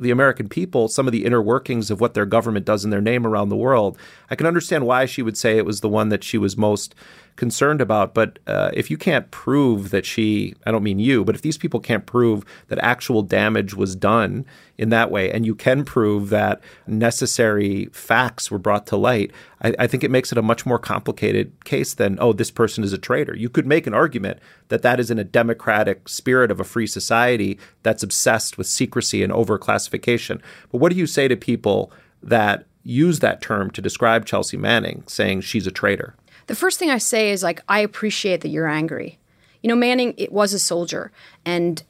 the 0.00 0.10
American 0.10 0.48
people 0.48 0.88
some 0.88 1.06
of 1.06 1.12
the 1.12 1.24
inner 1.26 1.42
workings 1.42 1.90
of 1.90 2.00
what 2.00 2.14
their 2.14 2.24
government 2.24 2.64
does 2.64 2.84
in 2.84 2.90
their 2.90 3.02
name 3.02 3.26
around 3.26 3.50
the 3.50 3.56
world. 3.56 3.98
I 4.30 4.34
can 4.34 4.46
understand 4.46 4.86
why 4.86 5.04
she 5.04 5.22
would 5.22 5.36
say 5.36 5.58
it 5.58 5.66
was 5.66 5.82
the 5.82 5.88
one 5.88 6.08
that 6.08 6.24
she 6.24 6.38
was 6.38 6.56
most 6.56 6.94
concerned 7.36 7.80
about. 7.80 8.14
But 8.14 8.38
uh, 8.46 8.70
if 8.74 8.90
you 8.90 8.98
can't 8.98 9.30
prove 9.30 9.90
that 9.90 10.04
she, 10.04 10.54
I 10.66 10.70
don't 10.70 10.82
mean 10.82 10.98
you, 10.98 11.24
but 11.24 11.34
if 11.34 11.42
these 11.42 11.58
people 11.58 11.80
can't 11.80 12.06
prove 12.06 12.44
that 12.68 12.78
actual 12.80 13.22
damage 13.22 13.74
was 13.74 13.96
done 13.96 14.44
in 14.76 14.90
that 14.90 15.10
way, 15.10 15.30
and 15.30 15.46
you 15.46 15.54
can 15.54 15.84
prove 15.84 16.30
that 16.30 16.60
necessary 16.86 17.86
facts 17.92 18.50
were 18.50 18.58
brought 18.58 18.86
to 18.88 18.96
light, 18.96 19.30
I, 19.62 19.74
I 19.78 19.86
think 19.86 20.04
it 20.04 20.10
makes 20.10 20.32
it 20.32 20.38
a 20.38 20.42
much 20.42 20.66
more 20.66 20.78
complicated 20.78 21.64
case 21.64 21.94
than, 21.94 22.18
oh, 22.20 22.32
this 22.32 22.50
person 22.50 22.84
is 22.84 22.92
a 22.92 22.98
traitor. 22.98 23.36
You 23.36 23.48
could 23.48 23.66
make 23.66 23.86
an 23.86 23.94
argument 23.94 24.38
that 24.68 24.82
that 24.82 25.00
is 25.00 25.10
in 25.10 25.18
a 25.18 25.24
democratic 25.24 26.08
spirit 26.08 26.50
of 26.50 26.60
a 26.60 26.64
free 26.64 26.86
society 26.86 27.58
that's 27.82 28.02
obsessed 28.02 28.58
with 28.58 28.66
secrecy 28.66 29.22
and 29.22 29.32
overclassification. 29.32 30.40
But 30.70 30.78
what 30.78 30.92
do 30.92 30.98
you 30.98 31.06
say 31.06 31.28
to 31.28 31.36
people 31.36 31.92
that 32.22 32.66
use 32.82 33.18
that 33.18 33.42
term 33.42 33.70
to 33.70 33.82
describe 33.82 34.24
Chelsea 34.24 34.56
Manning, 34.56 35.04
saying 35.06 35.42
she's 35.42 35.66
a 35.66 35.70
traitor? 35.70 36.16
The 36.50 36.56
first 36.56 36.80
thing 36.80 36.90
I 36.90 36.98
say 36.98 37.30
is 37.30 37.44
like, 37.44 37.60
I 37.68 37.78
appreciate 37.78 38.40
that 38.40 38.48
you're 38.48 38.66
angry. 38.66 39.20
You 39.62 39.68
know, 39.68 39.76
Manning, 39.76 40.14
it 40.16 40.32
was 40.32 40.52
a 40.52 40.58
soldier, 40.58 41.12
and 41.44 41.80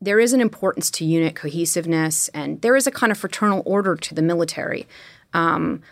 there 0.00 0.18
is 0.18 0.32
an 0.32 0.40
importance 0.40 0.90
to 0.92 1.04
unit 1.04 1.34
cohesiveness, 1.34 2.28
and 2.28 2.62
there 2.62 2.76
is 2.76 2.86
a 2.86 2.90
kind 2.90 3.12
of 3.12 3.18
fraternal 3.18 3.62
order 3.66 3.94
to 3.94 4.14
the 4.14 4.22
military. 4.22 4.86
Um, 5.34 5.82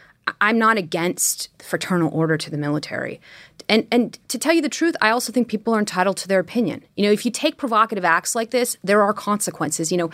I'm 0.41 0.59
not 0.59 0.79
against 0.79 1.51
fraternal 1.63 2.11
order 2.15 2.39
to 2.39 2.51
the 2.51 2.57
military. 2.57 3.21
And 3.69 3.87
and 3.93 4.19
to 4.29 4.39
tell 4.39 4.55
you 4.55 4.63
the 4.63 4.71
truth, 4.71 4.97
I 5.03 5.11
also 5.11 5.31
think 5.31 5.49
people 5.49 5.75
are 5.75 5.79
entitled 5.79 6.17
to 6.19 6.29
their 6.29 6.41
opinion. 6.41 6.83
You 6.97 7.05
know, 7.05 7.13
if 7.13 7.27
you 7.27 7.31
take 7.31 7.59
provocative 7.59 8.07
acts 8.07 8.35
like 8.35 8.53
this, 8.53 8.79
there 8.83 9.03
are 9.03 9.13
consequences. 9.13 9.93
You 9.93 9.99
know, 9.99 10.11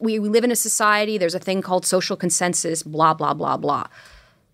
we, 0.00 0.20
we 0.20 0.28
live 0.28 0.44
in 0.44 0.52
a 0.52 0.56
society, 0.56 1.18
there's 1.18 1.34
a 1.34 1.40
thing 1.40 1.60
called 1.60 1.84
social 1.84 2.16
consensus, 2.16 2.84
blah, 2.84 3.14
blah, 3.14 3.34
blah, 3.34 3.56
blah. 3.56 3.88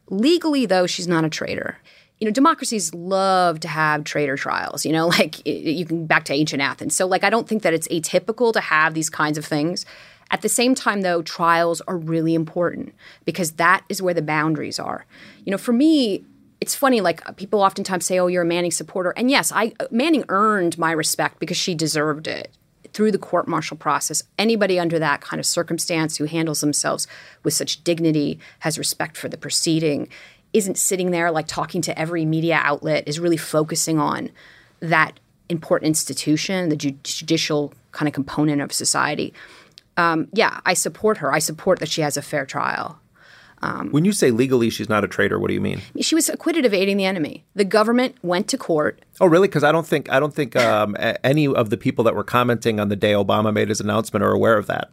Legally, 0.08 0.64
though, 0.64 0.86
she's 0.86 1.08
not 1.08 1.22
a 1.22 1.28
traitor 1.28 1.76
you 2.18 2.26
know, 2.26 2.32
democracies 2.32 2.94
love 2.94 3.60
to 3.60 3.68
have 3.68 4.04
traitor 4.04 4.36
trials, 4.36 4.86
you 4.86 4.92
know, 4.92 5.06
like 5.18 5.44
you 5.46 5.84
can 5.84 6.06
back 6.06 6.24
to 6.24 6.32
ancient 6.32 6.62
Athens. 6.62 6.94
So, 6.94 7.06
like, 7.06 7.24
I 7.24 7.30
don't 7.30 7.48
think 7.48 7.62
that 7.62 7.74
it's 7.74 7.88
atypical 7.88 8.52
to 8.52 8.60
have 8.60 8.94
these 8.94 9.10
kinds 9.10 9.38
of 9.38 9.44
things. 9.44 9.84
At 10.30 10.42
the 10.42 10.48
same 10.48 10.74
time, 10.74 11.02
though, 11.02 11.22
trials 11.22 11.80
are 11.82 11.96
really 11.96 12.34
important 12.34 12.94
because 13.24 13.52
that 13.52 13.84
is 13.88 14.02
where 14.02 14.14
the 14.14 14.22
boundaries 14.22 14.78
are. 14.80 15.06
You 15.44 15.52
know, 15.52 15.58
for 15.58 15.72
me, 15.72 16.24
it's 16.60 16.74
funny, 16.74 17.00
like 17.00 17.36
people 17.36 17.60
oftentimes 17.60 18.06
say, 18.06 18.18
"Oh, 18.18 18.26
you're 18.26 18.42
a 18.42 18.46
Manning 18.46 18.70
supporter," 18.70 19.10
and 19.10 19.30
yes, 19.30 19.52
I 19.52 19.72
Manning 19.90 20.24
earned 20.28 20.78
my 20.78 20.90
respect 20.90 21.38
because 21.38 21.56
she 21.56 21.74
deserved 21.74 22.26
it 22.26 22.50
through 22.92 23.12
the 23.12 23.18
court 23.18 23.46
martial 23.46 23.76
process. 23.76 24.22
Anybody 24.38 24.78
under 24.78 24.98
that 24.98 25.20
kind 25.20 25.38
of 25.38 25.44
circumstance 25.44 26.16
who 26.16 26.24
handles 26.24 26.62
themselves 26.62 27.06
with 27.42 27.52
such 27.52 27.84
dignity, 27.84 28.40
has 28.60 28.78
respect 28.78 29.18
for 29.18 29.28
the 29.28 29.36
proceeding, 29.36 30.08
isn't 30.52 30.78
sitting 30.78 31.10
there 31.10 31.30
like 31.30 31.46
talking 31.46 31.82
to 31.82 31.98
every 31.98 32.24
media 32.24 32.60
outlet, 32.62 33.04
is 33.06 33.20
really 33.20 33.36
focusing 33.36 33.98
on 33.98 34.30
that 34.80 35.18
important 35.48 35.88
institution, 35.88 36.68
the 36.68 36.76
ju- 36.76 36.98
judicial 37.02 37.72
kind 37.92 38.08
of 38.08 38.14
component 38.14 38.60
of 38.60 38.72
society. 38.72 39.32
Um, 39.96 40.28
yeah, 40.32 40.60
I 40.66 40.74
support 40.74 41.18
her. 41.18 41.32
I 41.32 41.38
support 41.38 41.78
that 41.80 41.88
she 41.88 42.02
has 42.02 42.16
a 42.16 42.22
fair 42.22 42.44
trial. 42.44 43.00
Um, 43.62 43.90
when 43.90 44.04
you 44.04 44.12
say 44.12 44.30
legally 44.30 44.68
she's 44.68 44.88
not 44.88 45.02
a 45.02 45.08
traitor, 45.08 45.38
what 45.38 45.48
do 45.48 45.54
you 45.54 45.60
mean? 45.62 45.80
She 46.00 46.14
was 46.14 46.28
acquitted 46.28 46.66
of 46.66 46.74
aiding 46.74 46.98
the 46.98 47.06
enemy. 47.06 47.44
The 47.54 47.64
government 47.64 48.16
went 48.22 48.48
to 48.48 48.58
court. 48.58 49.00
Oh, 49.18 49.26
really? 49.26 49.48
Because 49.48 49.64
I 49.64 49.72
don't 49.72 49.86
think 49.86 50.10
I 50.12 50.20
don't 50.20 50.34
think 50.34 50.54
um, 50.56 50.94
any 51.24 51.46
of 51.46 51.70
the 51.70 51.78
people 51.78 52.04
that 52.04 52.14
were 52.14 52.24
commenting 52.24 52.78
on 52.78 52.90
the 52.90 52.96
day 52.96 53.12
Obama 53.12 53.54
made 53.54 53.70
his 53.70 53.80
announcement 53.80 54.22
are 54.22 54.30
aware 54.30 54.58
of 54.58 54.66
that. 54.66 54.90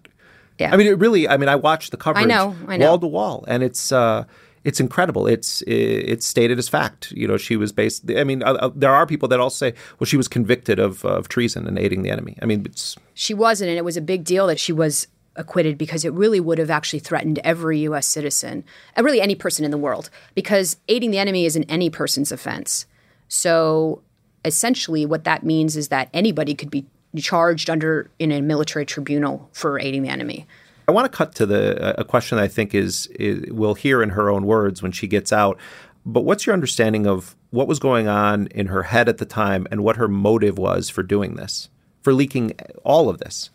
Yeah. 0.60 0.74
I 0.74 0.78
mean, 0.78 0.88
it 0.88 0.98
really. 0.98 1.28
I 1.28 1.36
mean, 1.36 1.50
I 1.50 1.56
watched 1.58 1.92
the 1.92 1.98
coverage. 1.98 2.24
I 2.24 2.28
know. 2.28 2.56
I 2.68 2.78
know. 2.78 2.88
Wall 2.88 3.00
to 3.00 3.08
wall, 3.08 3.46
and 3.48 3.64
it's. 3.64 3.92
Uh, 3.92 4.24
it's 4.64 4.80
incredible. 4.80 5.28
It's 5.28 5.62
it's 5.68 6.26
stated 6.26 6.58
as 6.58 6.70
fact. 6.70 7.12
You 7.12 7.28
know, 7.28 7.38
she 7.38 7.58
was 7.58 7.72
based. 7.72 8.10
I 8.12 8.24
mean, 8.24 8.44
uh, 8.44 8.72
there 8.74 8.94
are 8.94 9.06
people 9.06 9.28
that 9.30 9.40
all 9.40 9.50
say, 9.50 9.74
well, 10.00 10.06
she 10.06 10.18
was 10.18 10.28
convicted 10.28 10.80
of 10.80 11.04
of 11.06 11.28
treason 11.28 11.68
and 11.68 11.78
aiding 11.78 12.04
the 12.04 12.10
enemy. 12.10 12.38
I 12.42 12.46
mean, 12.46 12.66
it's 12.66 12.96
she 13.14 13.34
wasn't, 13.34 13.70
and 13.70 13.78
it 13.78 13.86
was 13.86 13.98
a 13.98 14.02
big 14.02 14.24
deal 14.24 14.48
that 14.48 14.60
she 14.60 14.74
was 14.74 15.08
acquitted 15.36 15.78
because 15.78 16.06
it 16.06 16.14
really 16.14 16.40
would 16.40 16.60
have 16.60 16.70
actually 16.70 17.00
threatened 17.00 17.40
every 17.44 17.80
U.S. 17.80 18.06
citizen, 18.06 18.64
uh, 18.98 19.04
really 19.04 19.20
any 19.20 19.36
person 19.36 19.66
in 19.66 19.72
the 19.72 19.78
world, 19.78 20.10
because 20.36 20.78
aiding 20.88 21.12
the 21.12 21.18
enemy 21.18 21.46
isn't 21.46 21.66
any 21.66 21.90
person's 21.90 22.32
offense. 22.32 22.86
So 23.28 24.02
essentially, 24.46 25.06
what 25.06 25.24
that 25.24 25.44
means 25.44 25.76
is 25.76 25.88
that 25.90 26.10
anybody 26.14 26.54
could 26.54 26.70
be 26.70 26.86
charged 27.18 27.70
under 27.70 28.10
in 28.20 28.32
a 28.32 28.42
military 28.42 28.86
tribunal 28.86 29.50
for 29.54 29.80
aiding 29.80 30.04
the 30.04 30.10
enemy. 30.10 30.48
I 30.88 30.92
want 30.92 31.12
to 31.12 31.16
cut 31.16 31.36
to 31.36 31.46
the 31.46 32.00
a 32.00 32.04
question 32.04 32.38
that 32.38 32.44
I 32.44 32.48
think 32.48 32.76
is, 32.76 33.08
is 33.08 33.52
we'll 33.52 33.76
hear 33.76 34.04
in 34.04 34.10
her 34.10 34.30
own 34.30 34.46
words 34.46 34.82
when 34.82 34.92
she 34.92 35.08
gets 35.08 35.32
out. 35.32 35.58
But 36.06 36.22
what's 36.22 36.46
your 36.46 36.54
understanding 36.54 37.08
of 37.08 37.36
what 37.52 37.68
was 37.68 37.80
going 37.80 38.08
on 38.08 38.48
in 38.48 38.68
her 38.68 38.84
head 38.84 39.08
at 39.08 39.20
the 39.20 39.26
time 39.26 39.68
and 39.72 39.84
what 39.84 39.96
her 39.96 40.08
motive 40.08 40.58
was 40.58 40.90
for 40.90 41.02
doing 41.04 41.36
this, 41.36 41.70
for 42.02 42.14
leaking 42.14 42.54
all 42.84 43.08
of 43.10 43.20
this? 43.20 43.50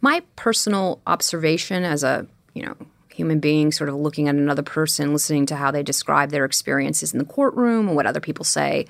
My 0.00 0.22
personal 0.34 1.00
observation 1.06 1.84
as 1.84 2.02
a, 2.02 2.26
you 2.54 2.64
know, 2.64 2.76
human 3.14 3.38
being 3.38 3.70
sort 3.70 3.88
of 3.88 3.94
looking 3.94 4.26
at 4.26 4.34
another 4.34 4.62
person, 4.62 5.12
listening 5.12 5.46
to 5.46 5.56
how 5.56 5.70
they 5.70 5.82
describe 5.82 6.30
their 6.30 6.44
experiences 6.44 7.12
in 7.12 7.18
the 7.18 7.24
courtroom 7.24 7.88
and 7.88 7.96
what 7.96 8.06
other 8.06 8.20
people 8.20 8.44
say, 8.44 8.86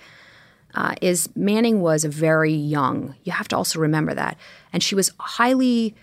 uh, 0.75 0.95
is 1.03 1.29
Manning 1.37 1.83
was 1.83 2.05
very 2.05 2.55
young. 2.55 3.15
You 3.25 3.33
have 3.33 3.49
to 3.49 3.57
also 3.57 3.79
remember 3.79 4.15
that. 4.15 4.39
And 4.73 4.83
she 4.83 4.95
was 4.95 5.11
highly 5.19 5.95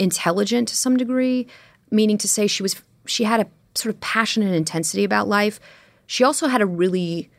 intelligent 0.00 0.66
to 0.68 0.76
some 0.76 0.96
degree, 0.96 1.46
meaning 1.90 2.18
to 2.18 2.26
say 2.26 2.48
she 2.48 2.62
was 2.62 2.82
she 3.06 3.24
had 3.24 3.40
a 3.40 3.46
sort 3.74 3.94
of 3.94 4.00
passion 4.00 4.42
and 4.42 4.54
intensity 4.54 5.04
about 5.04 5.28
life. 5.28 5.60
She 6.06 6.24
also 6.24 6.48
had 6.48 6.60
a 6.60 6.66
really 6.66 7.30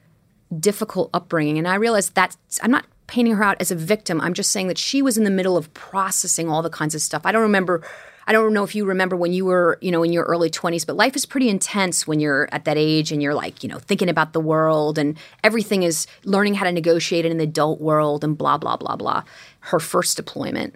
difficult 0.58 1.10
upbringing, 1.14 1.58
and 1.58 1.68
I 1.68 1.76
realized 1.76 2.16
that 2.16 2.38
I'm 2.62 2.72
not 2.72 2.86
painting 3.08 3.36
her 3.36 3.44
out 3.44 3.58
as 3.60 3.72
a 3.72 3.76
victim. 3.76 4.22
I'm 4.22 4.34
just 4.34 4.52
saying 4.52 4.68
that 4.68 4.78
she 4.78 5.02
was 5.02 5.18
in 5.18 5.26
the 5.26 5.30
middle 5.30 5.58
of 5.58 5.74
processing 5.74 6.48
all 6.48 6.62
the 6.62 6.70
kinds 6.70 6.96
of 6.96 7.02
stuff. 7.02 7.24
I 7.26 7.34
don't 7.34 7.42
remember. 7.42 7.82
I 8.28 8.34
don't 8.34 8.54
know 8.54 8.64
if 8.64 8.76
you 8.76 8.86
remember 8.86 9.18
when 9.18 9.34
you 9.34 9.46
were, 9.46 9.80
you 9.82 9.92
know, 9.92 10.04
in 10.04 10.14
your 10.14 10.24
early 10.26 10.50
20s, 10.50 10.86
but 10.86 10.96
life 10.96 11.16
is 11.16 11.26
pretty 11.26 11.50
intense 11.50 12.06
when 12.06 12.20
you're 12.20 12.48
at 12.52 12.66
that 12.66 12.78
age 12.78 13.12
and 13.12 13.22
you're 13.22 13.34
like, 13.34 13.64
you 13.64 13.68
know, 13.68 13.80
thinking 13.80 14.08
about 14.08 14.32
the 14.32 14.40
world 14.40 15.00
and 15.00 15.18
everything 15.44 15.82
is 15.82 16.06
learning 16.24 16.54
how 16.54 16.66
to 16.66 16.72
negotiate 16.72 17.26
in 17.26 17.38
the 17.38 17.46
adult 17.46 17.82
world 17.82 18.24
and 18.24 18.38
blah, 18.38 18.60
blah, 18.60 18.78
blah, 18.78 18.96
blah. 18.96 19.24
Her 19.62 19.80
first 19.80 20.18
deployment 20.18 20.76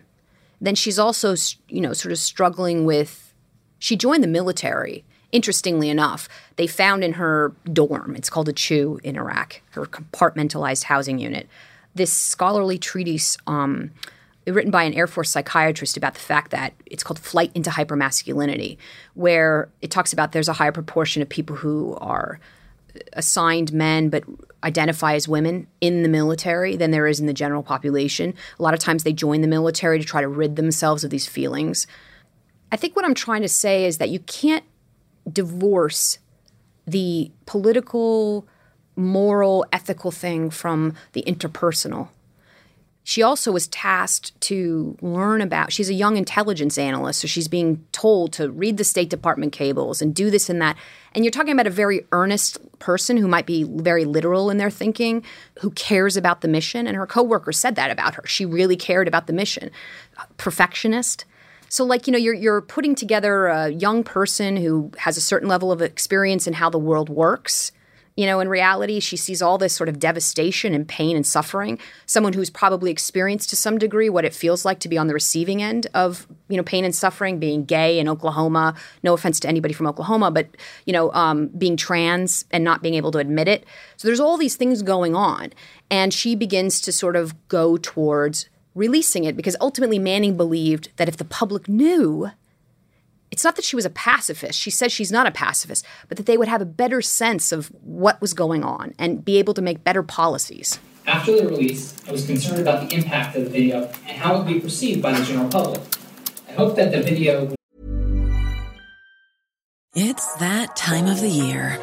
then 0.61 0.75
she's 0.75 0.99
also, 0.99 1.35
you 1.67 1.81
know, 1.81 1.93
sort 1.93 2.11
of 2.11 2.17
struggling 2.17 2.85
with. 2.85 3.33
She 3.79 3.95
joined 3.95 4.23
the 4.23 4.27
military. 4.27 5.03
Interestingly 5.31 5.89
enough, 5.89 6.29
they 6.55 6.65
found 6.65 7.03
in 7.03 7.13
her 7.13 7.53
dorm, 7.71 8.15
it's 8.15 8.29
called 8.29 8.47
a 8.47 8.53
CHU 8.53 9.01
in 9.03 9.17
Iraq, 9.17 9.61
her 9.71 9.85
compartmentalized 9.85 10.83
housing 10.83 11.19
unit, 11.19 11.49
this 11.93 12.13
scholarly 12.13 12.77
treatise 12.77 13.37
um, 13.45 13.91
written 14.47 14.71
by 14.71 14.83
an 14.83 14.93
Air 14.93 15.07
Force 15.07 15.31
psychiatrist 15.31 15.97
about 15.97 16.13
the 16.13 16.19
fact 16.19 16.51
that 16.51 16.73
it's 16.85 17.03
called 17.03 17.19
Flight 17.19 17.51
into 17.53 17.69
Hypermasculinity, 17.69 18.77
where 19.13 19.69
it 19.81 19.91
talks 19.91 20.13
about 20.13 20.31
there's 20.31 20.47
a 20.47 20.53
higher 20.53 20.71
proportion 20.71 21.21
of 21.21 21.29
people 21.29 21.55
who 21.55 21.95
are 21.99 22.39
assigned 23.13 23.73
men 23.73 24.09
but 24.09 24.23
identify 24.65 25.13
as 25.13 25.27
women 25.27 25.67
in 25.79 26.03
the 26.03 26.09
military 26.09 26.75
than 26.75 26.91
there 26.91 27.07
is 27.07 27.19
in 27.19 27.27
the 27.27 27.33
general 27.33 27.63
population. 27.63 28.33
A 28.59 28.63
lot 28.63 28.73
of 28.73 28.79
times 28.79 29.03
they 29.03 29.13
join 29.13 29.41
the 29.41 29.47
military 29.47 29.99
to 29.99 30.05
try 30.05 30.21
to 30.21 30.27
rid 30.27 30.55
themselves 30.55 31.03
of 31.03 31.11
these 31.11 31.27
feelings. 31.27 31.85
I 32.71 32.77
think 32.77 32.95
what 32.95 33.05
I'm 33.05 33.13
trying 33.13 33.43
to 33.43 33.47
say 33.47 33.85
is 33.85 33.99
that 33.99 34.09
you 34.09 34.19
can't 34.19 34.65
divorce 35.31 36.17
the 36.87 37.31
political, 37.45 38.47
moral, 38.95 39.65
ethical 39.71 40.11
thing 40.11 40.49
from 40.49 40.95
the 41.13 41.23
interpersonal. 41.27 42.09
She 43.07 43.21
also 43.21 43.51
was 43.51 43.67
tasked 43.67 44.33
to 44.41 44.97
learn 44.99 45.39
about, 45.39 45.71
she's 45.71 45.91
a 45.91 45.93
young 45.93 46.17
intelligence 46.17 46.75
analyst, 46.75 47.21
so 47.21 47.27
she's 47.27 47.47
being 47.47 47.85
told 47.91 48.33
to 48.33 48.49
read 48.49 48.77
the 48.77 48.83
State 48.83 49.11
Department 49.11 49.53
cables 49.53 50.01
and 50.01 50.13
do 50.13 50.31
this 50.31 50.49
and 50.49 50.59
that. 50.59 50.75
And 51.13 51.23
you're 51.23 51.31
talking 51.31 51.53
about 51.53 51.67
a 51.67 51.69
very 51.69 52.03
earnest 52.11 52.57
person 52.79 53.15
who 53.17 53.27
might 53.27 53.45
be 53.45 53.63
very 53.63 54.05
literal 54.05 54.49
in 54.49 54.57
their 54.57 54.71
thinking, 54.71 55.23
who 55.59 55.69
cares 55.69 56.17
about 56.17 56.41
the 56.41 56.47
mission. 56.47 56.87
And 56.87 56.97
her 56.97 57.05
coworker 57.05 57.51
said 57.51 57.75
that 57.75 57.91
about 57.91 58.15
her. 58.15 58.25
She 58.25 58.43
really 58.43 58.75
cared 58.75 59.07
about 59.07 59.27
the 59.27 59.33
mission. 59.33 59.69
Perfectionist. 60.37 61.25
So, 61.69 61.85
like, 61.85 62.07
you 62.07 62.11
know, 62.11 62.17
you're, 62.17 62.33
you're 62.33 62.61
putting 62.61 62.95
together 62.95 63.45
a 63.45 63.69
young 63.69 64.03
person 64.03 64.57
who 64.57 64.89
has 64.97 65.15
a 65.15 65.21
certain 65.21 65.47
level 65.47 65.71
of 65.71 65.79
experience 65.79 66.47
in 66.47 66.53
how 66.53 66.71
the 66.71 66.79
world 66.79 67.09
works 67.09 67.71
you 68.15 68.25
know, 68.25 68.39
in 68.39 68.47
reality, 68.47 69.01
she 69.01 69.17
sees 69.17 69.41
all 69.41 69.57
this 69.57 69.73
sort 69.73 69.89
of 69.89 69.99
devastation 69.99 70.73
and 70.73 70.87
pain 70.87 71.17
and 71.17 71.27
suffering. 71.27 71.77
Someone 72.05 72.31
who's 72.31 72.49
probably 72.49 72.89
experienced 72.89 73.49
to 73.49 73.57
some 73.57 73.77
degree 73.77 74.09
what 74.09 74.23
it 74.23 74.33
feels 74.33 74.63
like 74.63 74.79
to 74.79 74.89
be 74.89 74.97
on 74.97 75.07
the 75.07 75.13
receiving 75.13 75.61
end 75.61 75.87
of, 75.93 76.25
you 76.47 76.55
know, 76.55 76.63
pain 76.63 76.85
and 76.85 76.95
suffering, 76.95 77.39
being 77.39 77.65
gay 77.65 77.99
in 77.99 78.07
Oklahoma. 78.07 78.73
No 79.03 79.13
offense 79.13 79.39
to 79.41 79.49
anybody 79.49 79.73
from 79.73 79.85
Oklahoma, 79.85 80.31
but, 80.31 80.47
you 80.85 80.93
know, 80.93 81.11
um, 81.11 81.47
being 81.47 81.75
trans 81.75 82.45
and 82.51 82.63
not 82.63 82.81
being 82.81 82.95
able 82.95 83.11
to 83.11 83.17
admit 83.17 83.49
it. 83.49 83.65
So 83.97 84.07
there's 84.07 84.21
all 84.21 84.37
these 84.37 84.55
things 84.55 84.81
going 84.81 85.13
on. 85.13 85.51
And 85.91 86.13
she 86.13 86.35
begins 86.35 86.79
to 86.81 86.93
sort 86.93 87.17
of 87.17 87.47
go 87.49 87.75
towards 87.75 88.47
releasing 88.75 89.25
it 89.25 89.35
because 89.35 89.57
ultimately 89.59 89.99
Manning 89.99 90.37
believed 90.37 90.89
that 90.95 91.09
if 91.09 91.17
the 91.17 91.25
public 91.25 91.67
knew 91.67 92.31
it's 93.35 93.43
not 93.43 93.57
that 93.57 93.65
she 93.65 93.75
was 93.75 93.83
a 93.83 93.89
pacifist. 93.89 94.57
She 94.57 94.71
says 94.71 94.93
she's 94.93 95.11
not 95.11 95.27
a 95.27 95.31
pacifist, 95.31 95.85
but 96.07 96.15
that 96.15 96.25
they 96.25 96.37
would 96.37 96.47
have 96.47 96.61
a 96.61 96.65
better 96.65 97.01
sense 97.01 97.51
of 97.51 97.67
what 97.83 98.21
was 98.21 98.33
going 98.33 98.63
on 98.63 98.93
and 98.97 99.25
be 99.25 99.39
able 99.39 99.53
to 99.55 99.61
make 99.61 99.83
better 99.83 100.03
policies. 100.03 100.79
After 101.05 101.35
the 101.35 101.45
release, 101.45 101.93
I 102.07 102.13
was 102.13 102.25
concerned 102.25 102.61
about 102.61 102.87
the 102.87 102.95
impact 102.95 103.35
of 103.35 103.43
the 103.43 103.49
video 103.49 103.91
and 104.07 104.17
how 104.17 104.35
it 104.35 104.37
would 104.37 104.47
be 104.47 104.61
perceived 104.61 105.01
by 105.01 105.19
the 105.19 105.25
general 105.25 105.49
public. 105.49 105.81
I 106.47 106.53
hope 106.53 106.77
that 106.77 106.93
the 106.93 107.01
video 107.01 107.43
would. 107.43 107.55
It's 109.95 110.35
that 110.35 110.77
time 110.77 111.07
of 111.07 111.19
the 111.19 111.27
year. 111.27 111.77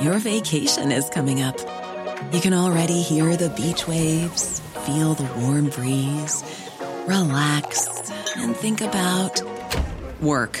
Your 0.00 0.18
vacation 0.18 0.90
is 0.90 1.08
coming 1.10 1.40
up. 1.40 1.56
You 2.32 2.40
can 2.40 2.52
already 2.52 3.00
hear 3.00 3.36
the 3.36 3.50
beach 3.50 3.86
waves, 3.86 4.58
feel 4.84 5.14
the 5.14 5.32
warm 5.38 5.68
breeze, 5.68 6.42
relax, 7.06 8.10
and 8.36 8.56
think 8.56 8.80
about 8.80 9.40
work. 10.20 10.60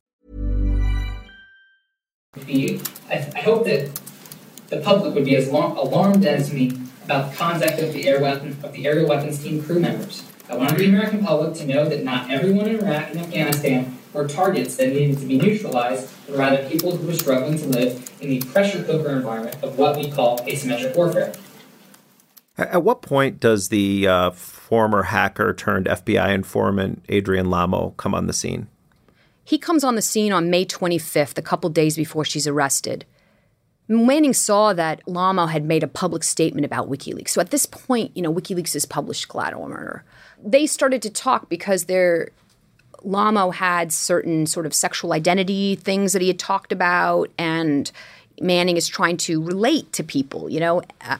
be, 2.45 2.79
I, 3.09 3.29
I 3.35 3.39
hope 3.41 3.65
that 3.65 3.99
the 4.69 4.77
public 4.77 5.13
would 5.15 5.25
be 5.25 5.35
as 5.35 5.49
lo- 5.49 5.75
alarmed 5.77 6.25
as 6.25 6.53
me 6.53 6.71
about 7.03 7.31
the 7.31 7.37
conduct 7.37 7.79
of 7.79 7.91
the 7.91 8.07
air 8.07 8.21
weapon 8.21 8.57
of 8.63 8.71
the 8.71 8.87
aerial 8.87 9.09
weapons 9.09 9.43
team 9.43 9.61
crew 9.61 9.81
members. 9.81 10.23
I 10.49 10.55
want 10.55 10.77
the 10.77 10.85
American 10.85 11.25
public 11.25 11.55
to 11.55 11.65
know 11.65 11.89
that 11.89 12.05
not 12.05 12.31
everyone 12.31 12.69
in 12.69 12.79
Iraq 12.79 13.09
and 13.09 13.19
Afghanistan 13.19 13.97
were 14.13 14.29
targets 14.29 14.77
that 14.77 14.87
needed 14.93 15.19
to 15.19 15.25
be 15.25 15.37
neutralized, 15.37 16.09
but 16.25 16.37
rather 16.37 16.69
people 16.69 16.95
who 16.95 17.05
were 17.05 17.13
struggling 17.13 17.57
to 17.57 17.67
live 17.67 18.09
in 18.21 18.29
the 18.29 18.39
pressure 18.39 18.81
cooker 18.81 19.09
environment 19.09 19.61
of 19.61 19.77
what 19.77 19.97
we 19.97 20.09
call 20.09 20.39
asymmetric 20.39 20.95
warfare. 20.95 21.33
At 22.57 22.83
what 22.83 23.01
point 23.01 23.41
does 23.41 23.67
the 23.67 24.07
uh, 24.07 24.31
former 24.31 25.03
hacker 25.03 25.53
turned 25.53 25.85
FBI 25.85 26.33
informant 26.33 27.03
Adrian 27.09 27.49
Lamo 27.49 27.89
come 27.97 28.15
on 28.15 28.27
the 28.27 28.33
scene? 28.33 28.67
He 29.43 29.57
comes 29.57 29.83
on 29.83 29.95
the 29.95 30.01
scene 30.01 30.31
on 30.31 30.49
May 30.49 30.65
25th, 30.65 31.37
a 31.37 31.41
couple 31.41 31.69
days 31.69 31.95
before 31.95 32.25
she's 32.25 32.47
arrested. 32.47 33.05
Manning 33.87 34.33
saw 34.33 34.73
that 34.73 35.05
Lamo 35.07 35.47
had 35.47 35.65
made 35.65 35.83
a 35.83 35.87
public 35.87 36.23
statement 36.23 36.65
about 36.65 36.89
WikiLeaks. 36.89 37.29
So 37.29 37.41
at 37.41 37.51
this 37.51 37.65
point, 37.65 38.15
you 38.15 38.21
know, 38.21 38.33
WikiLeaks 38.33 38.73
has 38.73 38.85
published 38.85 39.27
collateral 39.27 39.67
murder. 39.67 40.05
They 40.41 40.65
started 40.65 41.01
to 41.01 41.09
talk 41.09 41.49
because 41.49 41.85
their 41.85 42.29
Lamo 43.03 43.51
had 43.51 43.91
certain 43.91 44.45
sort 44.45 44.65
of 44.65 44.73
sexual 44.73 45.13
identity 45.13 45.75
things 45.75 46.13
that 46.13 46.21
he 46.21 46.29
had 46.29 46.39
talked 46.39 46.71
about, 46.71 47.29
and 47.37 47.91
Manning 48.39 48.77
is 48.77 48.87
trying 48.87 49.17
to 49.17 49.43
relate 49.43 49.91
to 49.93 50.03
people, 50.03 50.49
you 50.49 50.59
know, 50.59 50.81
uh, 51.01 51.17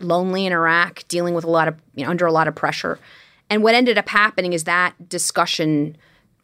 lonely 0.00 0.46
in 0.46 0.52
Iraq, 0.52 1.06
dealing 1.08 1.34
with 1.34 1.44
a 1.44 1.50
lot 1.50 1.68
of, 1.68 1.76
you 1.94 2.04
know, 2.04 2.10
under 2.10 2.26
a 2.26 2.32
lot 2.32 2.48
of 2.48 2.54
pressure. 2.54 2.98
And 3.48 3.62
what 3.62 3.74
ended 3.74 3.98
up 3.98 4.08
happening 4.08 4.52
is 4.52 4.64
that 4.64 5.08
discussion, 5.08 5.96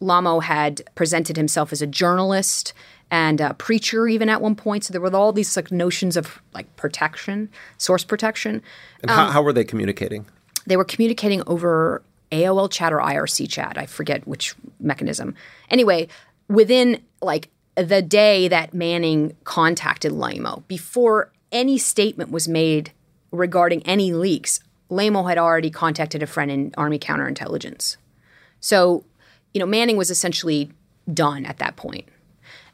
Lamo 0.02 0.40
had 0.40 0.82
presented 0.94 1.36
himself 1.36 1.72
as 1.72 1.80
a 1.80 1.86
journalist 1.86 2.72
and 3.10 3.40
a 3.40 3.54
preacher 3.54 4.08
even 4.08 4.28
at 4.28 4.40
one 4.40 4.56
point. 4.56 4.84
So 4.84 4.92
there 4.92 5.00
were 5.00 5.14
all 5.14 5.32
these 5.32 5.54
like 5.56 5.70
notions 5.70 6.16
of 6.16 6.42
like 6.54 6.74
protection, 6.76 7.50
source 7.78 8.04
protection. 8.04 8.62
And 9.02 9.10
how, 9.10 9.26
um, 9.26 9.32
how 9.32 9.42
were 9.42 9.52
they 9.52 9.64
communicating? 9.64 10.26
They 10.66 10.76
were 10.76 10.84
communicating 10.84 11.42
over 11.46 12.02
AOL 12.30 12.70
chat 12.70 12.92
or 12.92 12.98
IRC 12.98 13.48
chat. 13.48 13.76
I 13.76 13.86
forget 13.86 14.26
which 14.26 14.54
mechanism. 14.80 15.34
Anyway, 15.70 16.08
within 16.48 17.02
like 17.20 17.48
the 17.76 18.02
day 18.02 18.48
that 18.48 18.74
Manning 18.74 19.36
contacted 19.44 20.12
Lamo, 20.12 20.64
before 20.66 21.30
any 21.52 21.78
statement 21.78 22.30
was 22.30 22.48
made 22.48 22.92
regarding 23.30 23.82
any 23.86 24.12
leaks, 24.12 24.60
Lamo 24.88 25.24
had 25.24 25.38
already 25.38 25.70
contacted 25.70 26.22
a 26.22 26.26
friend 26.26 26.50
in 26.50 26.74
Army 26.76 26.98
counterintelligence. 26.98 27.96
So, 28.60 29.04
you 29.54 29.58
know, 29.58 29.66
Manning 29.66 29.96
was 29.96 30.10
essentially 30.10 30.70
done 31.12 31.44
at 31.44 31.58
that 31.58 31.76
point. 31.76 32.08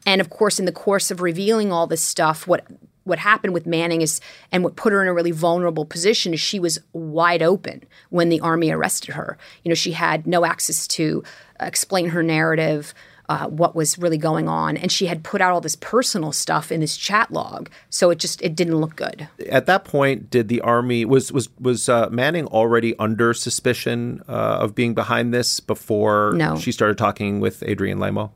And 0.05 0.21
of 0.21 0.29
course, 0.29 0.59
in 0.59 0.65
the 0.65 0.71
course 0.71 1.11
of 1.11 1.21
revealing 1.21 1.71
all 1.71 1.87
this 1.87 2.01
stuff, 2.01 2.47
what 2.47 2.65
what 3.03 3.19
happened 3.19 3.53
with 3.53 3.65
Manning 3.65 4.01
is, 4.01 4.21
and 4.51 4.63
what 4.63 4.75
put 4.75 4.93
her 4.93 5.01
in 5.01 5.07
a 5.07 5.13
really 5.13 5.31
vulnerable 5.31 5.85
position 5.85 6.33
is 6.33 6.39
she 6.39 6.59
was 6.59 6.79
wide 6.93 7.41
open 7.41 7.83
when 8.09 8.29
the 8.29 8.39
army 8.39 8.71
arrested 8.71 9.15
her. 9.15 9.37
You 9.63 9.69
know, 9.69 9.75
she 9.75 9.93
had 9.93 10.27
no 10.27 10.45
access 10.45 10.87
to 10.89 11.23
explain 11.59 12.09
her 12.09 12.21
narrative, 12.21 12.93
uh, 13.29 13.47
what 13.47 13.75
was 13.75 13.97
really 13.99 14.17
going 14.17 14.49
on, 14.49 14.75
and 14.75 14.91
she 14.91 15.05
had 15.05 15.23
put 15.23 15.39
out 15.39 15.53
all 15.53 15.61
this 15.61 15.75
personal 15.75 16.31
stuff 16.31 16.71
in 16.71 16.79
this 16.81 16.97
chat 16.97 17.31
log. 17.31 17.69
So 17.89 18.09
it 18.09 18.17
just 18.17 18.41
it 18.41 18.55
didn't 18.55 18.77
look 18.77 18.95
good. 18.95 19.27
At 19.49 19.67
that 19.67 19.85
point, 19.85 20.31
did 20.31 20.47
the 20.47 20.59
army 20.61 21.05
was 21.05 21.31
was 21.31 21.47
was 21.59 21.87
uh, 21.87 22.09
Manning 22.09 22.47
already 22.47 22.97
under 22.97 23.33
suspicion 23.35 24.23
uh, 24.27 24.31
of 24.59 24.73
being 24.73 24.95
behind 24.95 25.33
this 25.33 25.59
before 25.59 26.33
No. 26.35 26.57
she 26.57 26.71
started 26.71 26.97
talking 26.97 27.39
with 27.39 27.63
Adrian 27.63 27.99
Lamo? 27.99 28.31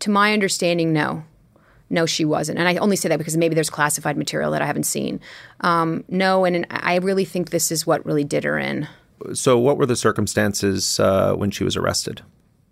To 0.00 0.10
my 0.10 0.32
understanding, 0.32 0.92
no. 0.92 1.24
No, 1.90 2.06
she 2.06 2.24
wasn't. 2.24 2.58
And 2.58 2.66
I 2.68 2.76
only 2.76 2.96
say 2.96 3.08
that 3.08 3.18
because 3.18 3.36
maybe 3.36 3.54
there's 3.54 3.70
classified 3.70 4.16
material 4.16 4.50
that 4.52 4.62
I 4.62 4.66
haven't 4.66 4.84
seen. 4.84 5.20
Um, 5.60 6.04
no, 6.08 6.44
and 6.44 6.66
I 6.70 6.96
really 6.96 7.24
think 7.24 7.50
this 7.50 7.70
is 7.70 7.86
what 7.86 8.04
really 8.06 8.24
did 8.24 8.44
her 8.44 8.58
in. 8.58 8.88
So, 9.32 9.58
what 9.58 9.76
were 9.76 9.86
the 9.86 9.96
circumstances 9.96 10.98
uh, 10.98 11.34
when 11.34 11.50
she 11.50 11.62
was 11.62 11.76
arrested? 11.76 12.22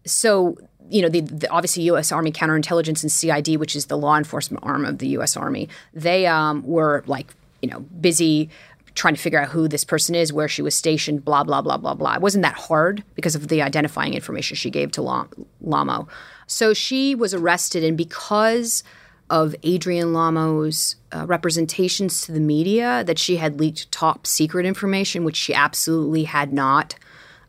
So, 0.05 0.57
you 0.93 1.03
know, 1.03 1.09
the, 1.09 1.21
the 1.21 1.49
obviously 1.49 1.85
U.S. 1.85 2.13
Army 2.13 2.31
counterintelligence 2.31 3.03
and 3.03 3.11
CID, 3.11 3.57
which 3.57 3.75
is 3.75 3.87
the 3.87 3.97
law 3.97 4.17
enforcement 4.17 4.63
arm 4.65 4.85
of 4.85 4.99
the 4.99 5.09
U.S. 5.09 5.37
Army, 5.37 5.69
they 5.95 6.27
um, 6.27 6.63
were 6.65 7.03
like, 7.07 7.35
you 7.63 7.69
know, 7.69 7.81
busy 7.81 8.51
trying 8.95 9.15
to 9.15 9.21
figure 9.21 9.41
out 9.41 9.49
who 9.49 9.69
this 9.69 9.85
person 9.85 10.15
is, 10.15 10.33
where 10.33 10.49
she 10.49 10.61
was 10.61 10.75
stationed, 10.75 11.25
blah 11.25 11.43
blah 11.43 11.63
blah 11.63 11.79
blah 11.79 11.95
blah. 11.95 12.15
It 12.15 12.21
wasn't 12.21 12.43
that 12.43 12.55
hard 12.55 13.03
because 13.15 13.35
of 13.35 13.49
the 13.49 13.63
identifying 13.63 14.15
information 14.15 14.55
she 14.55 14.71
gave 14.71 14.93
to 14.93 15.03
Lam- 15.03 15.31
Lamo. 15.63 16.09
So 16.47 16.75
she 16.75 17.15
was 17.15 17.33
arrested, 17.33 17.83
and 17.85 17.97
because 17.97 18.85
of 19.31 19.57
Adrian 19.63 20.13
Lamo's 20.13 20.97
uh, 21.11 21.25
representations 21.27 22.21
to 22.23 22.33
the 22.33 22.41
media 22.41 23.03
that 23.05 23.19
she 23.19 23.37
had 23.37 23.59
leaked 23.59 23.91
top 23.91 24.27
secret 24.27 24.67
information, 24.67 25.25
which 25.25 25.37
she 25.37 25.55
absolutely 25.55 26.25
had 26.25 26.53
not. 26.53 26.97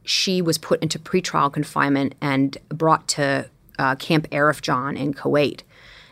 She 0.04 0.42
was 0.42 0.58
put 0.58 0.82
into 0.82 1.00
pretrial 1.00 1.52
confinement 1.52 2.16
and 2.22 2.58
brought 2.70 3.08
to 3.10 3.50
uh, 3.80 3.96
Camp 3.96 4.30
Arifjan 4.30 4.98
in 4.98 5.14
Kuwait. 5.14 5.62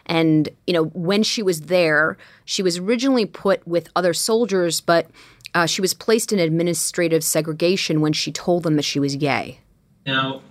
And, 0.05 0.49
you 0.67 0.73
know, 0.73 0.85
when 0.85 1.23
she 1.23 1.43
was 1.43 1.61
there, 1.61 2.17
she 2.45 2.63
was 2.63 2.77
originally 2.77 3.25
put 3.25 3.65
with 3.67 3.89
other 3.95 4.13
soldiers, 4.13 4.81
but 4.81 5.09
uh, 5.53 5.65
she 5.65 5.81
was 5.81 5.93
placed 5.93 6.33
in 6.33 6.39
administrative 6.39 7.23
segregation 7.23 8.01
when 8.01 8.13
she 8.13 8.31
told 8.31 8.63
them 8.63 8.75
that 8.75 8.85
she 8.85 8.99
was 8.99 9.15
gay. 9.15 9.59
Now, 10.05 10.41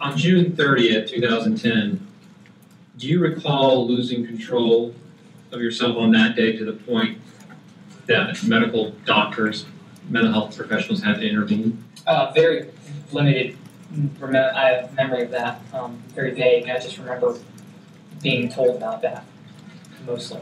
on 0.00 0.16
June 0.16 0.52
30th, 0.52 1.08
2010, 1.08 2.06
do 2.96 3.06
you 3.08 3.20
recall 3.20 3.86
losing 3.86 4.26
control 4.26 4.94
of 5.50 5.60
yourself 5.60 5.96
on 5.96 6.10
that 6.12 6.36
day 6.36 6.56
to 6.56 6.64
the 6.64 6.72
point 6.72 7.18
that 8.06 8.42
medical 8.44 8.90
doctors, 9.04 9.66
mental 10.08 10.32
health 10.32 10.56
professionals 10.56 11.02
had 11.02 11.16
to 11.16 11.28
intervene? 11.28 11.82
Uh, 12.06 12.30
very 12.32 12.70
limited 13.14 13.56
rem- 14.18 14.36
I 14.54 14.70
have 14.70 14.94
memory 14.94 15.22
of 15.22 15.30
that. 15.30 15.60
Um, 15.72 16.02
very 16.14 16.34
vague. 16.34 16.68
I 16.68 16.78
just 16.78 16.98
remember 16.98 17.38
being 18.22 18.48
told 18.48 18.76
about 18.76 19.02
that 19.02 19.24
mostly. 20.06 20.40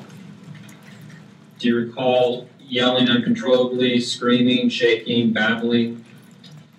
Do 1.58 1.68
you 1.68 1.76
recall 1.76 2.48
yelling 2.60 3.08
uncontrollably, 3.08 4.00
screaming, 4.00 4.68
shaking, 4.68 5.32
babbling, 5.32 6.04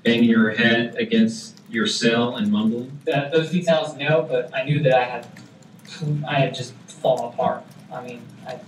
banging 0.03 0.29
your 0.29 0.51
head 0.51 0.95
against 0.95 1.61
your 1.69 1.87
cell 1.87 2.35
and 2.35 2.51
mumbling? 2.51 2.99
The, 3.05 3.29
those 3.31 3.51
details, 3.51 3.95
no, 3.95 4.23
but 4.23 4.53
I 4.53 4.63
knew 4.63 4.81
that 4.83 4.93
I 4.93 5.03
had 5.03 5.27
I 6.27 6.39
had 6.39 6.55
just 6.55 6.73
fallen 6.87 7.33
apart. 7.33 7.63
I 7.93 8.03
mean, 8.03 8.21
I, 8.47 8.59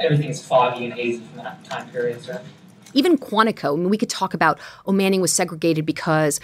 everything's 0.00 0.44
foggy 0.44 0.86
and 0.86 0.94
hazy 0.94 1.22
from 1.24 1.44
that 1.44 1.62
time 1.64 1.90
period. 1.90 2.22
So. 2.22 2.40
Even 2.94 3.18
Quantico, 3.18 3.74
I 3.74 3.76
mean, 3.76 3.90
we 3.90 3.98
could 3.98 4.10
talk 4.10 4.34
about 4.34 4.58
oh, 4.86 4.92
Manning 4.92 5.20
was 5.20 5.32
segregated 5.32 5.86
because 5.86 6.40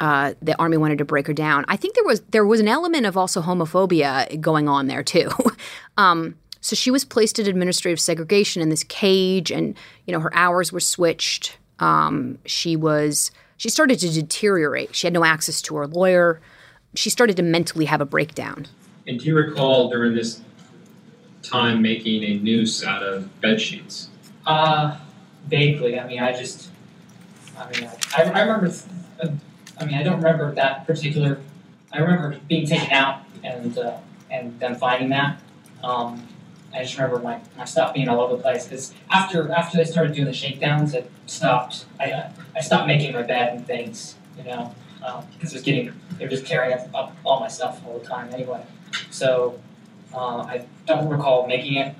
uh, 0.00 0.34
the 0.40 0.58
army 0.58 0.76
wanted 0.76 0.98
to 0.98 1.04
break 1.04 1.26
her 1.26 1.32
down. 1.32 1.64
I 1.68 1.76
think 1.76 1.94
there 1.94 2.04
was 2.04 2.20
there 2.30 2.46
was 2.46 2.60
an 2.60 2.68
element 2.68 3.06
of 3.06 3.16
also 3.16 3.42
homophobia 3.42 4.40
going 4.40 4.68
on 4.68 4.86
there 4.86 5.02
too. 5.02 5.30
um, 5.98 6.36
so 6.62 6.76
she 6.76 6.90
was 6.90 7.04
placed 7.04 7.38
in 7.38 7.46
administrative 7.46 8.00
segregation 8.00 8.62
in 8.62 8.68
this 8.68 8.84
cage, 8.84 9.50
and 9.50 9.76
you 10.06 10.12
know 10.12 10.20
her 10.20 10.34
hours 10.34 10.72
were 10.72 10.80
switched. 10.80 11.58
Um, 11.78 12.38
she 12.46 12.76
was 12.76 13.30
she 13.58 13.68
started 13.68 13.98
to 14.00 14.10
deteriorate. 14.10 14.94
She 14.94 15.06
had 15.06 15.12
no 15.12 15.24
access 15.24 15.60
to 15.62 15.76
her 15.76 15.86
lawyer. 15.86 16.40
She 16.94 17.10
started 17.10 17.36
to 17.36 17.42
mentally 17.42 17.84
have 17.84 18.00
a 18.00 18.06
breakdown. 18.06 18.66
And 19.06 19.20
do 19.20 19.26
you 19.26 19.36
recall 19.36 19.90
during 19.90 20.14
this 20.14 20.40
time 21.42 21.82
making 21.82 22.24
a 22.24 22.38
noose 22.38 22.82
out 22.84 23.02
of 23.02 23.40
bed 23.40 23.60
sheets? 23.60 24.08
Uh, 24.46 24.96
vaguely. 25.50 25.98
I 25.98 26.06
mean, 26.06 26.20
I 26.20 26.32
just, 26.32 26.70
I 27.58 27.70
mean, 27.70 27.90
I, 28.16 28.22
I 28.22 28.40
remember, 28.40 28.72
I 29.78 29.84
mean, 29.84 29.96
I 29.96 30.02
don't 30.02 30.16
remember 30.16 30.54
that 30.54 30.86
particular, 30.86 31.40
I 31.92 31.98
remember 31.98 32.38
being 32.48 32.66
taken 32.66 32.92
out 32.92 33.22
and, 33.44 33.76
uh, 33.76 33.98
and 34.30 34.58
them 34.60 34.76
finding 34.76 35.10
that. 35.10 35.40
Um, 35.82 36.26
I 36.72 36.82
just 36.82 36.96
remember 36.96 37.18
my, 37.18 37.40
my 37.56 37.64
stuff 37.64 37.94
being 37.94 38.08
all 38.08 38.20
over 38.20 38.36
the 38.36 38.42
place 38.42 38.64
because 38.64 38.94
after 39.10 39.50
after 39.50 39.76
they 39.76 39.84
started 39.84 40.14
doing 40.14 40.26
the 40.26 40.32
shakedowns, 40.32 40.94
it 40.94 41.10
stopped. 41.26 41.86
I 41.98 42.12
uh, 42.12 42.30
I 42.54 42.60
stopped 42.60 42.86
making 42.86 43.12
my 43.12 43.22
bed 43.22 43.56
and 43.56 43.66
things, 43.66 44.14
you 44.38 44.44
know, 44.44 44.72
because 45.32 45.52
it 45.52 45.54
was 45.54 45.62
getting 45.62 45.92
they 46.18 46.24
were 46.24 46.30
just 46.30 46.44
carrying 46.44 46.78
up, 46.78 46.94
up 46.94 47.16
all 47.24 47.40
my 47.40 47.48
stuff 47.48 47.80
all 47.86 47.98
the 47.98 48.06
time 48.06 48.32
anyway. 48.32 48.62
So 49.10 49.58
uh, 50.14 50.42
I 50.42 50.64
don't 50.86 51.08
recall 51.08 51.46
making 51.46 51.74
it, 51.74 51.94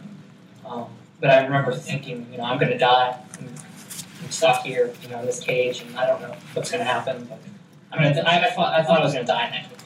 um, 0.64 0.86
but 1.20 1.30
I 1.30 1.42
remember 1.44 1.72
thinking, 1.72 2.28
you 2.30 2.38
know, 2.38 2.44
I'm 2.44 2.58
going 2.58 2.70
to 2.70 2.78
die. 2.78 3.18
I'm 4.22 4.30
stuck 4.30 4.62
here, 4.64 4.92
you 5.02 5.08
know, 5.08 5.20
in 5.20 5.26
this 5.26 5.40
cage, 5.40 5.82
and 5.82 5.96
I 5.96 6.06
don't 6.06 6.20
know 6.20 6.34
what's 6.54 6.70
going 6.70 6.84
to 6.84 6.90
happen. 6.90 7.24
But 7.24 7.38
I 7.92 8.02
mean, 8.02 8.18
I, 8.26 8.46
I 8.46 8.50
thought 8.50 8.74
I 8.74 8.82
thought 8.82 9.00
I 9.00 9.04
was 9.04 9.12
going 9.12 9.24
to 9.24 9.32
die 9.32 9.46
in 9.46 9.52
that 9.52 9.70
cage. 9.70 9.78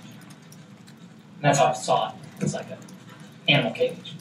And 1.37 1.45
that's 1.45 1.59
how 1.59 1.66
I 1.66 1.72
saw 1.72 2.09
it. 2.09 2.14
It's 2.41 2.55
like 2.55 2.70
an 2.70 2.78
animal 3.49 3.72
cage. 3.72 4.14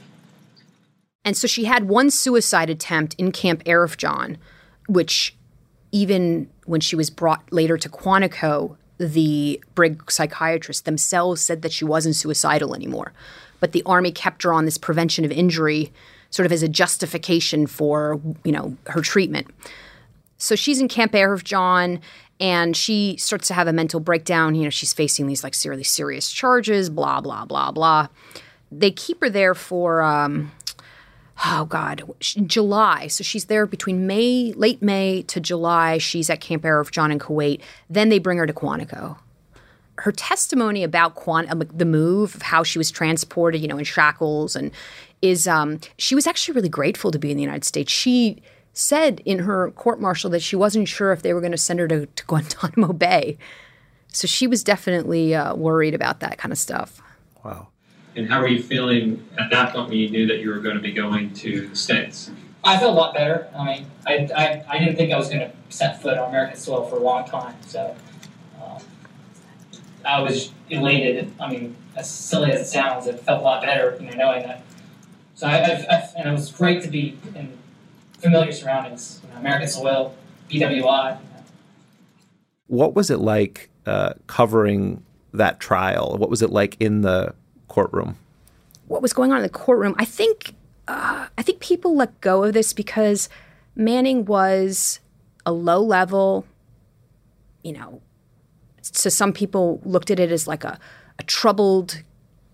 And 1.26 1.38
so 1.38 1.48
she 1.48 1.66
had 1.66 1.88
one 1.88 2.10
suicide 2.10 2.70
attempt 2.70 3.16
in 3.18 3.32
Camp 3.32 3.64
Arifjan, 3.64 4.38
which 4.88 5.36
even 5.92 6.50
when 6.66 6.82
she 6.82 6.96
was 6.96 7.10
brought 7.10 7.44
later 7.52 7.78
to 7.78 7.90
Quantico, 7.90 8.76
the 8.98 9.62
Brig 9.74 10.12
psychiatrists 10.12 10.82
themselves 10.84 11.42
said 11.42 11.62
that 11.62 11.72
she 11.72 11.86
wasn't 11.86 12.16
suicidal 12.16 12.76
anymore. 12.76 13.14
But 13.60 13.72
the 13.72 13.84
Army 13.86 14.12
kept 14.12 14.44
her 14.44 14.54
on 14.54 14.66
this 14.66 14.78
prevention 14.78 15.24
of 15.24 15.32
injury 15.32 15.94
sort 16.30 16.46
of 16.46 16.52
as 16.52 16.64
a 16.64 16.68
justification 16.68 17.68
for, 17.68 18.20
you 18.44 18.52
know, 18.52 18.76
her 18.88 19.02
treatment. 19.02 19.48
So 20.44 20.56
she's 20.56 20.82
in 20.82 20.90
Camp 20.90 21.14
Arifjan 21.14 22.02
and 22.40 22.76
she 22.76 23.16
starts 23.18 23.48
to 23.48 23.54
have 23.54 23.68
a 23.68 23.74
mental 23.74 24.02
breakdown. 24.02 24.56
You 24.56 24.66
know, 24.66 24.70
she's 24.70 24.92
facing 24.92 25.28
these 25.28 25.44
like 25.44 25.56
really 25.66 25.86
serious 25.86 26.32
charges, 26.32 26.90
blah, 26.90 27.22
blah, 27.22 27.46
blah, 27.46 27.72
blah. 27.72 28.08
They 28.70 28.92
keep 28.92 29.22
her 29.22 29.30
there 29.30 29.56
for, 29.56 30.02
um, 30.02 30.52
oh 31.46 31.64
God, 31.66 32.04
July. 32.20 33.08
So 33.08 33.24
she's 33.24 33.46
there 33.46 33.66
between 33.66 34.06
May, 34.06 34.52
late 34.58 34.82
May 34.82 35.22
to 35.24 35.40
July. 35.40 35.98
She's 35.98 36.30
at 36.30 36.42
Camp 36.42 36.64
Arifjan 36.64 37.12
in 37.12 37.20
Kuwait. 37.20 37.62
Then 37.90 38.10
they 38.10 38.20
bring 38.20 38.38
her 38.38 38.46
to 38.46 38.54
Quantico. 38.54 39.18
Her 40.00 40.12
testimony 40.12 40.84
about 40.84 41.16
Quant- 41.16 41.50
um, 41.52 41.64
the 41.74 41.86
move, 41.86 42.36
of 42.36 42.42
how 42.42 42.64
she 42.64 42.78
was 42.78 42.92
transported, 42.92 43.62
you 43.62 43.68
know, 43.68 43.78
in 43.78 43.86
shackles, 43.86 44.56
and 44.56 44.72
is 45.22 45.48
um, 45.48 45.80
she 45.98 46.16
was 46.16 46.28
actually 46.28 46.56
really 46.56 46.68
grateful 46.68 47.12
to 47.12 47.20
be 47.20 47.32
in 47.32 47.38
the 47.38 47.44
United 47.44 47.64
States. 47.64 47.94
She 47.94 48.42
said 48.74 49.22
in 49.24 49.40
her 49.40 49.72
court 49.72 50.02
martial 50.02 50.30
that 50.32 50.42
she 50.42 50.56
wasn't 50.56 50.88
sure 50.88 51.12
if 51.12 51.22
they 51.22 51.34
were 51.34 51.40
going 51.40 51.52
to 51.52 51.58
send 51.58 51.80
her 51.80 51.88
to, 51.88 52.08
to 52.08 52.26
Guantanamo 52.26 52.94
Bay. 52.94 53.38
So 54.08 54.28
she 54.28 54.48
was 54.48 54.64
definitely 54.64 55.34
uh, 55.34 55.56
worried 55.56 55.94
about 55.94 56.20
that 56.20 56.38
kind 56.38 56.52
of 56.52 56.58
stuff. 56.58 57.02
Wow. 57.44 57.68
And 58.16 58.30
how 58.30 58.42
were 58.42 58.48
you 58.48 58.62
feeling 58.62 59.28
at 59.40 59.50
that 59.52 59.74
point 59.74 59.90
when 59.90 59.98
you 59.98 60.10
knew 60.10 60.28
that 60.28 60.40
you 60.40 60.50
were 60.50 60.60
going 60.60 60.76
to 60.76 60.82
be 60.82 60.92
going 60.92 61.34
to 61.36 61.68
the 61.68 61.76
States? 61.76 62.30
I 62.64 62.78
felt 62.78 62.96
a 62.96 62.96
lot 62.96 63.14
better. 63.14 63.50
I 63.56 63.66
mean, 63.66 63.86
I, 64.06 64.14
I, 64.36 64.64
I 64.70 64.80
didn't 64.80 64.96
think 64.96 65.12
I 65.12 65.18
was 65.18 65.30
going 65.30 65.42
to 65.42 65.52
set 65.70 66.02
foot 66.02 66.18
on 66.18 66.30
American 66.30 66.58
soil 66.58 66.88
for 66.88 66.98
a 66.98 67.00
long 67.00 67.26
time. 67.26 67.56
So 67.68 67.96
um, 68.64 68.82
I 70.06 70.22
was 70.22 70.52
elated. 70.70 71.32
I 71.40 71.50
mean, 71.50 71.76
as 71.96 72.10
silly 72.10 72.52
as 72.52 72.62
it 72.62 72.66
sounds, 72.66 73.08
it 73.08 73.20
felt 73.20 73.42
a 73.42 73.44
lot 73.44 73.64
better, 73.64 73.98
you 74.00 74.10
know, 74.12 74.16
knowing 74.16 74.44
that. 74.44 74.64
So 75.36 75.48
I, 75.48 75.58
I, 75.58 75.86
I 75.90 76.10
and 76.18 76.30
it 76.30 76.32
was 76.32 76.52
great 76.52 76.84
to 76.84 76.90
be 76.90 77.18
in 77.36 77.58
familiar 78.24 78.54
surroundings, 78.54 79.20
you 79.24 79.30
know, 79.30 79.40
American 79.40 79.68
soil, 79.68 80.16
BWI. 80.50 81.20
What 82.68 82.96
was 82.96 83.12
it 83.12 83.20
like 83.20 83.70
uh, 83.86 84.14
covering 84.28 85.04
that 85.34 85.60
trial? 85.60 86.16
What 86.18 86.30
was 86.30 86.42
it 86.42 86.50
like 86.50 86.78
in 86.80 87.02
the 87.02 87.36
courtroom? 87.68 88.16
What 88.88 89.02
was 89.02 89.14
going 89.14 89.32
on 89.32 89.38
in 89.38 89.44
the 89.44 89.50
courtroom? 89.50 89.94
I 89.98 90.06
think 90.06 90.56
uh, 90.88 91.28
I 91.38 91.42
think 91.42 91.60
people 91.60 91.96
let 91.96 92.20
go 92.22 92.44
of 92.44 92.54
this 92.54 92.74
because 92.74 93.30
Manning 93.76 94.26
was 94.26 95.00
a 95.46 95.52
low 95.52 95.82
level, 95.82 96.46
you 97.64 97.74
know. 97.74 98.02
So 98.82 99.10
some 99.10 99.34
people 99.34 99.82
looked 99.84 100.12
at 100.12 100.20
it 100.20 100.32
as 100.32 100.48
like 100.48 100.64
a, 100.64 100.80
a 101.20 101.24
troubled 101.24 102.04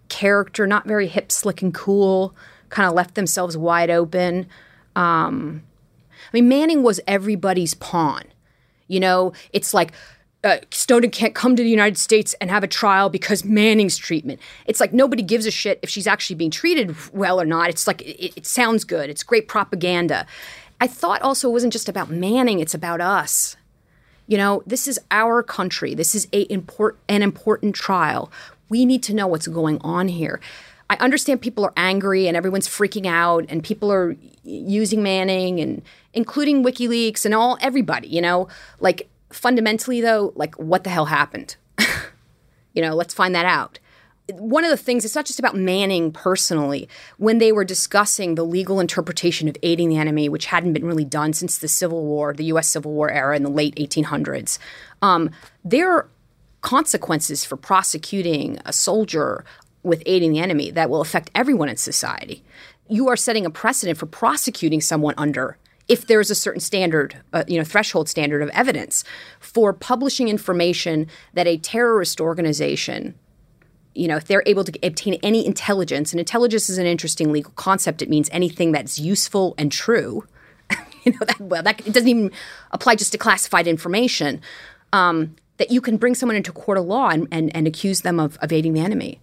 character, 0.10 0.66
not 0.68 0.88
very 0.88 1.08
hip, 1.08 1.32
slick, 1.32 1.62
and 1.62 1.74
cool. 1.74 2.36
Kind 2.70 2.88
of 2.88 2.94
left 2.94 3.16
themselves 3.16 3.58
wide 3.58 3.90
open. 3.90 4.48
Um, 5.00 5.64
I 6.12 6.30
mean, 6.34 6.50
Manning 6.50 6.84
was 6.84 7.00
everybody's 7.08 7.74
pawn. 7.74 8.26
You 8.88 9.00
know, 9.00 9.34
it's 9.54 9.74
like 9.74 9.94
uh, 10.44 10.58
Snowden 10.72 11.10
can't 11.10 11.34
come 11.34 11.56
to 11.56 11.64
the 11.64 11.70
United 11.70 11.98
States 11.98 12.36
and 12.42 12.50
have 12.50 12.64
a 12.64 12.68
trial 12.68 13.10
because 13.10 13.46
Manning's 13.46 13.98
treatment. 13.98 14.42
It's 14.66 14.80
like 14.80 14.92
nobody 14.92 15.24
gives 15.24 15.46
a 15.46 15.52
shit 15.52 15.80
if 15.82 15.90
she's 15.90 16.08
actually 16.08 16.36
being 16.36 16.52
treated 16.52 16.96
well 17.14 17.40
or 17.40 17.46
not. 17.46 17.70
It's 17.70 17.88
like 17.88 18.02
it, 18.02 18.38
it 18.38 18.46
sounds 18.46 18.84
good. 18.84 19.10
It's 19.10 19.24
great 19.24 19.48
propaganda. 19.48 20.26
I 20.82 20.88
thought 20.88 21.22
also 21.22 21.50
it 21.50 21.54
wasn't 21.54 21.74
just 21.74 21.88
about 21.88 22.10
Manning, 22.10 22.60
it's 22.60 22.74
about 22.74 23.00
us. 23.00 23.56
You 24.28 24.38
know, 24.38 24.64
this 24.68 24.88
is 24.88 25.00
our 25.12 25.42
country. 25.42 25.96
This 25.96 26.14
is 26.14 26.28
a 26.34 26.42
import, 26.52 26.98
an 27.08 27.24
important 27.24 27.74
trial. 27.74 28.32
We 28.70 28.86
need 28.86 29.02
to 29.04 29.14
know 29.14 29.28
what's 29.28 29.48
going 29.48 29.80
on 29.82 30.10
here. 30.10 30.40
I 30.90 30.96
understand 30.96 31.42
people 31.42 31.64
are 31.66 31.74
angry 31.78 32.28
and 32.28 32.36
everyone's 32.36 32.68
freaking 32.68 33.06
out 33.06 33.46
and 33.48 33.64
people 33.64 33.92
are 33.92 34.16
using 34.44 35.04
Manning 35.04 35.60
and 35.60 35.84
including 36.14 36.64
WikiLeaks 36.64 37.26
and 37.26 37.34
all 37.34 37.58
everybody, 37.62 38.08
you 38.08 38.22
know? 38.22 38.48
Like 38.80 39.08
fundamentally 39.30 40.02
though, 40.02 40.34
like 40.36 40.56
what 40.56 40.84
the 40.84 40.90
hell 40.90 41.06
happened? 41.06 41.56
you 42.74 42.82
know, 42.82 42.96
let's 42.96 43.14
find 43.14 43.36
that 43.36 43.46
out. 43.46 43.78
One 44.34 44.64
of 44.64 44.70
the 44.70 44.78
things, 44.78 45.06
it's 45.06 45.16
not 45.16 45.26
just 45.26 45.40
about 45.40 45.56
Manning 45.56 46.12
personally. 46.12 46.88
When 47.18 47.40
they 47.40 47.52
were 47.52 47.64
discussing 47.64 48.36
the 48.36 48.44
legal 48.44 48.80
interpretation 48.80 49.48
of 49.48 49.58
aiding 49.64 49.90
the 49.90 49.98
enemy, 49.98 50.30
which 50.30 50.48
hadn't 50.48 50.74
been 50.74 50.86
really 50.86 51.06
done 51.06 51.34
since 51.34 51.58
the 51.58 51.68
Civil 51.68 52.06
War, 52.06 52.34
the 52.34 52.46
US 52.46 52.68
Civil 52.68 52.92
War 52.92 53.10
era 53.10 53.36
in 53.36 53.44
the 53.44 53.50
late 53.50 53.76
1800s, 53.76 54.60
um, 55.02 55.32
there 55.64 56.08
consequences 56.62 57.46
for 57.46 57.56
prosecuting 57.56 58.60
a 58.66 58.74
soldier 58.74 59.46
with 59.84 60.04
aiding 60.06 60.32
the 60.32 60.40
enemy 60.40 60.72
that 60.72 60.90
will 60.90 61.02
affect 61.02 61.32
everyone 61.34 61.70
in 61.70 61.78
society. 61.78 62.44
You 62.88 63.08
are 63.08 63.16
setting 63.16 63.46
a 63.46 63.50
precedent 63.50 63.98
for 63.98 64.06
prosecuting 64.06 64.82
someone 64.82 65.14
under 65.18 65.58
if 65.90 66.06
there 66.06 66.22
is 66.22 66.30
a 66.30 66.36
certain 66.36 66.62
standard, 66.62 67.20
uh, 67.34 67.44
you 67.48 67.58
know, 67.58 67.64
threshold 67.64 68.08
standard 68.08 68.44
of 68.44 68.50
evidence 68.50 69.04
for 69.40 69.74
publishing 69.74 70.30
information 70.30 71.08
that 71.34 71.48
a 71.48 71.58
terrorist 71.58 72.22
organization, 72.22 73.16
you 73.96 74.08
know, 74.08 74.16
if 74.16 74.26
they're 74.26 74.44
able 74.46 74.64
to 74.64 74.72
obtain 74.84 75.16
any 75.24 75.46
intelligence, 75.46 76.14
and 76.14 76.20
intelligence 76.20 76.70
is 76.70 76.78
an 76.78 76.86
interesting 76.86 77.32
legal 77.32 77.52
concept. 77.56 78.04
It 78.04 78.10
means 78.10 78.30
anything 78.32 78.72
that's 78.72 79.00
useful 79.00 79.56
and 79.58 79.72
true. 79.72 80.26
you 81.04 81.12
know, 81.14 81.26
that, 81.26 81.40
well, 81.42 81.64
that 81.64 81.80
it 81.86 81.92
doesn't 81.92 82.08
even 82.08 82.32
apply 82.70 82.96
just 82.96 83.12
to 83.14 83.18
classified 83.18 83.68
information. 83.68 84.42
Um, 84.94 85.36
that 85.58 85.72
you 85.72 85.82
can 85.82 85.98
bring 85.98 86.16
someone 86.16 86.38
into 86.38 86.54
court 86.54 86.78
of 86.78 86.86
law 86.86 87.10
and, 87.10 87.28
and, 87.32 87.54
and 87.54 87.68
accuse 87.68 88.02
them 88.02 88.20
of, 88.20 88.38
of 88.38 88.54
aiding 88.54 88.74
the 88.74 88.80
enemy. 88.80 89.20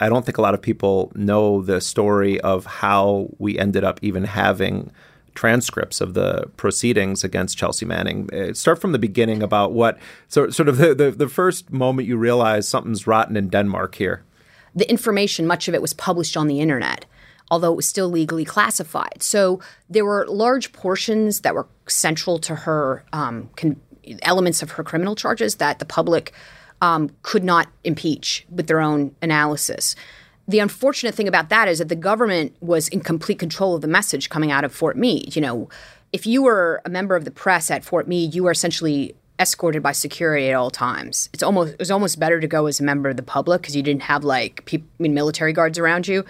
I 0.00 0.08
don't 0.08 0.24
think 0.24 0.38
a 0.38 0.42
lot 0.42 0.54
of 0.54 0.62
people 0.62 1.12
know 1.14 1.62
the 1.62 1.80
story 1.80 2.40
of 2.40 2.66
how 2.66 3.28
we 3.38 3.58
ended 3.58 3.84
up 3.84 3.98
even 4.02 4.24
having 4.24 4.90
transcripts 5.34 6.00
of 6.00 6.14
the 6.14 6.50
proceedings 6.56 7.22
against 7.22 7.56
Chelsea 7.56 7.86
Manning. 7.86 8.28
Uh, 8.32 8.52
start 8.54 8.80
from 8.80 8.92
the 8.92 8.98
beginning 8.98 9.42
about 9.42 9.72
what 9.72 9.98
so, 10.26 10.50
sort 10.50 10.68
of 10.68 10.78
the, 10.78 10.94
the, 10.94 11.10
the 11.12 11.28
first 11.28 11.72
moment 11.72 12.08
you 12.08 12.16
realize 12.16 12.66
something's 12.66 13.06
rotten 13.06 13.36
in 13.36 13.48
Denmark 13.48 13.94
here. 13.94 14.24
The 14.74 14.90
information, 14.90 15.46
much 15.46 15.68
of 15.68 15.74
it 15.74 15.82
was 15.82 15.92
published 15.92 16.36
on 16.36 16.48
the 16.48 16.60
internet, 16.60 17.06
although 17.50 17.72
it 17.72 17.76
was 17.76 17.86
still 17.86 18.08
legally 18.08 18.44
classified. 18.44 19.22
So 19.22 19.60
there 19.88 20.04
were 20.04 20.26
large 20.28 20.72
portions 20.72 21.40
that 21.40 21.54
were 21.54 21.68
central 21.86 22.38
to 22.40 22.54
her 22.54 23.04
um, 23.12 23.48
con- 23.56 23.80
elements 24.22 24.62
of 24.62 24.72
her 24.72 24.82
criminal 24.82 25.14
charges 25.14 25.56
that 25.56 25.78
the 25.78 25.84
public 25.84 26.32
um, 26.80 27.10
could 27.22 27.44
not 27.44 27.68
impeach 27.84 28.46
with 28.50 28.66
their 28.66 28.80
own 28.80 29.14
analysis. 29.22 29.96
The 30.46 30.60
unfortunate 30.60 31.14
thing 31.14 31.28
about 31.28 31.50
that 31.50 31.68
is 31.68 31.78
that 31.78 31.88
the 31.88 31.96
government 31.96 32.56
was 32.60 32.88
in 32.88 33.00
complete 33.00 33.38
control 33.38 33.74
of 33.74 33.82
the 33.82 33.88
message 33.88 34.30
coming 34.30 34.50
out 34.50 34.64
of 34.64 34.72
Fort 34.72 34.96
Meade. 34.96 35.36
You 35.36 35.42
know, 35.42 35.68
if 36.12 36.26
you 36.26 36.42
were 36.42 36.80
a 36.86 36.88
member 36.88 37.16
of 37.16 37.24
the 37.24 37.30
press 37.30 37.70
at 37.70 37.84
Fort 37.84 38.08
Meade, 38.08 38.34
you 38.34 38.44
were 38.44 38.50
essentially 38.50 39.14
escorted 39.38 39.82
by 39.82 39.92
security 39.92 40.48
at 40.48 40.54
all 40.54 40.70
times. 40.70 41.28
It's 41.32 41.42
almost 41.42 41.74
it 41.74 41.78
was 41.78 41.90
almost 41.90 42.18
better 42.18 42.40
to 42.40 42.46
go 42.46 42.66
as 42.66 42.80
a 42.80 42.82
member 42.82 43.10
of 43.10 43.16
the 43.16 43.22
public 43.22 43.60
because 43.60 43.76
you 43.76 43.82
didn't 43.82 44.02
have 44.02 44.24
like 44.24 44.68
I 44.72 44.82
mean, 44.98 45.14
military 45.14 45.52
guards 45.52 45.78
around 45.78 46.08
you, 46.08 46.24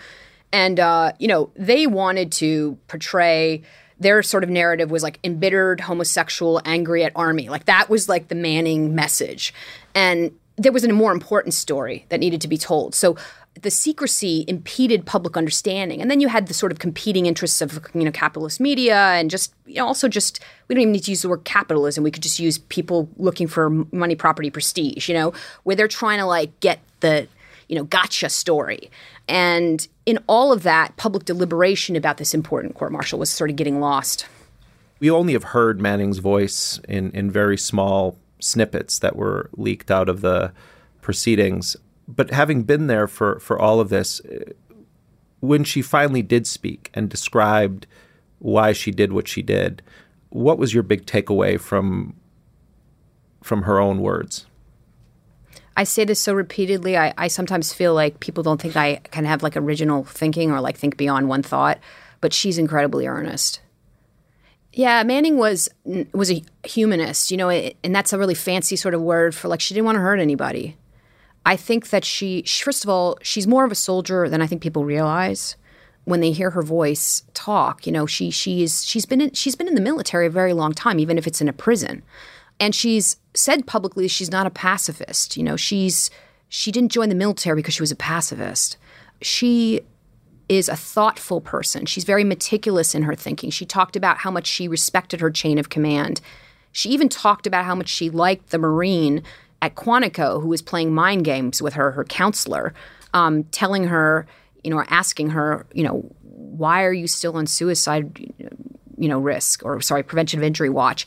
and 0.52 0.80
uh, 0.80 1.12
you 1.18 1.28
know 1.28 1.50
they 1.54 1.86
wanted 1.86 2.32
to 2.32 2.76
portray 2.88 3.62
their 4.00 4.22
sort 4.22 4.44
of 4.44 4.50
narrative 4.50 4.90
was 4.90 5.02
like 5.02 5.18
embittered 5.24 5.80
homosexual 5.80 6.60
angry 6.64 7.04
at 7.04 7.12
army. 7.16 7.48
Like 7.48 7.64
that 7.66 7.88
was 7.90 8.08
like 8.08 8.28
the 8.28 8.34
manning 8.34 8.94
message. 8.94 9.52
And 9.94 10.32
there 10.56 10.72
was 10.72 10.84
a 10.84 10.92
more 10.92 11.12
important 11.12 11.54
story 11.54 12.04
that 12.08 12.20
needed 12.20 12.40
to 12.40 12.48
be 12.48 12.58
told. 12.58 12.94
So 12.94 13.16
the 13.62 13.70
secrecy 13.70 14.44
impeded 14.46 15.04
public 15.04 15.36
understanding. 15.36 16.00
And 16.00 16.10
then 16.10 16.20
you 16.20 16.28
had 16.28 16.46
the 16.46 16.54
sort 16.54 16.70
of 16.70 16.78
competing 16.78 17.26
interests 17.26 17.60
of 17.60 17.80
you 17.94 18.04
know 18.04 18.12
capitalist 18.12 18.60
media 18.60 18.96
and 18.96 19.30
just 19.30 19.52
you 19.66 19.76
know 19.76 19.86
also 19.86 20.08
just 20.08 20.40
we 20.68 20.74
don't 20.74 20.82
even 20.82 20.92
need 20.92 21.04
to 21.04 21.10
use 21.10 21.22
the 21.22 21.28
word 21.28 21.44
capitalism. 21.44 22.04
We 22.04 22.10
could 22.10 22.22
just 22.22 22.38
use 22.38 22.58
people 22.58 23.08
looking 23.16 23.48
for 23.48 23.70
money 23.70 24.14
property 24.14 24.50
prestige 24.50 25.08
you 25.08 25.14
know 25.14 25.32
where 25.64 25.74
they're 25.74 25.88
trying 25.88 26.18
to 26.18 26.26
like 26.26 26.58
get 26.60 26.80
the 27.00 27.26
you 27.68 27.76
know 27.76 27.84
gotcha 27.84 28.28
story 28.28 28.90
and 29.28 29.86
in 30.08 30.18
all 30.26 30.52
of 30.52 30.62
that, 30.62 30.96
public 30.96 31.26
deliberation 31.26 31.94
about 31.94 32.16
this 32.16 32.32
important 32.32 32.74
court 32.74 32.90
martial 32.90 33.18
was 33.18 33.28
sort 33.28 33.50
of 33.50 33.56
getting 33.56 33.78
lost. 33.78 34.26
We 35.00 35.10
only 35.10 35.34
have 35.34 35.44
heard 35.44 35.82
Manning's 35.82 36.18
voice 36.18 36.80
in, 36.88 37.10
in 37.10 37.30
very 37.30 37.58
small 37.58 38.16
snippets 38.40 38.98
that 39.00 39.16
were 39.16 39.50
leaked 39.54 39.90
out 39.90 40.08
of 40.08 40.22
the 40.22 40.52
proceedings. 41.02 41.76
But 42.08 42.30
having 42.30 42.62
been 42.62 42.86
there 42.86 43.06
for, 43.06 43.38
for 43.38 43.60
all 43.60 43.80
of 43.80 43.90
this, 43.90 44.22
when 45.40 45.62
she 45.62 45.82
finally 45.82 46.22
did 46.22 46.46
speak 46.46 46.90
and 46.94 47.10
described 47.10 47.86
why 48.38 48.72
she 48.72 48.90
did 48.90 49.12
what 49.12 49.28
she 49.28 49.42
did, 49.42 49.82
what 50.30 50.56
was 50.56 50.72
your 50.72 50.82
big 50.82 51.04
takeaway 51.04 51.60
from 51.60 52.14
from 53.42 53.62
her 53.62 53.78
own 53.78 54.00
words? 54.00 54.46
I 55.78 55.84
say 55.84 56.04
this 56.04 56.18
so 56.18 56.34
repeatedly. 56.34 56.98
I, 56.98 57.14
I 57.16 57.28
sometimes 57.28 57.72
feel 57.72 57.94
like 57.94 58.18
people 58.18 58.42
don't 58.42 58.60
think 58.60 58.76
I 58.76 58.96
can 59.12 59.24
have 59.24 59.44
like 59.44 59.56
original 59.56 60.02
thinking 60.02 60.50
or 60.50 60.60
like 60.60 60.76
think 60.76 60.96
beyond 60.96 61.28
one 61.28 61.44
thought, 61.44 61.78
but 62.20 62.32
she's 62.32 62.58
incredibly 62.58 63.06
earnest. 63.06 63.60
Yeah, 64.72 65.04
Manning 65.04 65.36
was 65.36 65.68
was 66.12 66.32
a 66.32 66.42
humanist, 66.64 67.30
you 67.30 67.36
know, 67.36 67.48
and 67.48 67.94
that's 67.94 68.12
a 68.12 68.18
really 68.18 68.34
fancy 68.34 68.74
sort 68.74 68.92
of 68.92 69.02
word 69.02 69.36
for 69.36 69.46
like 69.46 69.60
she 69.60 69.72
didn't 69.72 69.86
want 69.86 69.94
to 69.94 70.00
hurt 70.00 70.18
anybody. 70.18 70.76
I 71.46 71.54
think 71.54 71.90
that 71.90 72.04
she, 72.04 72.42
first 72.42 72.82
of 72.82 72.90
all, 72.90 73.16
she's 73.22 73.46
more 73.46 73.64
of 73.64 73.70
a 73.70 73.76
soldier 73.76 74.28
than 74.28 74.42
I 74.42 74.48
think 74.48 74.60
people 74.62 74.84
realize 74.84 75.54
when 76.06 76.20
they 76.20 76.32
hear 76.32 76.50
her 76.50 76.62
voice 76.62 77.22
talk. 77.34 77.86
You 77.86 77.92
know, 77.92 78.04
she 78.04 78.32
she's 78.32 78.84
she's 78.84 79.06
been 79.06 79.20
in, 79.20 79.32
she's 79.32 79.54
been 79.54 79.68
in 79.68 79.76
the 79.76 79.80
military 79.80 80.26
a 80.26 80.30
very 80.30 80.54
long 80.54 80.72
time, 80.74 80.98
even 80.98 81.18
if 81.18 81.28
it's 81.28 81.40
in 81.40 81.48
a 81.48 81.52
prison, 81.52 82.02
and 82.60 82.74
she's 82.74 83.16
said 83.34 83.66
publicly 83.66 84.08
she's 84.08 84.30
not 84.30 84.46
a 84.46 84.50
pacifist. 84.50 85.36
You 85.36 85.42
know, 85.42 85.56
she's 85.56 86.10
she 86.48 86.72
didn't 86.72 86.92
join 86.92 87.08
the 87.08 87.14
military 87.14 87.56
because 87.56 87.74
she 87.74 87.82
was 87.82 87.90
a 87.90 87.96
pacifist. 87.96 88.76
She 89.20 89.82
is 90.48 90.68
a 90.68 90.76
thoughtful 90.76 91.40
person. 91.40 91.84
She's 91.84 92.04
very 92.04 92.24
meticulous 92.24 92.94
in 92.94 93.02
her 93.02 93.14
thinking. 93.14 93.50
She 93.50 93.66
talked 93.66 93.96
about 93.96 94.18
how 94.18 94.30
much 94.30 94.46
she 94.46 94.66
respected 94.66 95.20
her 95.20 95.30
chain 95.30 95.58
of 95.58 95.68
command. 95.68 96.20
She 96.72 96.88
even 96.90 97.08
talked 97.08 97.46
about 97.46 97.64
how 97.64 97.74
much 97.74 97.88
she 97.88 98.08
liked 98.08 98.50
the 98.50 98.58
Marine 98.58 99.22
at 99.60 99.74
Quantico 99.74 100.40
who 100.40 100.48
was 100.48 100.62
playing 100.62 100.94
mind 100.94 101.24
games 101.24 101.60
with 101.60 101.74
her, 101.74 101.90
her 101.90 102.04
counselor, 102.04 102.72
um, 103.12 103.44
telling 103.44 103.84
her, 103.84 104.26
you 104.64 104.70
know, 104.70 104.82
asking 104.88 105.30
her, 105.30 105.66
you 105.72 105.82
know, 105.82 106.00
why 106.22 106.84
are 106.84 106.92
you 106.92 107.06
still 107.06 107.36
on 107.36 107.46
suicide, 107.46 108.32
you 108.96 109.08
know, 109.08 109.18
risk 109.18 109.64
or 109.64 109.80
sorry, 109.80 110.02
prevention 110.02 110.40
of 110.40 110.44
injury 110.44 110.70
watch? 110.70 111.06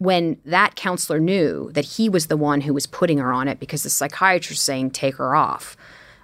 When 0.00 0.38
that 0.44 0.76
counselor 0.76 1.20
knew 1.20 1.70
that 1.72 1.84
he 1.84 2.08
was 2.08 2.26
the 2.26 2.36
one 2.36 2.62
who 2.62 2.74
was 2.74 2.86
putting 2.86 3.18
her 3.18 3.32
on 3.32 3.48
it 3.48 3.60
because 3.60 3.82
the 3.82 3.90
psychiatrist 3.90 4.50
was 4.50 4.60
saying 4.60 4.90
take 4.90 5.16
her 5.16 5.34
off. 5.34 5.76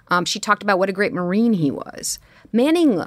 Um, 0.09 0.25
she 0.25 0.39
talked 0.39 0.63
about 0.63 0.79
what 0.79 0.89
a 0.89 0.93
great 0.93 1.13
Marine 1.13 1.53
he 1.53 1.71
was. 1.71 2.19
Manning, 2.51 3.03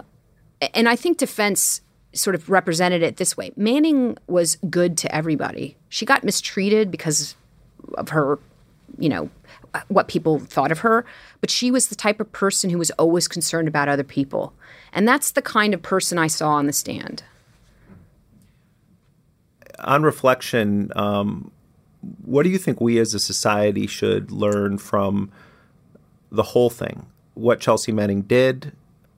and 0.72 0.88
I 0.88 0.96
think 0.96 1.18
defense 1.18 1.80
sort 2.12 2.34
of 2.34 2.48
represented 2.50 3.02
it 3.02 3.18
this 3.18 3.36
way 3.36 3.52
Manning 3.56 4.16
was 4.26 4.56
good 4.68 4.96
to 4.98 5.14
everybody. 5.14 5.76
She 5.88 6.06
got 6.06 6.24
mistreated 6.24 6.90
because 6.90 7.36
of 7.94 8.08
her 8.10 8.38
you 8.98 9.08
know, 9.08 9.30
what 9.88 10.08
people 10.08 10.38
thought 10.38 10.72
of 10.72 10.80
her, 10.80 11.04
but 11.40 11.50
she 11.50 11.70
was 11.70 11.88
the 11.88 11.94
type 11.94 12.20
of 12.20 12.32
person 12.32 12.70
who 12.70 12.78
was 12.78 12.90
always 12.92 13.28
concerned 13.28 13.68
about 13.68 13.88
other 13.88 14.04
people. 14.04 14.52
And 14.92 15.06
that's 15.06 15.30
the 15.30 15.42
kind 15.42 15.74
of 15.74 15.82
person 15.82 16.18
I 16.18 16.26
saw 16.26 16.50
on 16.50 16.66
the 16.66 16.72
stand. 16.72 17.22
On 19.82 20.02
reflection, 20.02 20.92
um, 20.96 21.50
what 22.24 22.42
do 22.42 22.50
you 22.50 22.58
think 22.58 22.80
we 22.80 22.98
as 22.98 23.14
a 23.14 23.18
society 23.18 23.86
should 23.86 24.30
learn 24.30 24.78
from 24.78 25.30
the 26.30 26.42
whole 26.42 26.70
thing? 26.70 27.06
What 27.34 27.60
Chelsea 27.60 27.92
Manning 27.92 28.22
did, 28.22 28.72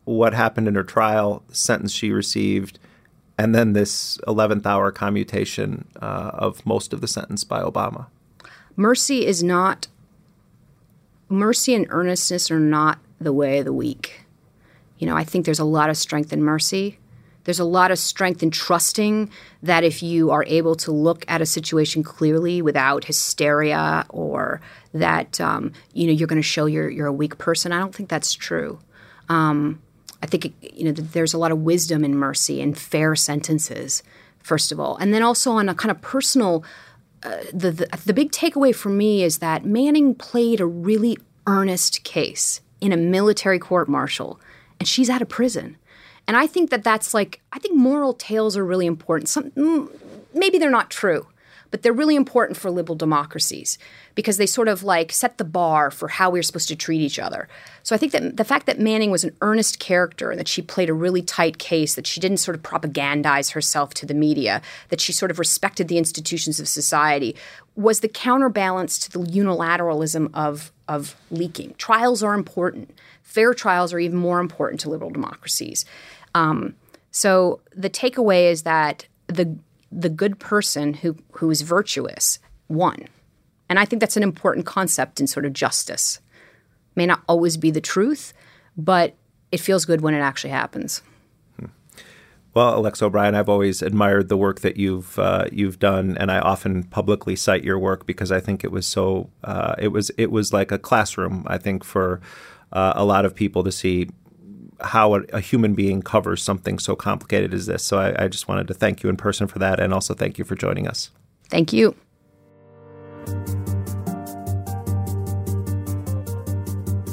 what 0.05 0.35
happened 0.35 0.69
in 0.69 0.75
her 0.75 0.85
trial, 0.85 1.43
the 1.49 1.55
sentence 1.55 1.93
she 1.93 2.13
received, 2.13 2.79
and 3.39 3.55
then 3.55 3.73
this 3.73 4.19
11th 4.29 4.67
hour 4.67 4.93
commutation 4.93 5.87
uh, 6.01 6.31
of 6.35 6.65
most 6.67 6.93
of 6.93 7.01
the 7.01 7.09
sentence 7.09 7.45
by 7.45 7.63
Obama? 7.63 8.07
mercy 8.77 9.27
is 9.27 9.43
not 9.43 9.89
mercy 11.29 11.75
and 11.75 11.87
earnestness 11.91 12.51
are 12.51 12.61
not 12.61 12.99
the 13.21 13.33
way 13.33 13.59
of 13.59 13.65
the 13.65 13.73
weak. 13.73 14.25
You 14.99 15.07
know, 15.07 15.17
I 15.17 15.25
think 15.25 15.45
there's 15.45 15.59
a 15.59 15.65
lot 15.65 15.91
of 15.91 15.97
strength 15.97 16.33
in 16.33 16.43
mercy. 16.43 16.99
There's 17.45 17.59
a 17.59 17.65
lot 17.65 17.91
of 17.91 17.99
strength 17.99 18.43
in 18.43 18.51
trusting 18.51 19.31
that 19.63 19.85
if 19.85 20.03
you 20.03 20.31
are 20.31 20.45
able 20.47 20.75
to 20.77 20.93
look 20.93 21.25
at 21.29 21.41
a 21.41 21.47
situation 21.47 22.03
clearly 22.03 22.63
without 22.63 23.05
hysteria 23.05 24.07
or 24.11 24.61
that 24.95 25.41
um, 25.41 25.73
you 25.93 26.07
know 26.07 26.13
you're 26.13 26.29
going 26.29 26.41
to 26.41 26.47
show 26.47 26.67
you're 26.67 26.91
you're 26.91 27.07
a 27.07 27.13
weak 27.13 27.39
person. 27.39 27.73
I 27.73 27.81
don't 27.81 27.95
think 27.95 28.09
that's 28.09 28.33
true. 28.35 28.79
Um, 29.29 29.81
I 30.23 30.27
think 30.27 30.55
you 30.61 30.85
know 30.85 30.93
there's 30.93 31.35
a 31.35 31.39
lot 31.39 31.53
of 31.53 31.59
wisdom 31.59 32.05
in 32.05 32.15
mercy 32.17 32.63
and 32.63 32.79
fair 32.79 33.17
sentences, 33.17 34.03
first 34.39 34.73
of 34.73 34.79
all, 34.79 34.97
and 34.97 35.13
then 35.13 35.23
also 35.23 35.53
on 35.53 35.69
a 35.69 35.75
kind 35.75 35.91
of 35.91 36.01
personal 36.01 36.65
the, 37.53 37.71
the, 37.71 37.99
the 38.05 38.13
big 38.13 38.33
takeaway 38.33 38.75
for 38.75 38.89
me 38.89 39.23
is 39.23 39.39
that 39.39 39.65
Manning 39.65 40.15
played 40.15 40.61
a 40.61 40.67
really 40.67 41.19
earnest 41.47 42.03
case 42.05 42.61
in 42.81 42.93
a 42.93 42.97
military 42.97 43.59
court 43.59 43.89
martial, 43.89 44.41
and 44.81 44.89
she's 44.89 45.09
out 45.09 45.23
of 45.23 45.29
prison. 45.29 45.77
And 46.27 46.37
I 46.37 46.47
think 46.47 46.71
that 46.71 46.85
that's 46.85 47.13
like 47.15 47.41
I 47.53 47.59
think 47.59 47.77
moral 47.77 48.15
tales 48.15 48.57
are 48.57 48.65
really 48.65 48.87
important. 48.87 49.29
Some 49.29 49.91
maybe 50.35 50.59
they're 50.59 50.71
not 50.71 50.91
true, 50.91 51.27
but 51.71 51.83
they're 51.83 51.93
really 51.93 52.17
important 52.17 52.57
for 52.57 52.71
liberal 52.71 52.97
democracies 52.97 53.79
because 54.15 54.37
they 54.37 54.47
sort 54.47 54.69
of 54.69 54.83
like 54.83 55.11
set 55.11 55.39
the 55.39 55.45
bar 55.45 55.91
for 55.91 56.09
how 56.09 56.31
we're 56.31 56.43
supposed 56.43 56.69
to 56.69 56.77
treat 56.77 57.01
each 57.01 57.19
other. 57.19 57.49
So 57.83 57.95
I 57.95 57.99
think 57.99 58.13
that 58.13 58.37
the 58.37 58.45
fact 58.45 58.67
that 58.67 58.79
Manning 58.79 59.11
was 59.11 59.25
an 59.25 59.35
earnest 59.41 59.79
character 59.79 60.31
and 60.31 60.39
that 60.39 60.49
she 60.49 60.63
played 60.63 60.91
a 60.91 60.95
really 60.95 61.23
tight 61.23 61.59
case, 61.59 61.95
that 61.95 62.07
she 62.07 62.21
didn't 62.21 62.37
sort 62.37 62.55
of 62.55 62.63
propagandize 62.63 63.53
herself 63.53 63.95
to 63.95 64.07
the 64.07 64.15
media, 64.15 64.61
that 64.91 65.01
she 65.01 65.13
sort 65.13 65.31
of 65.31 65.39
respected 65.39 65.89
the 65.89 65.99
institutions 65.99 66.61
of 66.61 66.69
society, 66.69 67.35
was 67.75 68.01
the 68.01 68.09
counterbalance 68.09 68.99
to 68.99 69.11
the 69.11 69.21
unilateralism 69.21 70.31
of, 70.35 70.71
of 70.89 71.17
leaking. 71.31 71.75
Trials 71.79 72.23
are 72.23 72.35
important. 72.35 72.95
Fair 73.33 73.55
trials 73.55 73.95
are 73.95 73.99
even 73.99 74.19
more 74.19 74.41
important 74.41 74.81
to 74.81 74.91
liberal 74.91 75.11
democracies. 75.11 75.87
Um, 76.35 76.75
so 77.11 77.61
the 77.75 77.89
takeaway 77.89 78.51
is 78.51 78.63
that 78.63 79.07
the 79.27 79.57
the 79.91 80.11
good 80.11 80.39
person 80.39 80.95
who 80.95 81.17
who 81.33 81.51
is 81.51 81.63
virtuous 81.63 82.39
won. 82.69 83.09
And 83.71 83.79
I 83.79 83.87
think 83.87 84.01
that's 84.01 84.19
an 84.19 84.23
important 84.23 84.67
concept 84.67 85.19
in 85.19 85.27
sort 85.27 85.47
of 85.47 85.55
justice. 85.55 86.21
May 86.95 87.07
not 87.07 87.23
always 87.27 87.57
be 87.57 87.71
the 87.71 87.81
truth, 87.81 88.35
but 88.77 89.15
it 89.51 89.61
feels 89.61 89.87
good 89.87 90.03
when 90.03 90.13
it 90.13 90.21
actually 90.21 90.51
happens. 90.51 91.01
Well, 92.55 92.79
Alexa 92.79 93.07
O'Brien, 93.07 93.35
I've 93.35 93.49
always 93.49 93.81
admired 93.81 94.29
the 94.29 94.37
work 94.37 94.61
that 94.61 94.77
you've 94.77 95.19
uh, 95.19 95.47
you've 95.51 95.79
done, 95.79 96.19
and 96.19 96.31
I 96.31 96.39
often 96.39 96.83
publicly 96.85 97.35
cite 97.35 97.65
your 97.65 97.79
work 97.79 98.07
because 98.07 98.31
I 98.31 98.41
think 98.41 98.63
it 98.63 98.71
was 98.71 98.87
so 98.87 99.31
uh, 99.43 99.75
it 99.79 99.89
was 99.89 100.11
it 100.19 100.31
was 100.31 100.53
like 100.53 100.71
a 100.71 100.79
classroom. 100.79 101.45
I 101.47 101.57
think 101.57 101.83
for 101.83 102.21
uh, 102.73 102.93
a 102.97 103.05
lot 103.05 103.25
of 103.25 103.35
people 103.35 103.65
to 103.65 103.73
see 103.73 104.09
how 104.81 105.15
a, 105.15 105.23
a, 105.33 105.41
human 105.41 105.75
being 105.75 106.03
covers 106.03 106.43
something 106.43 106.79
so 106.79 106.97
complicated 106.97 107.55
as 107.55 107.67
this. 107.67 107.85
So 107.85 107.99
I, 107.99 108.25
I 108.25 108.29
just 108.29 108.49
wanted 108.49 108.67
to 108.69 108.75
thank 108.75 109.03
you 109.03 109.11
in 109.11 109.17
person 109.17 109.47
for 109.47 109.59
that, 109.61 109.79
and 109.79 109.95
also 109.95 110.15
thank 110.15 110.39
you 110.39 110.45
for 110.45 110.57
joining 110.57 110.89
us. 110.89 111.11
Thank 111.51 111.73
you. 111.73 111.95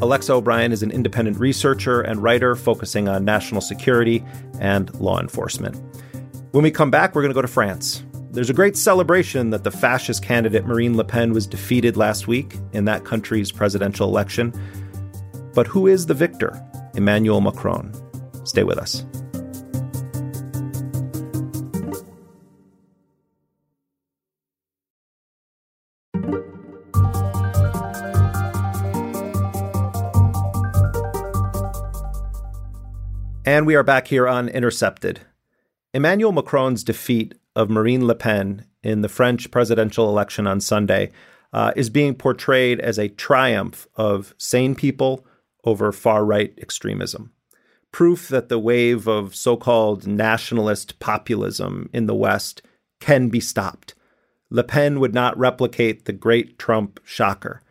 Alexa 0.02 0.34
O'Brien 0.34 0.72
is 0.72 0.82
an 0.82 0.92
independent 0.92 1.38
researcher 1.38 2.00
and 2.00 2.24
writer 2.24 2.56
focusing 2.56 3.10
on 3.10 3.26
national 3.26 3.60
security 3.60 4.24
and 4.60 4.94
law 4.96 5.20
enforcement. 5.20 5.78
When 6.52 6.64
we 6.64 6.72
come 6.72 6.90
back, 6.90 7.14
we're 7.14 7.22
going 7.22 7.32
to 7.32 7.36
go 7.36 7.42
to 7.42 7.50
France. 7.50 8.02
There's 8.32 8.50
a 8.50 8.54
great 8.54 8.78
celebration 8.78 9.50
that 9.50 9.66
the 9.66 9.72
fascist 9.72 10.24
candidate 10.24 10.66
Marine 10.66 10.96
Le 10.96 11.04
Pen 11.04 11.34
was 11.34 11.46
defeated 11.46 11.98
last 11.98 12.28
week 12.28 12.56
in 12.72 12.86
that 12.86 13.04
country's 13.04 13.52
presidential 13.52 14.08
election. 14.08 14.54
But 15.54 15.68
who 15.68 15.88
is 15.88 16.06
the 16.06 16.14
victor? 16.14 16.62
Emmanuel 16.96 17.42
Macron. 17.42 17.94
Stay 18.46 18.64
with 18.64 18.78
us. 18.78 19.06
And 33.46 33.66
we 33.66 33.76
are 33.76 33.84
back 33.84 34.08
here 34.08 34.28
on 34.28 34.48
Intercepted. 34.48 35.22
Emmanuel 35.92 36.32
Macron's 36.32 36.84
defeat 36.84 37.34
of 37.56 37.70
Marine 37.70 38.06
Le 38.06 38.14
Pen 38.14 38.66
in 38.84 39.02
the 39.02 39.10
French 39.10 39.50
presidential 39.50 40.08
election 40.08 40.46
on 40.46 40.62
Sunday 40.62 41.12
uh, 41.52 41.74
is 41.76 41.90
being 41.90 42.14
portrayed 42.14 42.80
as 42.80 43.00
a 43.00 43.10
triumph 43.10 43.88
of 43.96 44.36
sane 44.38 44.76
people 44.76 45.26
over 45.70 45.92
far 45.92 46.26
right 46.26 46.54
extremism. 46.58 47.32
Proof 47.92 48.28
that 48.28 48.50
the 48.50 48.58
wave 48.58 49.08
of 49.08 49.36
so 49.36 49.56
called 49.56 50.08
nationalist 50.08 51.00
populism 51.00 51.90
in 51.94 52.08
the 52.08 52.16
West 52.16 52.64
can 53.00 53.30
be 53.30 53.40
stopped. 53.40 53.94
Le 54.50 54.64
Pen 54.64 55.00
would 55.00 55.14
not 55.14 55.38
replicate 55.38 56.06
the 56.06 56.14
great 56.14 56.58
Trump 56.58 57.00
shocker. 57.04 57.62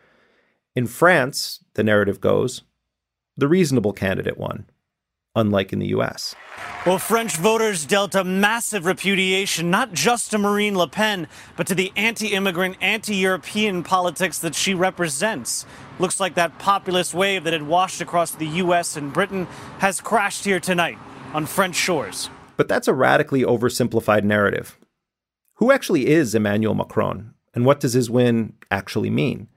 In 0.75 0.87
France, 0.87 1.59
the 1.73 1.83
narrative 1.83 2.21
goes, 2.21 2.63
the 3.35 3.49
reasonable 3.49 3.93
candidate 3.93 4.37
won 4.37 4.65
unlike 5.35 5.71
in 5.71 5.79
the 5.79 5.87
US. 5.87 6.35
Well, 6.85 6.97
French 6.97 7.37
voters 7.37 7.85
dealt 7.85 8.15
a 8.15 8.23
massive 8.23 8.85
repudiation 8.85 9.69
not 9.69 9.93
just 9.93 10.31
to 10.31 10.37
Marine 10.37 10.77
Le 10.77 10.87
Pen, 10.87 11.27
but 11.55 11.67
to 11.67 11.75
the 11.75 11.91
anti 11.95 12.33
immigrant, 12.33 12.77
anti 12.81 13.15
European 13.15 13.83
politics 13.83 14.39
that 14.39 14.55
she 14.55 14.73
represents. 14.73 15.65
Looks 15.99 16.21
like 16.21 16.35
that 16.35 16.57
populist 16.59 17.13
wave 17.13 17.43
that 17.43 17.51
had 17.51 17.63
washed 17.63 17.99
across 17.99 18.31
the 18.31 18.47
US 18.47 18.95
and 18.95 19.11
Britain 19.11 19.47
has 19.79 19.99
crashed 19.99 20.45
here 20.45 20.59
tonight 20.59 20.97
on 21.33 21.45
French 21.45 21.75
shores. 21.75 22.29
But 22.55 22.69
that's 22.69 22.87
a 22.87 22.93
radically 22.93 23.43
oversimplified 23.43 24.23
narrative. 24.23 24.79
Who 25.55 25.73
actually 25.73 26.07
is 26.07 26.33
Emmanuel 26.33 26.73
Macron, 26.73 27.33
and 27.53 27.65
what 27.65 27.81
does 27.81 27.93
his 27.93 28.09
win 28.09 28.53
actually 28.71 29.09
mean? 29.09 29.49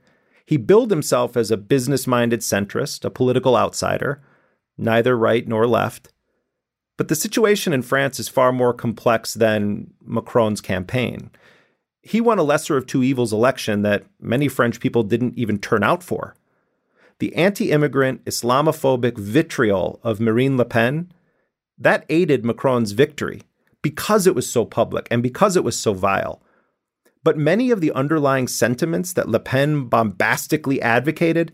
He 0.45 0.57
billed 0.57 0.91
himself 0.91 1.37
as 1.37 1.53
a 1.53 1.57
business 1.57 2.09
minded 2.09 2.41
centrist, 2.41 3.05
a 3.05 3.11
political 3.11 3.57
outsider, 3.57 4.21
neither 4.77 5.17
right 5.17 5.47
nor 5.47 5.69
left. 5.69 6.13
But 6.97 7.07
the 7.07 7.15
situation 7.15 7.73
in 7.73 7.83
France 7.83 8.19
is 8.19 8.29
far 8.29 8.53
more 8.53 8.75
complex 8.75 9.35
than 9.35 9.93
Macron's 10.05 10.61
campaign. 10.61 11.31
He 12.03 12.21
won 12.21 12.39
a 12.39 12.43
lesser 12.43 12.77
of 12.77 12.87
two 12.87 13.03
evils 13.03 13.33
election 13.33 13.83
that 13.83 14.05
many 14.21 14.49
French 14.49 14.81
people 14.81 15.03
didn't 15.03 15.39
even 15.39 15.59
turn 15.59 15.83
out 15.83 16.03
for. 16.03 16.35
The 17.21 17.35
anti 17.37 17.71
immigrant, 17.71 18.25
Islamophobic 18.25 19.17
vitriol 19.17 20.01
of 20.03 20.21
Marine 20.21 20.57
Le 20.57 20.65
Pen, 20.65 21.13
that 21.79 22.05
aided 22.09 22.45
Macron's 22.45 22.93
victory 22.93 23.43
because 23.83 24.27
it 24.27 24.35
was 24.35 24.51
so 24.51 24.65
public 24.65 25.07
and 25.11 25.23
because 25.23 25.57
it 25.57 25.65
was 25.65 25.79
so 25.79 25.93
vile. 25.93 26.43
But 27.25 27.39
many 27.39 27.71
of 27.71 27.81
the 27.81 27.93
underlying 27.93 28.49
sentiments 28.49 29.13
that 29.13 29.29
Le 29.29 29.39
Pen 29.39 29.85
bombastically 29.85 30.83
advocated, 30.83 31.53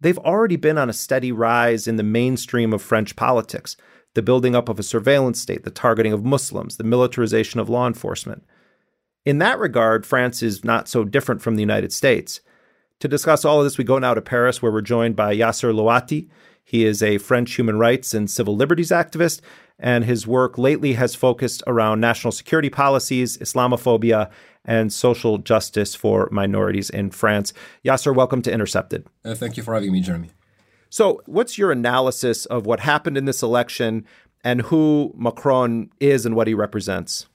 they've 0.00 0.18
already 0.18 0.56
been 0.56 0.78
on 0.78 0.90
a 0.90 0.94
steady 0.94 1.30
rise 1.30 1.86
in 1.86 1.96
the 1.96 2.02
mainstream 2.02 2.72
of 2.72 2.82
French 2.82 3.14
politics 3.14 3.76
the 4.14 4.22
building 4.22 4.54
up 4.54 4.68
of 4.68 4.78
a 4.78 4.82
surveillance 4.84 5.40
state, 5.40 5.64
the 5.64 5.70
targeting 5.70 6.12
of 6.12 6.24
Muslims, 6.24 6.76
the 6.76 6.84
militarization 6.84 7.58
of 7.58 7.68
law 7.68 7.86
enforcement. 7.86 8.44
In 9.24 9.38
that 9.38 9.58
regard, 9.58 10.04
France 10.04 10.42
is 10.42 10.64
not 10.64 10.86
so 10.86 11.02
different 11.02 11.40
from 11.40 11.56
the 11.56 11.62
United 11.62 11.92
States. 11.92 12.40
To 13.00 13.08
discuss 13.08 13.44
all 13.44 13.58
of 13.58 13.64
this, 13.64 13.78
we 13.78 13.84
go 13.84 13.98
now 13.98 14.12
to 14.12 14.20
Paris, 14.20 14.60
where 14.60 14.70
we're 14.70 14.82
joined 14.82 15.16
by 15.16 15.34
Yasser 15.34 15.74
Louati. 15.74 16.28
He 16.62 16.84
is 16.84 17.02
a 17.02 17.18
French 17.18 17.54
human 17.54 17.78
rights 17.78 18.12
and 18.12 18.30
civil 18.30 18.54
liberties 18.54 18.90
activist, 18.90 19.40
and 19.78 20.04
his 20.04 20.26
work 20.26 20.58
lately 20.58 20.92
has 20.94 21.14
focused 21.14 21.62
around 21.66 22.00
national 22.00 22.32
security 22.32 22.68
policies, 22.68 23.38
Islamophobia, 23.38 24.30
and 24.64 24.92
social 24.92 25.38
justice 25.38 25.94
for 25.94 26.28
minorities 26.30 26.90
in 26.90 27.10
France. 27.10 27.52
Yasser, 27.84 28.14
welcome 28.14 28.42
to 28.42 28.52
Intercepted. 28.52 29.06
Uh, 29.24 29.34
thank 29.34 29.56
you 29.56 29.62
for 29.62 29.74
having 29.74 29.92
me, 29.92 30.00
Jeremy. 30.00 30.30
So, 30.90 31.22
what's 31.26 31.58
your 31.58 31.72
analysis 31.72 32.46
of 32.46 32.66
what 32.66 32.80
happened 32.80 33.16
in 33.16 33.24
this 33.24 33.42
election 33.42 34.06
and 34.42 34.62
who 34.62 35.12
Macron 35.16 35.90
is 35.98 36.24
and 36.24 36.36
what 36.36 36.46
he 36.46 36.54
represents? 36.54 37.26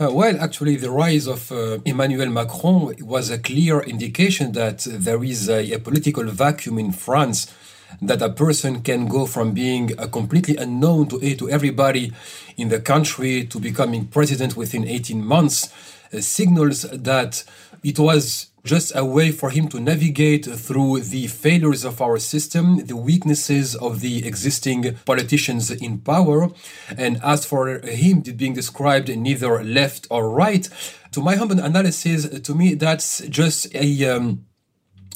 Uh, 0.00 0.10
well, 0.10 0.40
actually, 0.40 0.76
the 0.76 0.90
rise 0.90 1.26
of 1.26 1.52
uh, 1.52 1.78
Emmanuel 1.84 2.30
Macron 2.30 2.94
was 3.02 3.28
a 3.28 3.38
clear 3.38 3.80
indication 3.80 4.52
that 4.52 4.86
there 4.88 5.22
is 5.22 5.46
a, 5.50 5.72
a, 5.74 5.78
political 5.78 6.24
vacuum 6.24 6.78
in 6.78 6.90
France. 6.90 7.52
That 8.00 8.22
a 8.22 8.30
person 8.30 8.80
can 8.80 9.08
go 9.08 9.26
from 9.26 9.52
being 9.52 9.92
a 9.98 10.08
completely 10.08 10.56
unknown 10.56 11.08
to, 11.08 11.34
to 11.36 11.50
everybody 11.50 12.12
in 12.56 12.70
the 12.70 12.80
country 12.80 13.44
to 13.44 13.60
becoming 13.60 14.06
president 14.06 14.56
within 14.56 14.88
18 14.88 15.22
months 15.22 15.70
uh, 16.14 16.20
signals 16.20 16.82
that 16.82 17.44
it 17.82 17.98
was 17.98 18.49
just 18.64 18.92
a 18.94 19.04
way 19.04 19.32
for 19.32 19.50
him 19.50 19.68
to 19.68 19.80
navigate 19.80 20.44
through 20.44 21.00
the 21.00 21.26
failures 21.26 21.84
of 21.84 22.00
our 22.00 22.18
system, 22.18 22.84
the 22.86 22.96
weaknesses 22.96 23.74
of 23.76 24.00
the 24.00 24.26
existing 24.26 24.96
politicians 25.04 25.70
in 25.70 25.98
power. 25.98 26.48
And 26.96 27.20
as 27.22 27.44
for 27.44 27.80
him 27.80 28.20
being 28.20 28.54
described 28.54 29.08
neither 29.08 29.62
left 29.64 30.06
or 30.10 30.30
right, 30.30 30.68
to 31.12 31.20
my 31.20 31.36
humble 31.36 31.60
analysis, 31.60 32.28
to 32.28 32.54
me, 32.54 32.74
that's 32.74 33.20
just 33.28 33.74
a. 33.74 34.08
Um, 34.08 34.46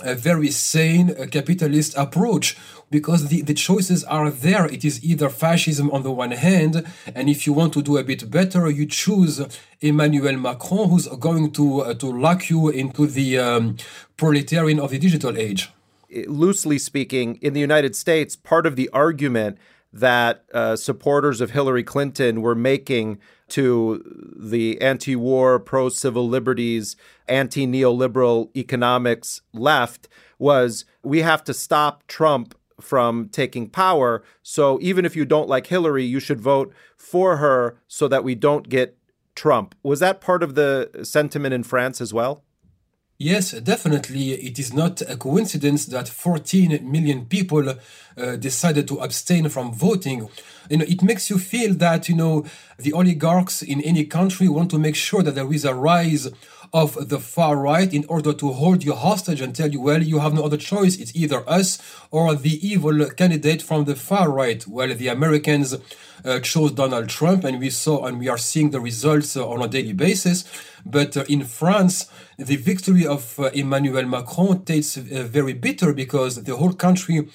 a 0.00 0.14
very 0.14 0.50
sane 0.50 1.14
capitalist 1.30 1.94
approach 1.96 2.56
because 2.90 3.28
the, 3.28 3.42
the 3.42 3.54
choices 3.54 4.04
are 4.04 4.30
there. 4.30 4.66
It 4.66 4.84
is 4.84 5.04
either 5.04 5.28
fascism 5.28 5.90
on 5.90 6.02
the 6.02 6.12
one 6.12 6.32
hand, 6.32 6.84
and 7.14 7.28
if 7.28 7.46
you 7.46 7.52
want 7.52 7.72
to 7.74 7.82
do 7.82 7.96
a 7.96 8.04
bit 8.04 8.30
better, 8.30 8.70
you 8.70 8.86
choose 8.86 9.40
Emmanuel 9.80 10.36
Macron, 10.36 10.90
who's 10.90 11.08
going 11.08 11.52
to, 11.52 11.80
uh, 11.80 11.94
to 11.94 12.06
lock 12.06 12.50
you 12.50 12.68
into 12.68 13.06
the 13.06 13.38
um, 13.38 13.76
proletarian 14.16 14.80
of 14.80 14.90
the 14.90 14.98
digital 14.98 15.36
age. 15.36 15.70
Loosely 16.26 16.78
speaking, 16.78 17.36
in 17.42 17.54
the 17.54 17.60
United 17.60 17.96
States, 17.96 18.36
part 18.36 18.66
of 18.66 18.76
the 18.76 18.88
argument 18.90 19.58
that 19.92 20.44
uh, 20.52 20.74
supporters 20.74 21.40
of 21.40 21.52
Hillary 21.52 21.84
Clinton 21.84 22.42
were 22.42 22.56
making 22.56 23.18
to 23.48 24.02
the 24.36 24.80
anti 24.80 25.14
war, 25.14 25.60
pro 25.60 25.88
civil 25.88 26.28
liberties, 26.28 26.96
anti 27.28 27.66
neoliberal 27.66 28.54
economics 28.56 29.40
left 29.52 30.08
was 30.38 30.84
we 31.02 31.20
have 31.20 31.44
to 31.44 31.54
stop 31.54 32.06
Trump 32.06 32.54
from 32.80 33.28
taking 33.28 33.68
power. 33.68 34.22
So 34.42 34.78
even 34.80 35.04
if 35.04 35.16
you 35.16 35.24
don't 35.24 35.48
like 35.48 35.66
Hillary, 35.66 36.04
you 36.04 36.20
should 36.20 36.40
vote 36.40 36.72
for 36.96 37.38
her 37.38 37.78
so 37.88 38.08
that 38.08 38.24
we 38.24 38.34
don't 38.34 38.68
get 38.68 38.98
Trump. 39.34 39.74
Was 39.82 40.00
that 40.00 40.20
part 40.20 40.42
of 40.42 40.54
the 40.54 40.90
sentiment 41.02 41.54
in 41.54 41.62
France 41.62 42.00
as 42.00 42.12
well? 42.12 42.44
Yes, 43.16 43.52
definitely. 43.52 44.32
It 44.32 44.58
is 44.58 44.72
not 44.72 45.00
a 45.02 45.16
coincidence 45.16 45.86
that 45.86 46.08
14 46.08 46.80
million 46.90 47.26
people 47.26 47.68
uh, 47.68 48.36
decided 48.36 48.88
to 48.88 48.98
abstain 48.98 49.48
from 49.48 49.72
voting. 49.72 50.28
You 50.68 50.78
know, 50.78 50.84
it 50.84 51.00
makes 51.00 51.30
you 51.30 51.38
feel 51.38 51.74
that, 51.74 52.08
you 52.08 52.16
know, 52.16 52.44
the 52.76 52.92
oligarchs 52.92 53.62
in 53.62 53.80
any 53.82 54.04
country 54.04 54.48
want 54.48 54.70
to 54.72 54.80
make 54.80 54.96
sure 54.96 55.22
that 55.22 55.36
there 55.36 55.52
is 55.52 55.64
a 55.64 55.74
rise 55.74 56.28
of 56.74 57.08
the 57.08 57.20
far 57.20 57.56
right 57.56 57.94
in 57.94 58.04
order 58.08 58.32
to 58.32 58.52
hold 58.52 58.82
you 58.82 58.94
hostage 58.94 59.40
and 59.40 59.54
tell 59.54 59.70
you, 59.70 59.80
well, 59.80 60.02
you 60.02 60.18
have 60.18 60.34
no 60.34 60.42
other 60.42 60.56
choice. 60.56 60.98
It's 60.98 61.14
either 61.14 61.48
us 61.48 61.78
or 62.10 62.34
the 62.34 62.54
evil 62.66 63.08
candidate 63.10 63.62
from 63.62 63.84
the 63.84 63.94
far 63.94 64.28
right. 64.28 64.66
Well, 64.66 64.92
the 64.92 65.06
Americans 65.06 65.76
uh, 66.24 66.40
chose 66.40 66.72
Donald 66.72 67.08
Trump, 67.08 67.44
and 67.44 67.60
we 67.60 67.70
saw 67.70 68.06
and 68.06 68.18
we 68.18 68.28
are 68.28 68.38
seeing 68.38 68.70
the 68.70 68.80
results 68.80 69.36
uh, 69.36 69.48
on 69.48 69.62
a 69.62 69.68
daily 69.68 69.92
basis. 69.92 70.44
But 70.84 71.16
uh, 71.16 71.24
in 71.28 71.44
France, 71.44 72.08
the 72.36 72.56
victory 72.56 73.06
of 73.06 73.38
uh, 73.38 73.44
Emmanuel 73.54 74.06
Macron 74.06 74.64
tastes 74.64 74.96
uh, 74.96 75.02
very 75.26 75.52
bitter 75.52 75.92
because 75.92 76.42
the 76.42 76.56
whole 76.56 76.72
country 76.72 77.28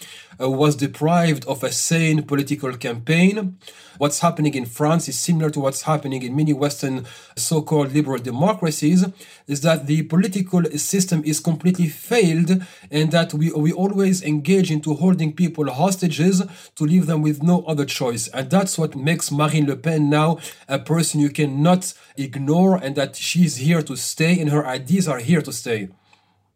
was 0.48 0.76
deprived 0.78 1.46
of 1.46 1.64
a 1.64 1.72
sane 1.72 2.24
political 2.24 2.72
campaign. 2.78 3.58
What's 3.98 4.22
happening 4.22 4.54
in 4.54 4.66
France 4.66 5.10
is 5.10 5.20
similar 5.20 5.50
to 5.50 5.60
what's 5.60 5.82
happening 5.82 6.24
in 6.24 6.34
many 6.34 6.54
Western 6.54 7.06
so 7.36 7.62
called 7.62 7.94
liberal 7.94 8.20
democracies, 8.20 9.06
is 9.48 9.60
that 9.62 9.88
the 9.88 10.04
political 10.04 10.64
system 10.78 11.22
is 11.26 11.42
completely 11.42 11.90
failed 11.90 12.64
and 12.90 13.12
that 13.12 13.34
we, 13.34 13.52
we 13.52 13.74
always 13.74 14.24
engage 14.24 14.72
into 14.72 14.94
holding 14.94 15.34
people 15.34 15.70
hostages 15.70 16.42
to 16.76 16.86
leave 16.86 17.08
them 17.08 17.22
with 17.22 17.44
no 17.44 17.64
other 17.64 17.84
choice. 17.84 18.30
And 18.30 18.50
that's 18.50 18.78
what 18.78 18.96
makes 18.96 19.32
Marine 19.32 19.68
Le 19.68 19.76
Pen 19.76 20.10
now 20.10 20.38
a 20.70 20.80
person 20.80 21.20
you 21.20 21.30
cannot 21.30 21.94
ignore 22.16 22.78
and 22.78 22.96
that 22.96 23.18
she's 23.40 23.56
here 23.56 23.82
to 23.82 23.96
stay 23.96 24.38
and 24.40 24.50
her 24.50 24.66
ideas 24.66 25.08
are 25.08 25.20
here 25.20 25.42
to 25.42 25.54
stay. 25.54 25.88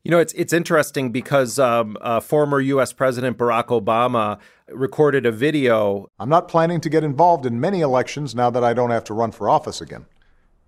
You 0.04 0.12
know, 0.12 0.20
it's 0.20 0.34
it's 0.34 0.52
interesting 0.52 1.12
because 1.12 1.58
um, 1.58 1.98
uh, 2.02 2.20
former 2.20 2.60
U.S. 2.60 2.92
President 2.92 3.38
Barack 3.38 3.68
Obama 3.68 4.38
recorded 4.68 5.26
a 5.26 5.32
video. 5.32 6.08
I'm 6.20 6.28
not 6.28 6.50
planning 6.50 6.82
to 6.82 6.90
get 6.90 7.06
involved 7.06 7.46
in 7.46 7.58
many 7.58 7.80
elections 7.80 8.36
now 8.36 8.50
that 8.50 8.66
I 8.66 8.74
don't 8.74 8.90
have 8.90 9.06
to 9.06 9.14
run 9.14 9.32
for 9.32 9.50
office 9.50 9.80
again. 9.80 10.06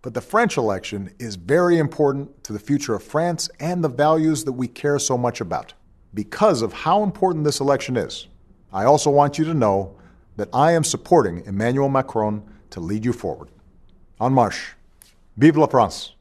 But 0.01 0.13
the 0.13 0.21
French 0.21 0.55
election 0.55 1.13
is 1.19 1.35
very 1.35 1.77
important 1.79 2.45
to 2.45 2.53
the 2.53 2.59
future 2.59 2.95
of 2.95 3.03
France 3.03 3.49
and 3.59 3.83
the 3.83 3.89
values 3.89 4.45
that 4.45 4.53
we 4.53 4.69
care 4.69 4.99
so 4.99 5.17
much 5.17 5.41
about. 5.41 5.73
Because 6.13 6.61
of 6.61 6.71
how 6.71 7.03
important 7.03 7.43
this 7.43 7.59
election 7.59 7.97
is, 7.97 8.27
I 8.71 8.85
also 8.85 9.09
want 9.09 9.37
you 9.37 9.43
to 9.45 9.53
know 9.53 9.97
that 10.37 10.47
I 10.53 10.71
am 10.71 10.85
supporting 10.85 11.43
Emmanuel 11.45 11.89
Macron 11.89 12.41
to 12.69 12.79
lead 12.79 13.03
you 13.03 13.11
forward. 13.11 13.49
En 14.21 14.31
marche. 14.31 14.74
Vive 15.37 15.57
la 15.57 15.67
France! 15.67 16.13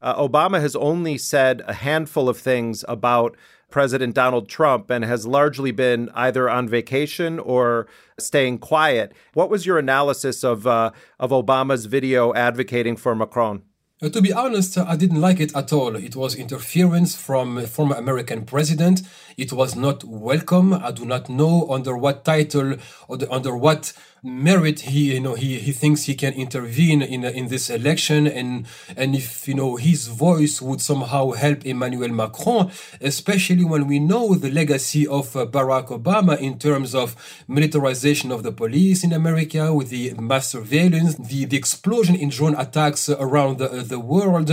Uh, 0.00 0.14
Obama 0.28 0.60
has 0.60 0.76
only 0.76 1.18
said 1.18 1.62
a 1.66 1.72
handful 1.72 2.28
of 2.28 2.38
things 2.38 2.84
about 2.86 3.36
President 3.68 4.14
Donald 4.14 4.48
Trump 4.48 4.90
and 4.90 5.04
has 5.04 5.26
largely 5.26 5.72
been 5.72 6.08
either 6.14 6.48
on 6.48 6.68
vacation 6.68 7.40
or 7.40 7.88
staying 8.16 8.58
quiet. 8.58 9.12
What 9.32 9.50
was 9.50 9.66
your 9.66 9.78
analysis 9.78 10.44
of 10.44 10.68
uh, 10.68 10.92
of 11.18 11.30
Obama's 11.30 11.86
video 11.86 12.32
advocating 12.34 12.96
for 12.96 13.16
Macron? 13.16 13.62
Uh, 14.00 14.08
to 14.10 14.20
be 14.20 14.32
honest, 14.32 14.78
I 14.78 14.94
didn't 14.94 15.20
like 15.20 15.40
it 15.40 15.56
at 15.56 15.72
all. 15.72 15.96
It 15.96 16.14
was 16.14 16.36
interference 16.36 17.16
from 17.16 17.58
a 17.58 17.66
former 17.66 17.96
American 17.96 18.44
president. 18.44 19.02
It 19.36 19.52
was 19.52 19.74
not 19.74 20.04
welcome. 20.04 20.74
I 20.74 20.92
do 20.92 21.04
not 21.04 21.28
know 21.28 21.66
under 21.70 21.96
what 21.96 22.24
title 22.24 22.76
or 23.08 23.16
the, 23.16 23.28
under 23.32 23.56
what 23.56 23.92
merit 24.24 24.80
he 24.80 25.12
you 25.14 25.20
know 25.20 25.34
he, 25.34 25.58
he 25.58 25.70
thinks 25.70 26.04
he 26.04 26.14
can 26.14 26.32
intervene 26.32 27.02
in 27.02 27.24
in 27.24 27.48
this 27.48 27.68
election. 27.68 28.26
And 28.26 28.66
and 28.96 29.14
if 29.14 29.46
you 29.46 29.54
know 29.54 29.76
his 29.76 30.08
voice 30.08 30.62
would 30.62 30.80
somehow 30.80 31.32
help 31.32 31.64
Emmanuel 31.66 32.08
Macron 32.08 32.70
especially 33.00 33.64
when 33.64 33.86
we 33.86 33.98
know 33.98 34.34
the 34.34 34.50
legacy 34.50 35.06
of 35.06 35.36
uh, 35.36 35.44
Barack 35.46 35.88
Obama 35.88 36.38
in 36.38 36.58
terms 36.58 36.94
of 36.94 37.14
militarization 37.46 38.32
of 38.32 38.42
the 38.42 38.52
police 38.52 39.04
in 39.04 39.12
America 39.12 39.72
with 39.74 39.90
the 39.90 40.14
mass 40.14 40.48
surveillance 40.48 41.16
the, 41.16 41.44
the 41.44 41.56
explosion 41.56 42.14
in 42.14 42.30
drone 42.30 42.54
attacks 42.56 43.08
around 43.08 43.58
the, 43.58 43.68
the 43.68 44.00
world 44.00 44.50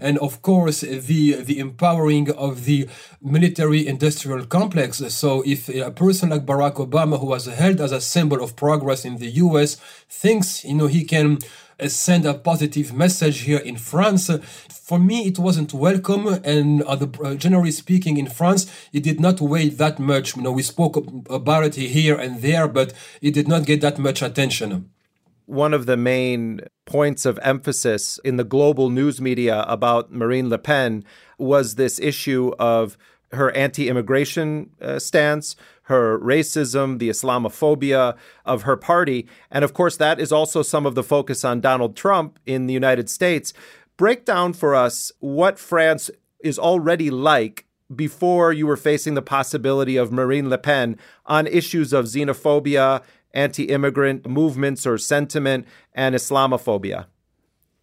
and 0.00 0.18
of 0.18 0.42
course 0.42 0.80
the 0.80 1.42
the 1.42 1.58
empowering 1.58 2.30
of 2.32 2.64
the 2.64 2.88
military 3.22 3.86
industrial 3.86 4.44
complex. 4.46 4.98
So 5.14 5.42
if 5.46 5.68
a 5.68 5.90
person 5.90 6.30
like 6.30 6.44
Barack 6.44 6.74
Obama 6.74 7.20
who 7.20 7.26
was 7.26 7.46
held 7.46 7.80
as 7.80 7.92
a 7.92 8.00
symbol 8.00 8.42
of 8.42 8.56
progress 8.56 9.04
in 9.04 9.11
in 9.12 9.18
the 9.18 9.30
US 9.46 9.76
thinks 10.08 10.64
you 10.64 10.74
know 10.74 10.86
he 10.86 11.04
can 11.04 11.38
uh, 11.80 11.88
send 11.88 12.24
a 12.26 12.34
positive 12.34 12.92
message 12.92 13.40
here 13.40 13.58
in 13.58 13.76
France. 13.76 14.30
For 14.88 14.98
me, 14.98 15.26
it 15.30 15.38
wasn't 15.38 15.72
welcome, 15.72 16.26
and 16.44 16.82
uh, 16.82 16.96
the, 16.96 17.08
uh, 17.22 17.34
generally 17.34 17.70
speaking, 17.70 18.18
in 18.18 18.28
France, 18.28 18.62
it 18.92 19.02
did 19.02 19.20
not 19.20 19.40
weigh 19.40 19.68
that 19.68 19.98
much. 19.98 20.36
You 20.36 20.42
know, 20.42 20.52
we 20.52 20.62
spoke 20.62 20.96
about 21.30 21.64
it 21.64 21.74
here 21.76 22.16
and 22.16 22.42
there, 22.42 22.68
but 22.68 22.92
it 23.20 23.32
did 23.32 23.48
not 23.48 23.64
get 23.64 23.80
that 23.80 23.98
much 23.98 24.22
attention 24.22 24.90
one 25.46 25.74
of 25.74 25.86
the 25.86 25.96
main 25.96 26.60
points 26.86 27.26
of 27.26 27.38
emphasis 27.42 28.18
in 28.24 28.36
the 28.36 28.44
global 28.44 28.88
news 28.88 29.20
media 29.20 29.64
about 29.68 30.10
Marine 30.10 30.48
Le 30.48 30.56
Pen 30.56 31.04
was 31.36 31.74
this 31.74 31.98
issue 32.00 32.52
of 32.58 32.96
her 33.32 33.50
anti 33.52 33.88
immigration 33.88 34.70
uh, 34.80 34.98
stance, 34.98 35.56
her 35.84 36.18
racism, 36.18 36.98
the 36.98 37.08
Islamophobia 37.08 38.16
of 38.44 38.62
her 38.62 38.76
party. 38.76 39.26
And 39.50 39.64
of 39.64 39.74
course, 39.74 39.96
that 39.96 40.20
is 40.20 40.32
also 40.32 40.62
some 40.62 40.86
of 40.86 40.94
the 40.94 41.02
focus 41.02 41.44
on 41.44 41.60
Donald 41.60 41.96
Trump 41.96 42.38
in 42.46 42.66
the 42.66 42.74
United 42.74 43.10
States. 43.10 43.52
Break 43.96 44.24
down 44.24 44.52
for 44.52 44.74
us 44.74 45.12
what 45.20 45.58
France 45.58 46.10
is 46.40 46.58
already 46.58 47.10
like 47.10 47.66
before 47.94 48.52
you 48.52 48.66
were 48.66 48.76
facing 48.76 49.14
the 49.14 49.22
possibility 49.22 49.96
of 49.96 50.12
Marine 50.12 50.48
Le 50.48 50.58
Pen 50.58 50.98
on 51.26 51.46
issues 51.46 51.92
of 51.92 52.06
xenophobia 52.06 53.02
anti 53.34 53.64
immigrant 53.64 54.28
movements 54.28 54.86
or 54.86 54.98
sentiment 54.98 55.66
and 55.94 56.14
Islamophobia? 56.14 57.06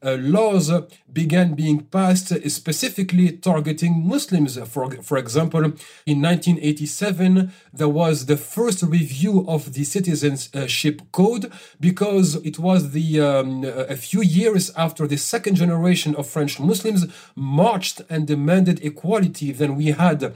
Uh, 0.01 0.15
laws 0.19 0.71
began 1.11 1.55
being 1.55 1.81
passed 1.81 2.29
specifically 2.49 3.33
targeting 3.33 4.07
Muslims. 4.07 4.57
For, 4.69 4.89
for 5.01 5.17
example, 5.17 5.63
in 6.05 6.21
1987, 6.21 7.51
there 7.73 7.89
was 7.89 8.25
the 8.25 8.37
first 8.37 8.81
review 8.83 9.45
of 9.47 9.73
the 9.73 9.83
Citizenship 9.83 11.01
Code 11.11 11.51
because 11.81 12.35
it 12.35 12.59
was 12.59 12.91
the 12.91 13.19
um, 13.19 13.65
a 13.65 13.97
few 13.97 14.21
years 14.21 14.71
after 14.77 15.05
the 15.05 15.17
second 15.17 15.55
generation 15.55 16.15
of 16.15 16.27
French 16.27 16.59
Muslims 16.59 17.05
marched 17.35 18.01
and 18.09 18.25
demanded 18.25 18.83
equality. 18.83 19.51
Then 19.51 19.75
we 19.75 19.87
had 19.87 20.33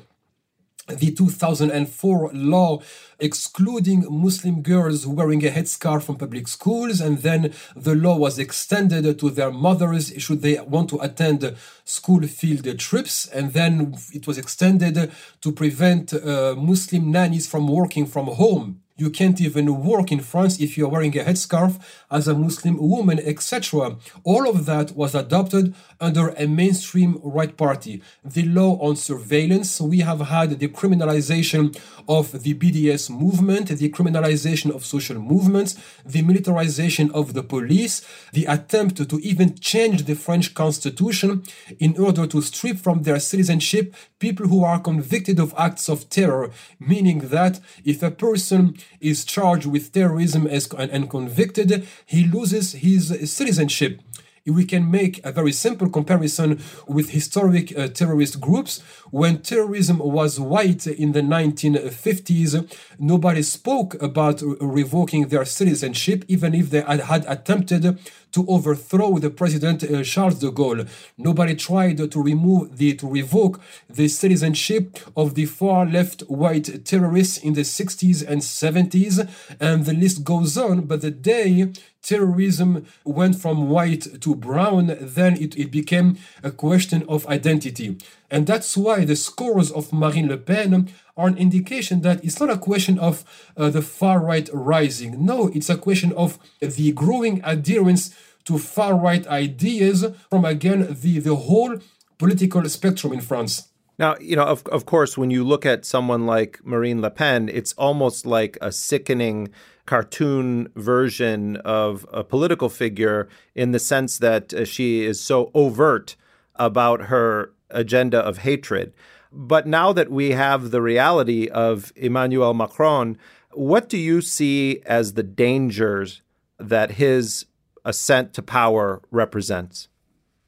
the 0.88 1.12
2004 1.12 2.32
law 2.34 2.82
excluding 3.20 4.06
Muslim 4.10 4.62
girls 4.62 5.08
wearing 5.08 5.46
a 5.46 5.50
headscarf 5.50 6.04
from 6.04 6.18
public 6.18 6.48
schools, 6.48 7.00
and 7.00 7.20
then 7.20 7.54
the 7.76 7.96
law 7.96 8.18
was 8.18 8.38
extended 8.38 9.18
to 9.18 9.30
their 9.30 9.52
mothers 9.52 10.14
should 10.18 10.42
they 10.42 10.60
want 10.60 10.90
to 10.90 11.00
attend 11.00 11.56
school 11.86 12.22
field 12.24 12.68
trips, 12.80 13.28
and 13.28 13.54
then 13.54 13.96
it 14.14 14.28
was 14.28 14.38
extended 14.38 15.12
to 15.42 15.52
prevent 15.52 16.14
uh, 16.14 16.56
Muslim 16.58 17.12
nannies 17.12 17.48
from 17.48 17.68
working 17.68 18.06
from 18.06 18.28
home. 18.28 18.83
You 18.96 19.10
can't 19.10 19.42
even 19.42 19.84
work 19.84 20.12
in 20.12 20.20
France 20.20 20.60
if 20.60 20.78
you're 20.78 20.88
wearing 20.88 21.18
a 21.18 21.24
headscarf 21.24 21.82
as 22.12 22.28
a 22.28 22.36
Muslim 22.36 22.78
woman, 22.78 23.20
etc. 23.20 23.98
All 24.24 24.48
of 24.48 24.68
that 24.68 24.96
was 24.96 25.16
adopted 25.16 25.74
under 26.00 26.30
a 26.30 26.46
mainstream 26.46 27.20
right 27.24 27.58
party. 27.58 28.04
The 28.24 28.44
law 28.44 28.78
on 28.80 28.96
surveillance, 28.96 29.82
we 29.82 30.02
have 30.02 30.20
had 30.22 30.60
the 30.60 30.68
criminalization 30.68 31.76
of 32.08 32.44
the 32.44 32.54
BDS 32.54 33.10
movement, 33.10 33.70
the 33.70 33.90
criminalization 33.90 34.70
of 34.70 34.86
social 34.86 35.18
movements, 35.18 35.76
the 36.06 36.22
militarization 36.22 37.10
of 37.12 37.34
the 37.34 37.42
police, 37.42 38.06
the 38.32 38.46
attempt 38.46 39.10
to 39.10 39.20
even 39.22 39.56
change 39.56 40.06
the 40.06 40.14
French 40.14 40.54
constitution 40.54 41.42
in 41.80 41.98
order 41.98 42.28
to 42.28 42.44
strip 42.44 42.78
from 42.78 43.02
their 43.02 43.20
citizenship 43.20 43.96
people 44.20 44.48
who 44.48 44.64
are 44.64 44.80
convicted 44.80 45.40
of 45.40 45.54
acts 45.58 45.90
of 45.90 46.10
terror, 46.10 46.52
meaning 46.80 47.20
that 47.30 47.60
if 47.84 48.04
a 48.04 48.12
person 48.12 48.78
is 49.00 49.26
charged 49.26 49.66
with 49.66 49.92
terrorism 49.92 50.48
and, 50.48 51.10
convicted, 51.10 51.88
he 52.06 52.26
loses 52.26 52.74
his 52.74 53.32
citizenship 53.32 54.02
we 54.46 54.66
can 54.66 54.90
make 54.92 55.26
a 55.26 55.32
very 55.32 55.54
simple 55.54 55.90
comparison 55.90 56.62
with 56.88 57.12
historic 57.12 57.78
uh, 57.78 57.88
terrorist 57.88 58.42
groups. 58.42 58.82
When 59.10 59.42
terrorism 59.42 60.00
was 60.00 60.40
white 60.40 60.86
in 60.86 61.14
the 61.14 61.22
1950s, 61.22 62.70
nobody 63.00 63.42
spoke 63.42 64.02
about 64.02 64.42
revoking 64.60 65.28
their 65.28 65.46
citizenship, 65.46 66.26
even 66.28 66.54
if 66.54 66.72
they 66.72 66.82
had, 66.82 67.02
had 67.02 67.26
attempted 67.28 68.00
to 68.34 68.46
overthrow 68.48 69.20
the 69.20 69.30
president 69.30 69.84
uh, 69.84 70.04
Charles 70.04 70.40
de 70.40 70.52
Gaulle. 70.52 70.90
Nobody 71.18 71.56
tried 71.56 72.12
to 72.12 72.22
remove 72.22 72.78
the 72.78 72.96
to 72.96 73.08
revoke 73.08 73.62
the 73.90 74.08
citizenship 74.08 74.98
of 75.16 75.36
the 75.36 75.46
far 75.46 75.86
left 75.86 76.22
white 76.24 76.84
terrorists 76.84 77.38
in 77.38 77.54
the 77.54 77.62
60s 77.62 78.28
and 78.28 78.42
70s, 78.42 79.30
and 79.60 79.86
the 79.86 79.94
list 79.94 80.24
goes 80.24 80.58
on. 80.58 80.82
But 80.82 81.02
the 81.02 81.12
day 81.12 81.72
terrorism 82.04 82.86
went 83.04 83.36
from 83.36 83.70
white 83.70 84.22
to 84.22 84.36
brown, 84.36 84.96
then 85.00 85.36
it, 85.38 85.58
it 85.58 85.72
became 85.72 86.18
a 86.44 86.52
question 86.52 87.04
of 87.08 87.26
identity. 87.28 87.98
And 88.30 88.46
that's 88.46 88.76
why 88.78 89.06
the 89.06 89.16
scores 89.16 89.72
of 89.72 89.94
Marine 89.94 90.28
Le 90.28 90.38
Pen 90.38 90.90
are 91.16 91.28
an 91.28 91.38
indication 91.38 92.02
that 92.02 92.24
it's 92.24 92.40
not 92.40 92.50
a 92.50 92.58
question 92.58 93.00
of 93.00 93.24
uh, 93.56 93.70
the 93.70 93.82
far 93.82 94.20
right 94.20 94.50
rising. 94.54 95.26
No, 95.26 95.48
it's 95.50 95.70
a 95.70 95.78
question 95.78 96.12
of 96.14 96.40
the 96.60 96.92
growing 96.92 97.42
adherence 97.44 98.16
to 98.46 98.58
far 98.58 98.96
right 98.96 99.26
ideas 99.28 100.06
from, 100.30 100.46
again, 100.46 100.98
the, 101.02 101.20
the 101.20 101.36
whole 101.36 101.78
political 102.18 102.68
spectrum 102.68 103.14
in 103.14 103.22
France. 103.22 103.70
Now, 104.00 104.16
you 104.20 104.36
know, 104.36 104.46
of, 104.46 104.66
of 104.68 104.86
course, 104.86 105.18
when 105.18 105.30
you 105.30 105.44
look 105.44 105.66
at 105.66 105.86
someone 105.86 106.26
like 106.26 106.60
Marine 106.64 107.02
Le 107.02 107.12
Pen, 107.12 107.48
it's 107.48 107.74
almost 107.74 108.26
like 108.26 108.58
a 108.60 108.72
sickening 108.72 109.50
cartoon 109.86 110.70
version 110.76 111.58
of 111.58 112.06
a 112.12 112.24
political 112.24 112.70
figure 112.70 113.28
in 113.54 113.72
the 113.72 113.80
sense 113.80 114.18
that 114.18 114.54
uh, 114.54 114.66
she 114.66 115.04
is 115.04 115.20
so 115.20 115.52
overt 115.54 116.16
about 116.56 117.04
her 117.04 117.52
agenda 117.70 118.20
of 118.20 118.40
hatred. 118.40 118.94
But 119.32 119.68
now 119.68 119.92
that 119.94 120.12
we 120.12 120.32
have 120.32 120.72
the 120.72 120.82
reality 120.82 121.48
of 121.48 121.92
Emmanuel 121.96 122.54
Macron, 122.54 123.18
what 123.52 123.90
do 123.90 123.98
you 123.98 124.22
see 124.22 124.82
as 124.86 125.14
the 125.14 125.24
dangers 125.24 126.22
that 126.60 126.92
his 126.92 127.46
ascent 127.84 128.34
to 128.36 128.42
power 128.42 129.02
represents? 129.12 129.90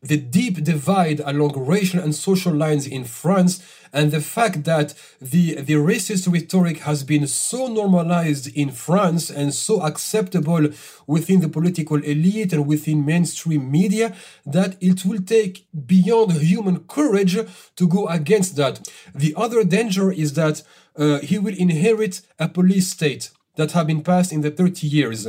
The 0.08 0.18
deep 0.18 0.64
divide 0.64 1.20
along 1.22 1.54
racial 1.66 2.00
and 2.00 2.14
social 2.14 2.54
lines 2.54 2.86
in 2.86 3.04
France 3.04 3.62
and 3.92 4.12
the 4.12 4.20
fact 4.20 4.66
that 4.66 4.94
the, 5.22 5.56
the 5.56 5.76
racist 5.76 6.32
rhetoric 6.32 6.80
has 6.80 7.04
been 7.04 7.26
so 7.28 7.68
normalized 7.68 8.48
in 8.56 8.70
France 8.70 9.30
and 9.30 9.54
so 9.54 9.82
acceptable 9.82 10.68
within 11.08 11.40
the 11.40 11.48
political 11.48 12.04
elite 12.04 12.52
and 12.52 12.68
within 12.68 13.06
mainstream 13.06 13.72
media 13.72 14.14
that 14.46 14.76
it 14.82 15.06
will 15.06 15.22
take 15.22 15.66
beyond 15.88 16.34
human 16.34 16.80
courage 16.82 17.38
to 17.76 17.88
go 17.88 18.08
against 18.08 18.58
that. 18.58 18.88
The 19.16 19.34
other 19.38 19.64
danger 19.64 20.12
is 20.12 20.34
that 20.34 20.62
uh, 20.98 21.20
he 21.20 21.40
will 21.40 21.56
inherit 21.58 22.22
a 22.38 22.50
police 22.50 22.90
state 22.90 23.32
that 23.56 23.72
have 23.72 23.88
been 23.88 24.02
passed 24.02 24.34
in 24.34 24.42
the 24.42 24.52
30 24.52 24.88
years 24.88 25.26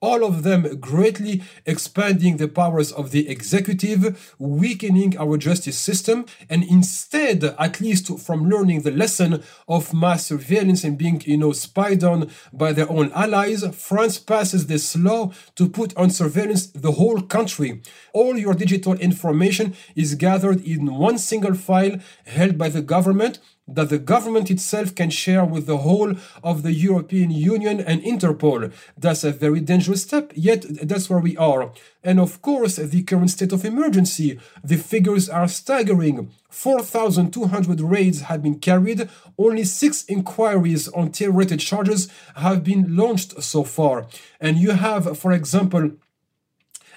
all 0.00 0.24
of 0.24 0.42
them 0.42 0.78
greatly 0.78 1.42
expanding 1.66 2.36
the 2.36 2.48
powers 2.48 2.92
of 2.92 3.10
the 3.10 3.28
executive, 3.28 4.34
weakening 4.38 5.16
our 5.18 5.36
justice 5.36 5.78
system, 5.78 6.24
and 6.48 6.62
instead, 6.64 7.42
at 7.42 7.80
least 7.80 8.18
from 8.20 8.48
learning 8.48 8.82
the 8.82 8.90
lesson 8.90 9.42
of 9.66 9.92
mass 9.92 10.26
surveillance 10.26 10.84
and 10.84 10.96
being, 10.98 11.20
you 11.24 11.36
know, 11.36 11.52
spied 11.52 12.04
on 12.04 12.30
by 12.52 12.72
their 12.72 12.90
own 12.90 13.10
allies, 13.12 13.64
France 13.74 14.18
passes 14.18 14.66
this 14.66 14.96
law 14.96 15.32
to 15.56 15.68
put 15.68 15.96
on 15.96 16.10
surveillance 16.10 16.66
the 16.68 16.92
whole 16.92 17.20
country. 17.20 17.82
All 18.12 18.38
your 18.38 18.54
digital 18.54 18.94
information 18.94 19.74
is 19.96 20.14
gathered 20.14 20.64
in 20.64 20.94
one 20.94 21.18
single 21.18 21.54
file 21.54 21.98
held 22.24 22.56
by 22.56 22.68
the 22.68 22.82
government 22.82 23.40
that 23.68 23.90
the 23.90 23.98
government 23.98 24.50
itself 24.50 24.94
can 24.94 25.10
share 25.10 25.44
with 25.44 25.66
the 25.66 25.78
whole 25.78 26.14
of 26.42 26.62
the 26.62 26.72
European 26.72 27.30
Union 27.30 27.80
and 27.80 28.02
Interpol. 28.02 28.72
That's 28.96 29.24
a 29.24 29.32
very 29.32 29.60
dangerous 29.60 30.02
step, 30.02 30.32
yet 30.34 30.64
that's 30.68 31.10
where 31.10 31.20
we 31.20 31.36
are. 31.36 31.72
And 32.02 32.18
of 32.18 32.40
course, 32.40 32.76
the 32.76 33.02
current 33.02 33.30
state 33.30 33.52
of 33.52 33.64
emergency, 33.64 34.38
the 34.64 34.76
figures 34.76 35.28
are 35.28 35.48
staggering. 35.48 36.30
4,200 36.50 37.80
raids 37.80 38.22
have 38.22 38.42
been 38.42 38.58
carried, 38.58 39.08
only 39.36 39.64
six 39.64 40.04
inquiries 40.06 40.88
on 40.88 41.12
terror-related 41.12 41.60
charges 41.60 42.08
have 42.36 42.64
been 42.64 42.96
launched 42.96 43.42
so 43.42 43.64
far. 43.64 44.06
And 44.40 44.56
you 44.56 44.70
have, 44.70 45.18
for 45.18 45.32
example, 45.32 45.90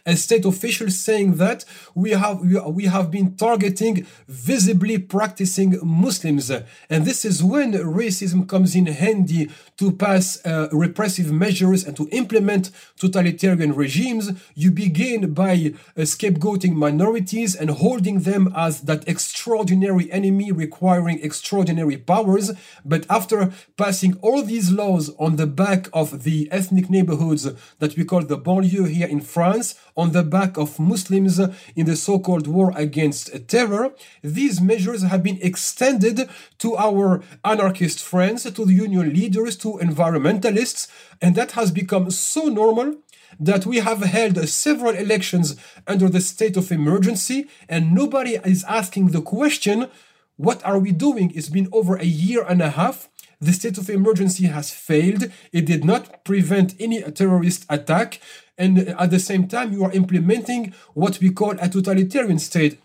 a 0.05 0.15
state 0.15 0.45
official 0.45 0.89
saying 0.89 1.35
that 1.35 1.65
we 1.95 2.11
have 2.11 2.39
we 2.41 2.85
have 2.85 3.11
been 3.11 3.35
targeting 3.35 4.05
visibly 4.27 4.97
practicing 4.97 5.79
Muslims, 5.83 6.49
and 6.89 7.05
this 7.05 7.25
is 7.25 7.43
when 7.43 7.73
racism 7.73 8.47
comes 8.47 8.75
in 8.75 8.87
handy 8.87 9.49
to 9.77 9.91
pass 9.91 10.43
uh, 10.45 10.67
repressive 10.71 11.31
measures 11.31 11.83
and 11.85 11.95
to 11.97 12.07
implement 12.11 12.71
totalitarian 12.97 13.73
regimes. 13.73 14.31
You 14.55 14.71
begin 14.71 15.33
by 15.33 15.53
uh, 15.97 16.01
scapegoating 16.01 16.73
minorities 16.73 17.55
and 17.55 17.69
holding 17.69 18.19
them 18.19 18.53
as 18.55 18.81
that 18.81 19.07
extraordinary 19.07 20.11
enemy 20.11 20.51
requiring 20.51 21.19
extraordinary 21.23 21.97
powers. 21.97 22.51
But 22.85 23.05
after 23.09 23.51
passing 23.77 24.17
all 24.21 24.43
these 24.43 24.71
laws 24.71 25.11
on 25.17 25.35
the 25.35 25.47
back 25.47 25.87
of 25.93 26.23
the 26.23 26.47
ethnic 26.51 26.89
neighborhoods 26.89 27.47
that 27.79 27.97
we 27.97 28.05
call 28.05 28.21
the 28.21 28.37
banlieue 28.37 28.89
here 28.89 29.07
in 29.07 29.21
France, 29.21 29.75
on 29.95 30.11
the 30.11 30.23
back 30.23 30.57
of 30.57 30.79
Muslims 30.79 31.39
in 31.75 31.85
the 31.85 31.95
so 31.95 32.19
called 32.19 32.47
war 32.47 32.73
against 32.75 33.47
terror. 33.47 33.93
These 34.23 34.61
measures 34.61 35.03
have 35.03 35.23
been 35.23 35.39
extended 35.41 36.29
to 36.59 36.77
our 36.77 37.23
anarchist 37.43 38.01
friends, 38.01 38.43
to 38.43 38.65
the 38.65 38.73
union 38.73 39.13
leaders, 39.13 39.55
to 39.57 39.79
environmentalists, 39.81 40.87
and 41.21 41.35
that 41.35 41.51
has 41.51 41.71
become 41.71 42.11
so 42.11 42.45
normal 42.45 42.95
that 43.39 43.65
we 43.65 43.77
have 43.77 44.01
held 44.01 44.37
several 44.49 44.93
elections 44.93 45.55
under 45.87 46.09
the 46.09 46.21
state 46.21 46.57
of 46.57 46.71
emergency 46.71 47.47
and 47.69 47.93
nobody 47.93 48.35
is 48.43 48.63
asking 48.65 49.07
the 49.07 49.21
question 49.21 49.87
what 50.37 50.65
are 50.65 50.79
we 50.79 50.91
doing? 50.91 51.31
It's 51.35 51.49
been 51.49 51.69
over 51.71 51.97
a 51.97 52.05
year 52.05 52.43
and 52.43 52.63
a 52.63 52.71
half. 52.71 53.09
The 53.39 53.53
state 53.53 53.77
of 53.77 53.91
emergency 53.91 54.47
has 54.47 54.71
failed. 54.71 55.31
It 55.51 55.65
did 55.65 55.85
not 55.85 56.23
prevent 56.23 56.73
any 56.79 57.01
terrorist 57.11 57.65
attack. 57.69 58.19
And 58.61 58.73
at 59.03 59.09
the 59.09 59.19
same 59.19 59.47
time, 59.47 59.73
you 59.73 59.83
are 59.83 59.91
implementing 59.91 60.73
what 60.93 61.19
we 61.19 61.31
call 61.31 61.53
a 61.59 61.67
totalitarian 61.67 62.37
state. 62.37 62.79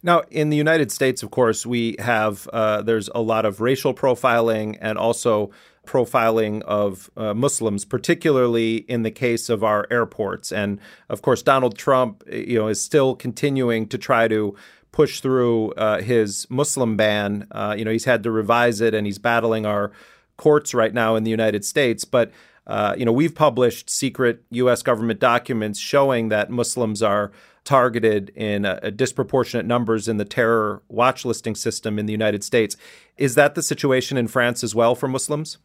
Now, 0.00 0.22
in 0.30 0.50
the 0.50 0.56
United 0.56 0.92
States, 0.92 1.24
of 1.24 1.30
course, 1.32 1.66
we 1.66 1.96
have 1.98 2.48
uh, 2.52 2.82
there's 2.82 3.08
a 3.14 3.20
lot 3.20 3.44
of 3.44 3.60
racial 3.60 3.92
profiling 3.92 4.78
and 4.80 4.96
also 4.96 5.50
profiling 5.86 6.62
of 6.62 7.10
uh, 7.16 7.34
Muslims, 7.34 7.84
particularly 7.84 8.76
in 8.88 9.02
the 9.02 9.10
case 9.10 9.48
of 9.48 9.64
our 9.64 9.86
airports. 9.90 10.52
And 10.52 10.78
of 11.08 11.20
course, 11.20 11.42
Donald 11.42 11.76
Trump, 11.76 12.22
you 12.30 12.58
know, 12.58 12.68
is 12.68 12.80
still 12.80 13.16
continuing 13.16 13.88
to 13.88 13.98
try 13.98 14.28
to 14.28 14.54
push 14.92 15.20
through 15.20 15.72
uh, 15.72 16.00
his 16.00 16.46
Muslim 16.48 16.96
ban. 16.96 17.48
Uh, 17.50 17.74
you 17.76 17.84
know, 17.84 17.90
he's 17.90 18.04
had 18.04 18.22
to 18.22 18.30
revise 18.30 18.80
it, 18.80 18.94
and 18.94 19.04
he's 19.04 19.18
battling 19.18 19.66
our 19.66 19.90
courts 20.36 20.74
right 20.74 20.94
now 20.94 21.16
in 21.16 21.24
the 21.24 21.30
United 21.30 21.64
States. 21.64 22.04
But 22.04 22.30
uh, 22.66 22.94
you 22.98 23.04
know, 23.04 23.12
we've 23.12 23.34
published 23.34 23.88
secret 23.88 24.42
U.S. 24.50 24.82
government 24.82 25.20
documents 25.20 25.78
showing 25.78 26.28
that 26.30 26.50
Muslims 26.50 27.02
are 27.02 27.30
targeted 27.64 28.30
in 28.30 28.64
a, 28.64 28.78
a 28.82 28.90
disproportionate 28.90 29.66
numbers 29.66 30.08
in 30.08 30.16
the 30.16 30.24
terror 30.24 30.82
watch 30.88 31.24
listing 31.24 31.54
system 31.54 31.98
in 31.98 32.06
the 32.06 32.12
United 32.12 32.42
States. 32.42 32.76
Is 33.16 33.34
that 33.34 33.54
the 33.54 33.62
situation 33.62 34.16
in 34.16 34.28
France 34.28 34.64
as 34.64 34.74
well 34.74 34.94
for 34.94 35.08
Muslims? 35.08 35.58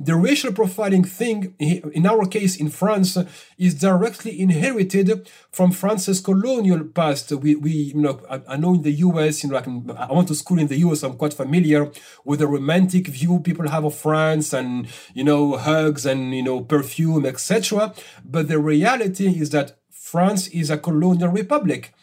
The 0.00 0.16
racial 0.16 0.50
profiling 0.52 1.06
thing, 1.06 1.54
in 1.58 2.04
our 2.04 2.26
case 2.26 2.56
in 2.56 2.68
France, 2.68 3.16
is 3.58 3.74
directly 3.74 4.40
inherited 4.40 5.30
from 5.52 5.70
France's 5.70 6.20
colonial 6.20 6.82
past. 6.84 7.30
We, 7.30 7.54
we 7.54 7.70
you 7.70 8.00
know, 8.00 8.20
I, 8.28 8.40
I 8.48 8.56
know 8.56 8.74
in 8.74 8.82
the 8.82 8.92
US, 8.92 9.44
you 9.44 9.50
know, 9.50 9.56
I, 9.56 10.06
I 10.06 10.12
went 10.12 10.28
to 10.28 10.34
school 10.34 10.58
in 10.58 10.66
the 10.66 10.78
US, 10.78 11.04
I'm 11.04 11.16
quite 11.16 11.34
familiar 11.34 11.92
with 12.24 12.40
the 12.40 12.48
romantic 12.48 13.06
view 13.06 13.38
people 13.38 13.68
have 13.68 13.84
of 13.84 13.94
France 13.94 14.52
and, 14.52 14.88
you 15.14 15.22
know, 15.22 15.56
hugs 15.56 16.04
and, 16.04 16.34
you 16.34 16.42
know, 16.42 16.60
perfume, 16.62 17.24
etc. 17.24 17.94
But 18.24 18.48
the 18.48 18.58
reality 18.58 19.28
is 19.40 19.50
that 19.50 19.78
France 19.90 20.48
is 20.48 20.70
a 20.70 20.78
colonial 20.78 21.28
republic. 21.30 21.94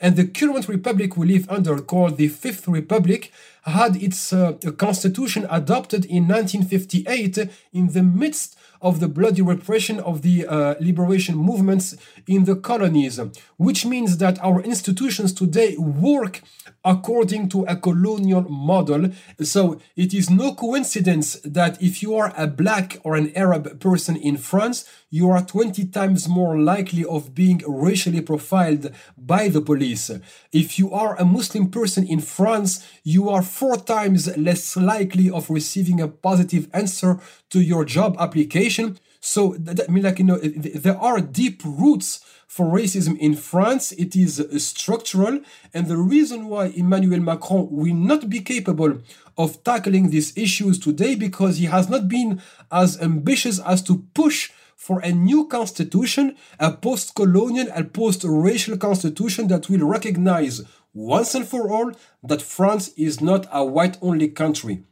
And 0.00 0.16
the 0.16 0.26
current 0.26 0.66
republic 0.66 1.16
we 1.16 1.26
live 1.26 1.48
under, 1.50 1.78
called 1.78 2.16
the 2.16 2.28
Fifth 2.28 2.66
Republic, 2.66 3.30
had 3.64 3.96
its 3.96 4.32
uh, 4.32 4.52
constitution 4.78 5.46
adopted 5.50 6.06
in 6.06 6.26
1958 6.26 7.50
in 7.74 7.92
the 7.92 8.02
midst 8.02 8.56
of 8.80 9.00
the 9.00 9.08
bloody 9.08 9.42
repression 9.42 10.00
of 10.00 10.22
the 10.22 10.46
uh, 10.46 10.74
liberation 10.80 11.36
movements 11.36 11.96
in 12.26 12.44
the 12.44 12.56
colonies, 12.56 13.20
which 13.58 13.84
means 13.84 14.16
that 14.16 14.42
our 14.42 14.62
institutions 14.62 15.34
today 15.34 15.76
work 15.76 16.40
according 16.84 17.48
to 17.50 17.64
a 17.64 17.76
colonial 17.76 18.42
model. 18.42 19.10
So 19.42 19.80
it 19.96 20.14
is 20.14 20.30
no 20.30 20.54
coincidence 20.54 21.34
that 21.44 21.82
if 21.82 22.02
you 22.02 22.14
are 22.16 22.32
a 22.36 22.46
black 22.46 22.98
or 23.04 23.16
an 23.16 23.32
Arab 23.36 23.80
person 23.80 24.16
in 24.16 24.36
France, 24.36 24.84
you 25.10 25.30
are 25.30 25.44
20 25.44 25.86
times 25.86 26.28
more 26.28 26.58
likely 26.58 27.04
of 27.04 27.34
being 27.34 27.62
racially 27.66 28.20
profiled 28.20 28.92
by 29.18 29.48
the 29.48 29.60
police. 29.60 30.10
If 30.52 30.78
you 30.78 30.92
are 30.92 31.18
a 31.18 31.24
Muslim 31.24 31.70
person 31.70 32.06
in 32.06 32.20
France, 32.20 32.86
you 33.02 33.28
are 33.28 33.42
four 33.42 33.76
times 33.76 34.34
less 34.36 34.76
likely 34.76 35.28
of 35.28 35.50
receiving 35.50 36.00
a 36.00 36.08
positive 36.08 36.68
answer 36.72 37.18
to 37.50 37.60
your 37.60 37.84
job 37.84 38.16
application. 38.18 38.98
So, 39.20 39.54
I 39.54 39.90
mean, 39.90 40.04
like, 40.04 40.18
you 40.18 40.24
know, 40.24 40.38
there 40.38 40.96
are 40.96 41.20
deep 41.20 41.62
roots 41.64 42.24
for 42.50 42.66
racism 42.66 43.16
in 43.20 43.36
France. 43.36 43.92
It 43.92 44.16
is 44.16 44.40
uh, 44.40 44.58
structural. 44.58 45.38
And 45.72 45.86
the 45.86 45.96
reason 45.96 46.48
why 46.48 46.72
Emmanuel 46.74 47.20
Macron 47.20 47.68
will 47.70 47.94
not 47.94 48.28
be 48.28 48.40
capable 48.40 48.98
of 49.38 49.62
tackling 49.62 50.10
these 50.10 50.36
issues 50.36 50.80
today 50.80 51.14
because 51.14 51.58
he 51.58 51.66
has 51.66 51.88
not 51.88 52.08
been 52.08 52.42
as 52.72 53.00
ambitious 53.00 53.60
as 53.60 53.84
to 53.84 54.04
push 54.14 54.50
for 54.74 54.98
a 54.98 55.12
new 55.12 55.46
constitution, 55.46 56.34
a 56.58 56.72
post 56.72 57.14
colonial, 57.14 57.68
a 57.72 57.84
post 57.84 58.24
racial 58.24 58.76
constitution 58.76 59.46
that 59.46 59.70
will 59.70 59.86
recognize 59.86 60.60
once 60.92 61.36
and 61.36 61.46
for 61.46 61.70
all 61.70 61.92
that 62.24 62.42
France 62.42 62.88
is 62.96 63.20
not 63.20 63.46
a 63.52 63.64
white 63.64 63.96
only 64.02 64.26
country. 64.26 64.82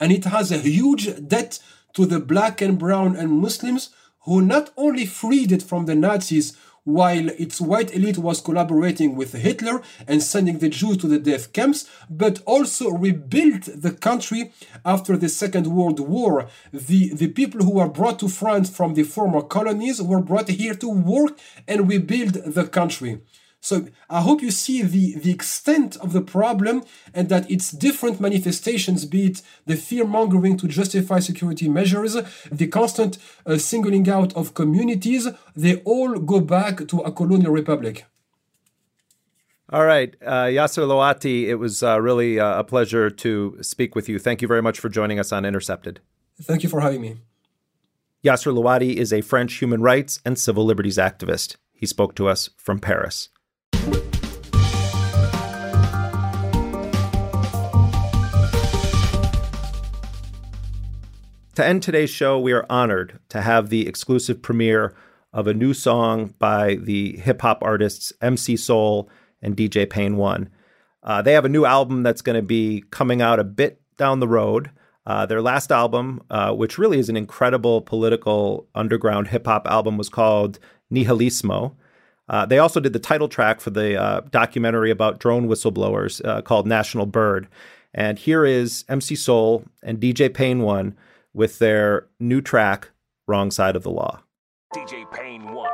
And 0.00 0.10
it 0.10 0.24
has 0.24 0.50
a 0.50 0.58
huge 0.58 1.28
debt 1.28 1.60
to 1.92 2.06
the 2.06 2.18
black 2.18 2.60
and 2.60 2.76
brown 2.76 3.14
and 3.14 3.30
Muslims 3.30 3.90
who 4.24 4.40
not 4.40 4.70
only 4.76 5.06
freed 5.06 5.52
it 5.52 5.62
from 5.62 5.86
the 5.86 5.94
Nazis 5.94 6.56
while 6.84 7.30
its 7.30 7.60
white 7.60 7.94
elite 7.94 8.18
was 8.18 8.40
collaborating 8.40 9.16
with 9.16 9.32
Hitler 9.32 9.82
and 10.06 10.22
sending 10.22 10.58
the 10.58 10.68
Jews 10.68 10.98
to 10.98 11.08
the 11.08 11.18
death 11.18 11.52
camps, 11.52 11.88
but 12.08 12.42
also 12.44 12.90
rebuilt 12.90 13.68
the 13.74 13.90
country 13.90 14.52
after 14.84 15.16
the 15.16 15.28
Second 15.28 15.66
World 15.66 15.98
War. 15.98 16.46
The, 16.72 17.14
the 17.14 17.28
people 17.28 17.62
who 17.62 17.72
were 17.72 17.88
brought 17.88 18.18
to 18.20 18.28
France 18.28 18.68
from 18.68 18.94
the 18.94 19.02
former 19.02 19.42
colonies 19.42 20.00
were 20.00 20.20
brought 20.20 20.48
here 20.48 20.74
to 20.74 20.88
work 20.88 21.38
and 21.66 21.88
rebuild 21.88 22.34
the 22.34 22.66
country. 22.66 23.20
So 23.64 23.86
I 24.10 24.20
hope 24.20 24.42
you 24.42 24.50
see 24.50 24.82
the, 24.82 25.14
the 25.14 25.30
extent 25.30 25.96
of 25.96 26.12
the 26.12 26.20
problem 26.20 26.84
and 27.14 27.30
that 27.30 27.50
its 27.50 27.70
different 27.70 28.20
manifestations, 28.20 29.06
be 29.06 29.24
it 29.28 29.40
the 29.64 29.74
fear 29.74 30.04
mongering 30.04 30.58
to 30.58 30.68
justify 30.68 31.20
security 31.20 31.70
measures, 31.70 32.14
the 32.52 32.66
constant 32.66 33.16
uh, 33.46 33.56
singling 33.56 34.06
out 34.10 34.36
of 34.36 34.52
communities, 34.52 35.28
they 35.56 35.76
all 35.76 36.18
go 36.18 36.40
back 36.40 36.86
to 36.88 36.98
a 37.00 37.10
colonial 37.10 37.52
republic. 37.52 38.04
All 39.70 39.86
right, 39.86 40.14
uh, 40.22 40.44
Yasser 40.44 40.86
Louati, 40.86 41.44
it 41.44 41.54
was 41.54 41.82
uh, 41.82 41.98
really 42.02 42.38
uh, 42.38 42.58
a 42.58 42.64
pleasure 42.64 43.08
to 43.08 43.56
speak 43.62 43.94
with 43.94 44.10
you. 44.10 44.18
Thank 44.18 44.42
you 44.42 44.48
very 44.48 44.60
much 44.60 44.78
for 44.78 44.90
joining 44.90 45.18
us 45.18 45.32
on 45.32 45.46
Intercepted. 45.46 46.00
Thank 46.42 46.64
you 46.64 46.68
for 46.68 46.82
having 46.82 47.00
me. 47.00 47.16
Yasser 48.22 48.52
Louati 48.52 48.96
is 48.96 49.10
a 49.10 49.22
French 49.22 49.54
human 49.54 49.80
rights 49.80 50.20
and 50.22 50.38
civil 50.38 50.66
liberties 50.66 50.98
activist. 50.98 51.56
He 51.72 51.86
spoke 51.86 52.14
to 52.16 52.28
us 52.28 52.50
from 52.58 52.78
Paris. 52.78 53.30
To 61.54 61.64
end 61.64 61.84
today's 61.84 62.10
show, 62.10 62.36
we 62.36 62.52
are 62.52 62.66
honored 62.68 63.20
to 63.28 63.40
have 63.40 63.68
the 63.68 63.86
exclusive 63.86 64.42
premiere 64.42 64.92
of 65.32 65.46
a 65.46 65.54
new 65.54 65.72
song 65.72 66.34
by 66.40 66.74
the 66.74 67.16
hip 67.18 67.42
hop 67.42 67.62
artists 67.62 68.12
MC 68.20 68.56
Soul 68.56 69.08
and 69.40 69.56
DJ 69.56 69.88
Pain 69.88 70.16
One. 70.16 70.50
Uh, 71.04 71.22
they 71.22 71.32
have 71.32 71.44
a 71.44 71.48
new 71.48 71.64
album 71.64 72.02
that's 72.02 72.22
going 72.22 72.34
to 72.34 72.42
be 72.42 72.82
coming 72.90 73.22
out 73.22 73.38
a 73.38 73.44
bit 73.44 73.80
down 73.96 74.18
the 74.18 74.26
road. 74.26 74.70
Uh, 75.06 75.26
their 75.26 75.40
last 75.40 75.70
album, 75.70 76.24
uh, 76.28 76.52
which 76.52 76.76
really 76.76 76.98
is 76.98 77.08
an 77.08 77.16
incredible 77.16 77.82
political 77.82 78.66
underground 78.74 79.28
hip 79.28 79.46
hop 79.46 79.68
album, 79.68 79.96
was 79.96 80.08
called 80.08 80.58
Nihilismo. 80.92 81.76
Uh, 82.28 82.44
they 82.44 82.58
also 82.58 82.80
did 82.80 82.92
the 82.94 82.98
title 82.98 83.28
track 83.28 83.60
for 83.60 83.70
the 83.70 83.96
uh, 83.96 84.22
documentary 84.32 84.90
about 84.90 85.20
drone 85.20 85.46
whistleblowers 85.46 86.24
uh, 86.26 86.42
called 86.42 86.66
National 86.66 87.06
Bird. 87.06 87.46
And 87.92 88.18
here 88.18 88.44
is 88.44 88.84
MC 88.88 89.14
Soul 89.14 89.64
and 89.84 90.00
DJ 90.00 90.34
Pain 90.34 90.62
One 90.62 90.96
with 91.34 91.58
their 91.58 92.06
new 92.20 92.40
track, 92.40 92.90
Wrong 93.26 93.50
Side 93.50 93.76
of 93.76 93.82
the 93.82 93.90
Law. 93.90 94.20
DJ 94.74 95.10
Pain 95.12 95.52
1. 95.52 95.70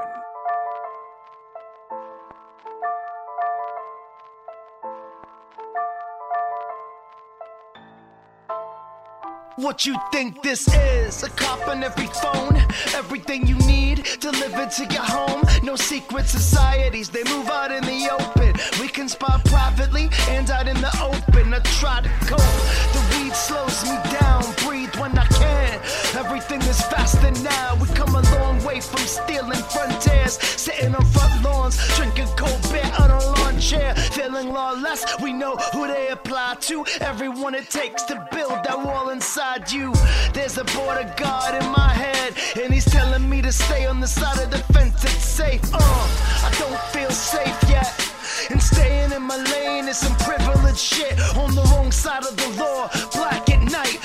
What 9.57 9.85
you 9.85 9.95
think 10.11 10.43
this 10.43 10.67
is? 10.75 11.23
A 11.23 11.29
cop 11.29 11.69
on 11.69 11.85
every 11.85 12.07
phone, 12.07 12.57
everything 12.95 13.47
you 13.47 13.59
need 13.59 14.07
delivered 14.19 14.71
to 14.71 14.85
your 14.85 15.03
home. 15.03 15.43
No 15.63 15.77
secret 15.77 16.27
societies, 16.29 17.11
they 17.11 17.23
move 17.25 17.47
out 17.51 17.71
in 17.71 17.85
the 17.85 18.09
open. 18.11 18.55
We 18.81 18.89
can 18.89 19.07
spot 19.07 19.45
privately 19.45 20.09
and 20.31 20.49
out 20.51 20.67
in 20.67 20.81
the 20.81 20.93
open. 21.03 21.53
I 21.53 21.59
try 21.79 22.01
to 22.01 22.09
cope, 22.25 22.41
the 22.95 23.19
weed 23.19 23.35
slows 23.35 23.85
me 23.85 23.99
down. 24.19 24.43
Breathe 24.65 24.80
when 25.01 25.17
I 25.19 25.25
can. 25.27 25.81
Everything 26.15 26.61
is 26.63 26.81
faster 26.83 27.31
now. 27.43 27.75
We 27.81 27.89
come 27.89 28.15
a 28.15 28.23
long 28.37 28.63
way 28.63 28.81
from 28.81 29.01
stealing 29.01 29.63
frontiers, 29.73 30.35
sitting 30.41 30.95
on 30.95 31.05
front 31.07 31.43
lawns, 31.43 31.77
drinking 31.97 32.29
cold 32.37 32.61
beer 32.71 32.91
on 32.99 33.11
a 33.11 33.19
lawn 33.19 33.59
chair, 33.59 33.95
feeling 33.95 34.53
lawless. 34.53 35.05
We 35.23 35.33
know 35.33 35.57
who 35.73 35.87
they 35.87 36.09
apply 36.09 36.57
to 36.69 36.85
everyone 37.01 37.55
it 37.55 37.71
takes 37.71 38.03
to 38.05 38.29
build 38.31 38.59
that 38.65 38.79
wall 38.79 39.09
inside 39.09 39.73
you. 39.73 39.93
There's 40.35 40.59
a 40.59 40.65
border 40.65 41.13
guard 41.17 41.55
in 41.63 41.71
my 41.71 41.93
head, 42.05 42.35
and 42.61 42.73
he's 42.73 42.85
telling 42.85 43.29
me 43.29 43.41
to 43.43 43.53
stay 43.53 43.87
on 43.87 44.01
the 44.01 44.09
side 44.09 44.39
of 44.45 44.51
the 44.51 44.59
fence. 44.75 45.03
It's 45.05 45.25
safe. 45.25 45.63
Uh, 45.73 45.79
I 46.49 46.51
don't 46.59 46.81
feel 46.93 47.11
safe 47.11 47.59
yet. 47.69 48.11
And 48.51 48.63
staying 48.63 49.13
in 49.13 49.23
my 49.23 49.37
lane 49.37 49.89
is 49.89 49.99
some 49.99 50.17
privileged 50.17 50.79
shit 50.79 51.19
on 51.37 51.55
the 51.55 51.63
wrong 51.73 51.93
side 51.93 52.25
of 52.25 52.37
the 52.37 52.49
law. 52.63 52.89
Black 53.13 53.51
at 53.51 53.63
night, 53.71 53.99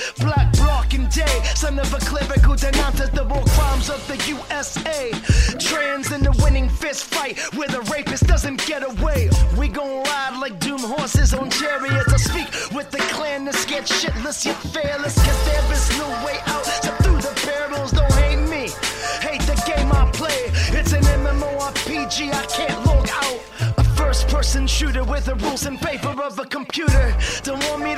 Son 1.10 1.78
of 1.78 1.94
a 1.94 1.98
cleric 1.98 2.40
who 2.40 2.56
denounces 2.56 3.10
the 3.10 3.24
war 3.24 3.44
crimes 3.50 3.88
of 3.88 4.04
the 4.08 4.16
USA. 4.26 5.12
Trans 5.58 6.10
in 6.10 6.22
the 6.22 6.32
winning 6.42 6.68
fist 6.68 7.04
fight 7.04 7.38
where 7.54 7.68
the 7.68 7.80
rapist 7.82 8.26
doesn't 8.26 8.66
get 8.66 8.82
away. 8.82 9.30
We 9.56 9.68
gon' 9.68 10.02
ride 10.02 10.38
like 10.40 10.58
doom 10.58 10.80
horses 10.80 11.32
on 11.32 11.48
chariots. 11.50 12.12
I 12.12 12.16
speak 12.16 12.48
with 12.74 12.90
the 12.90 12.98
clan 13.14 13.44
that's 13.44 13.58
scared 13.58 13.84
shitless 13.84 14.44
yet 14.44 14.56
fearless. 14.74 15.14
Cause 15.14 15.46
there 15.46 15.72
is 15.72 15.98
no 15.98 16.08
way 16.26 16.38
out. 16.46 16.66
So 16.66 16.90
through 17.02 17.20
the 17.20 17.34
barrels, 17.46 17.92
don't 17.92 18.12
hate 18.14 18.42
me. 18.50 18.68
Hate 19.20 19.42
the 19.42 19.56
game 19.64 19.90
I 19.92 20.10
play. 20.12 20.50
It's 20.78 20.92
an 20.92 21.02
MMORPG, 21.02 22.34
I 22.34 22.46
can't 22.46 22.84
log 22.84 23.08
out. 23.22 23.40
A 23.78 23.84
first 23.96 24.28
person 24.28 24.66
shooter 24.66 25.04
with 25.04 25.26
the 25.26 25.36
rules 25.36 25.66
in 25.66 25.78
favor 25.78 26.14
of 26.22 26.38
a 26.38 26.44
computer. 26.44 27.14
Don't 27.44 27.62
want 27.70 27.82
me 27.82 27.94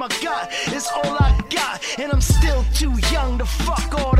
my 0.00 0.08
gut 0.22 0.50
is 0.72 0.88
all 0.88 1.14
I 1.20 1.38
got. 1.50 1.84
And 1.98 2.10
I'm 2.10 2.22
still 2.22 2.64
too 2.72 2.94
young 3.12 3.36
to 3.36 3.44
fuck 3.44 3.92
all 4.00 4.19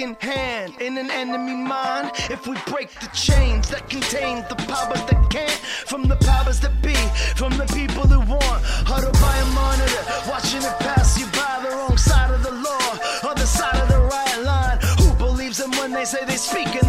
In 0.00 0.16
hand 0.20 0.80
in 0.80 0.96
an 0.96 1.10
enemy 1.10 1.52
mind. 1.52 2.12
If 2.30 2.46
we 2.46 2.56
break 2.66 2.88
the 3.00 3.10
chains 3.12 3.68
that 3.68 3.90
contain 3.90 4.46
the 4.48 4.54
powers 4.54 5.04
that 5.10 5.28
can't, 5.28 5.60
from 5.84 6.04
the 6.04 6.16
powers 6.16 6.58
that 6.60 6.80
be, 6.80 6.94
from 7.36 7.52
the 7.58 7.66
people 7.66 8.08
who 8.08 8.20
want, 8.20 8.64
huddled 8.88 9.12
by 9.20 9.36
a 9.36 9.46
monitor, 9.52 10.02
watching 10.26 10.62
it 10.62 10.78
pass 10.80 11.20
you 11.20 11.26
by 11.36 11.60
the 11.62 11.76
wrong 11.76 11.98
side 11.98 12.32
of 12.32 12.42
the 12.42 12.50
law, 12.50 13.30
other 13.30 13.44
side 13.44 13.76
of 13.76 13.88
the 13.88 14.00
right 14.00 14.38
line. 14.42 14.78
Who 15.00 15.12
believes 15.16 15.58
them 15.58 15.70
when 15.72 15.92
they 15.92 16.06
say 16.06 16.24
they 16.24 16.36
speak 16.36 16.79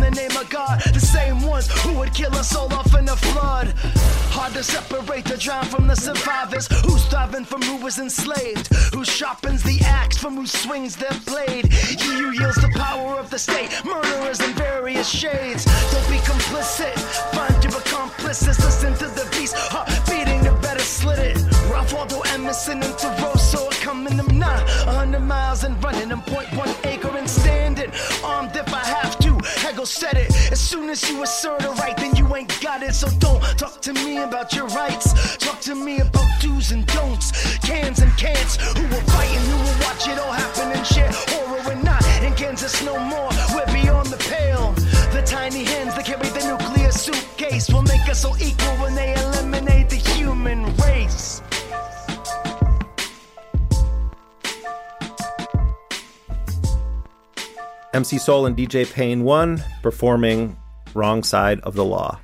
who 1.70 1.98
would 2.00 2.14
kill 2.14 2.34
us 2.36 2.56
all 2.56 2.72
off 2.74 2.94
in 2.98 3.08
a 3.10 3.16
flood. 3.16 3.74
Hard 4.32 4.54
to 4.54 4.64
separate 4.64 5.26
the 5.26 5.38
drowned 5.38 5.68
from 5.68 5.88
the 5.88 5.96
survivors. 5.96 6.68
Who's 6.86 7.06
thriving 7.06 7.46
from 7.46 7.62
who 7.62 7.78
was 7.78 8.00
enslaved? 8.00 8.74
Who 8.94 9.04
sharpens 9.04 9.62
the 9.64 9.80
axe 9.82 10.18
from 10.18 10.36
who 10.36 10.48
swings 10.48 10.96
their 10.96 11.18
blade? 11.26 11.72
He 11.72 12.14
who 12.14 12.32
yields 12.32 12.56
the 12.56 12.72
power 12.76 13.20
of 13.20 13.30
the 13.30 13.40
state. 13.40 13.70
Murderers 13.84 14.40
in 14.40 14.54
various 14.54 15.10
shades. 15.10 15.66
Don't 15.92 16.10
be 16.10 16.20
complicit. 16.20 16.98
Find 17.36 17.64
your 17.64 17.78
accomplices. 17.78 18.58
Listen 18.60 18.94
to 18.96 19.08
the 19.08 19.28
beast. 19.32 19.56
Heart 19.56 19.90
beating, 20.10 20.44
the 20.44 20.54
better 20.62 20.80
slit 20.80 21.20
it. 21.20 21.38
Ralph 21.70 21.94
Waldo 21.94 22.22
Emerson 22.22 22.82
and 22.84 23.00
saw 23.00 23.68
it 23.70 23.80
coming 23.82 24.16
them 24.16 24.38
nine. 24.38 24.64
A 24.88 24.94
hundred 24.94 25.22
miles 25.22 25.64
and 25.64 25.82
running 25.84 26.10
them 26.10 26.22
point 26.22 26.52
one 26.54 26.74
acre 26.86 27.16
and 27.18 27.30
standing. 27.30 27.92
Armed 28.24 28.54
said 29.86 30.16
it. 30.16 30.30
As 30.52 30.60
soon 30.60 30.90
as 30.90 31.10
you 31.10 31.24
assert 31.24 31.64
a 31.64 31.70
right, 31.72 31.96
then 31.98 32.16
you 32.16 32.36
ain't 32.36 32.50
got 32.62 32.84
it. 32.84 32.94
So 32.94 33.10
don't 33.20 33.42
talk 33.58 33.82
to 33.82 33.94
me 33.94 34.18
about 34.18 34.54
your 34.54 34.68
rights. 34.68 35.38
Talk 35.38 35.60
to 35.62 35.76
me 35.76 36.00
about 36.00 36.30
do's 36.42 36.72
and 36.72 36.86
don'ts. 36.88 37.58
Cans 37.60 38.00
and 38.00 38.12
can'ts. 38.18 38.58
Who 38.78 38.84
will 38.84 39.06
fight 39.14 39.32
and 39.38 39.46
who 39.50 39.58
will 39.58 39.80
watch 39.86 40.08
it 40.08 40.20
all 40.20 40.32
happen 40.32 40.72
and 40.78 40.86
share 40.86 41.12
horror 41.12 41.72
and 41.72 41.84
not. 41.84 42.04
In 42.24 42.34
Kansas 42.34 42.84
no 42.84 43.00
more. 43.00 43.30
We're 43.56 43.72
beyond 43.74 44.08
the 44.08 44.18
pale. 44.18 44.74
The 45.12 45.24
tiny 45.26 45.64
hands 45.64 45.96
that 45.96 46.06
carry 46.06 46.30
the 46.30 46.44
nuclear 46.48 46.92
suitcase 46.92 47.70
will 47.70 47.84
make 47.84 48.08
us 48.10 48.24
all 48.26 48.38
equal 48.42 48.76
when 48.84 48.96
they 48.96 49.14
eliminate 49.14 49.90
the 49.90 49.98
human 49.98 50.61
MC 57.94 58.18
Soul 58.20 58.46
and 58.46 58.56
DJ 58.56 58.90
Pain 58.90 59.24
1 59.26 59.62
performing 59.82 60.56
Wrong 60.94 61.24
Side 61.24 61.60
of 61.62 61.76
the 61.76 61.84
Law. 61.84 62.18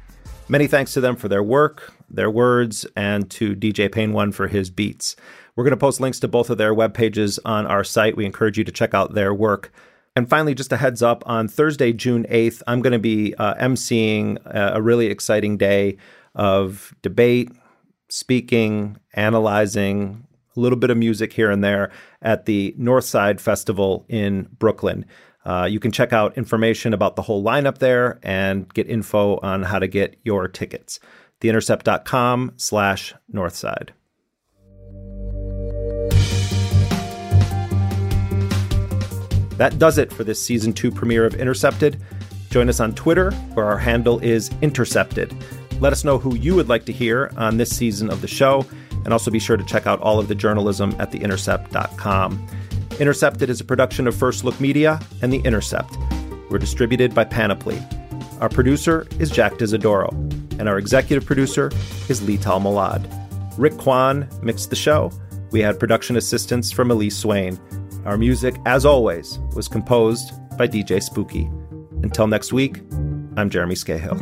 Many 0.47 0.65
thanks 0.65 0.93
to 0.93 1.01
them 1.01 1.17
for 1.17 1.27
their 1.27 1.43
work, 1.43 1.93
their 2.09 2.31
words, 2.31 2.85
and 2.95 3.29
to 3.31 3.53
DJ 3.53 3.91
Pain 3.91 4.13
1 4.13 4.31
for 4.31 4.47
his 4.47 4.69
beats. 4.69 5.17
We're 5.57 5.65
going 5.65 5.71
to 5.71 5.77
post 5.77 5.99
links 5.99 6.21
to 6.21 6.29
both 6.29 6.49
of 6.49 6.57
their 6.57 6.73
web 6.73 6.93
pages 6.93 7.37
on 7.43 7.67
our 7.67 7.83
site. 7.83 8.15
We 8.15 8.25
encourage 8.25 8.57
you 8.57 8.63
to 8.63 8.71
check 8.71 8.93
out 8.93 9.13
their 9.13 9.33
work. 9.33 9.73
And 10.15 10.29
finally, 10.29 10.55
just 10.55 10.71
a 10.71 10.77
heads 10.77 11.03
up 11.03 11.21
on 11.25 11.49
Thursday, 11.49 11.91
June 11.91 12.25
8th, 12.29 12.61
I'm 12.65 12.81
going 12.81 12.93
to 12.93 12.99
be 12.99 13.35
uh, 13.35 13.55
emceeing 13.55 14.37
a, 14.45 14.75
a 14.75 14.81
really 14.81 15.07
exciting 15.07 15.57
day 15.57 15.97
of 16.33 16.95
debate, 17.01 17.51
speaking, 18.07 18.97
analyzing, 19.15 20.27
a 20.55 20.59
little 20.59 20.77
bit 20.77 20.89
of 20.89 20.97
music 20.97 21.33
here 21.33 21.51
and 21.51 21.61
there 21.61 21.91
at 22.21 22.45
the 22.45 22.73
Northside 22.79 23.41
Festival 23.41 24.05
in 24.07 24.47
Brooklyn. 24.57 25.05
Uh, 25.47 25.63
you 25.63 25.79
can 25.79 25.93
check 25.93 26.11
out 26.11 26.37
information 26.37 26.93
about 26.93 27.15
the 27.15 27.21
whole 27.21 27.41
lineup 27.41 27.77
there 27.77 28.19
and 28.21 28.71
get 28.73 28.89
info 28.89 29.37
on 29.37 29.63
how 29.63 29.79
to 29.79 29.87
get 29.87 30.17
your 30.25 30.45
tickets. 30.49 30.99
Theintercept.com 31.39 32.51
slash 32.57 33.15
Northside. 33.33 33.91
That 39.57 39.79
does 39.79 39.97
it 39.97 40.11
for 40.11 40.25
this 40.25 40.43
season 40.43 40.73
two 40.73 40.91
premiere 40.91 41.25
of 41.25 41.33
Intercepted. 41.33 42.01
Join 42.49 42.67
us 42.67 42.81
on 42.81 42.93
Twitter, 42.93 43.31
where 43.53 43.65
our 43.67 43.77
handle 43.77 44.19
is 44.19 44.51
Intercepted. 44.61 45.33
Let 45.79 45.93
us 45.93 46.03
know 46.03 46.17
who 46.17 46.35
you 46.35 46.55
would 46.55 46.67
like 46.67 46.83
to 46.85 46.91
hear 46.91 47.31
on 47.37 47.55
this 47.55 47.73
season 47.73 48.09
of 48.09 48.19
the 48.19 48.27
show, 48.27 48.65
and 49.05 49.13
also 49.13 49.31
be 49.31 49.39
sure 49.39 49.55
to 49.55 49.63
check 49.63 49.87
out 49.87 50.01
all 50.01 50.19
of 50.19 50.27
the 50.27 50.35
journalism 50.35 50.93
at 50.99 51.11
theintercept.com. 51.11 52.47
Intercepted 52.99 53.49
is 53.49 53.61
a 53.61 53.63
production 53.65 54.07
of 54.07 54.15
First 54.15 54.43
Look 54.43 54.59
Media 54.59 54.99
and 55.21 55.31
The 55.31 55.39
Intercept. 55.39 55.95
We're 56.49 56.57
distributed 56.57 57.13
by 57.13 57.25
Panoply. 57.25 57.79
Our 58.41 58.49
producer 58.49 59.05
is 59.19 59.29
Jack 59.29 59.57
D'Isidoro, 59.59 60.09
and 60.59 60.67
our 60.67 60.79
executive 60.79 61.23
producer 61.23 61.67
is 62.09 62.21
Leital 62.21 62.59
Molad. 62.59 63.05
Rick 63.55 63.77
Kwan 63.77 64.27
mixed 64.41 64.71
the 64.71 64.75
show. 64.75 65.11
We 65.51 65.59
had 65.59 65.79
production 65.79 66.17
assistance 66.17 66.71
from 66.71 66.89
Elise 66.89 67.15
Swain. 67.15 67.59
Our 68.05 68.17
music, 68.17 68.55
as 68.65 68.83
always, 68.83 69.37
was 69.55 69.67
composed 69.67 70.31
by 70.57 70.67
DJ 70.67 71.01
Spooky. 71.01 71.47
Until 72.01 72.25
next 72.25 72.51
week, 72.51 72.79
I'm 73.35 73.51
Jeremy 73.51 73.75
Scahill. 73.75 74.17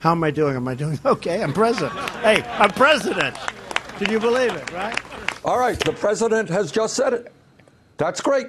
How 0.00 0.12
am 0.12 0.22
I 0.22 0.30
doing? 0.30 0.54
Am 0.54 0.68
I 0.68 0.74
doing 0.74 0.98
okay? 1.06 1.42
I'm 1.42 1.54
president. 1.54 1.98
Hey, 2.20 2.42
I'm 2.58 2.70
president. 2.70 3.36
Can 3.98 4.10
you 4.10 4.20
believe 4.20 4.54
it, 4.54 4.72
right? 4.72 5.00
All 5.44 5.58
right, 5.58 5.78
the 5.78 5.92
president 5.92 6.50
has 6.50 6.70
just 6.70 6.94
said 6.94 7.14
it. 7.14 7.32
That's 7.96 8.20
great. 8.20 8.48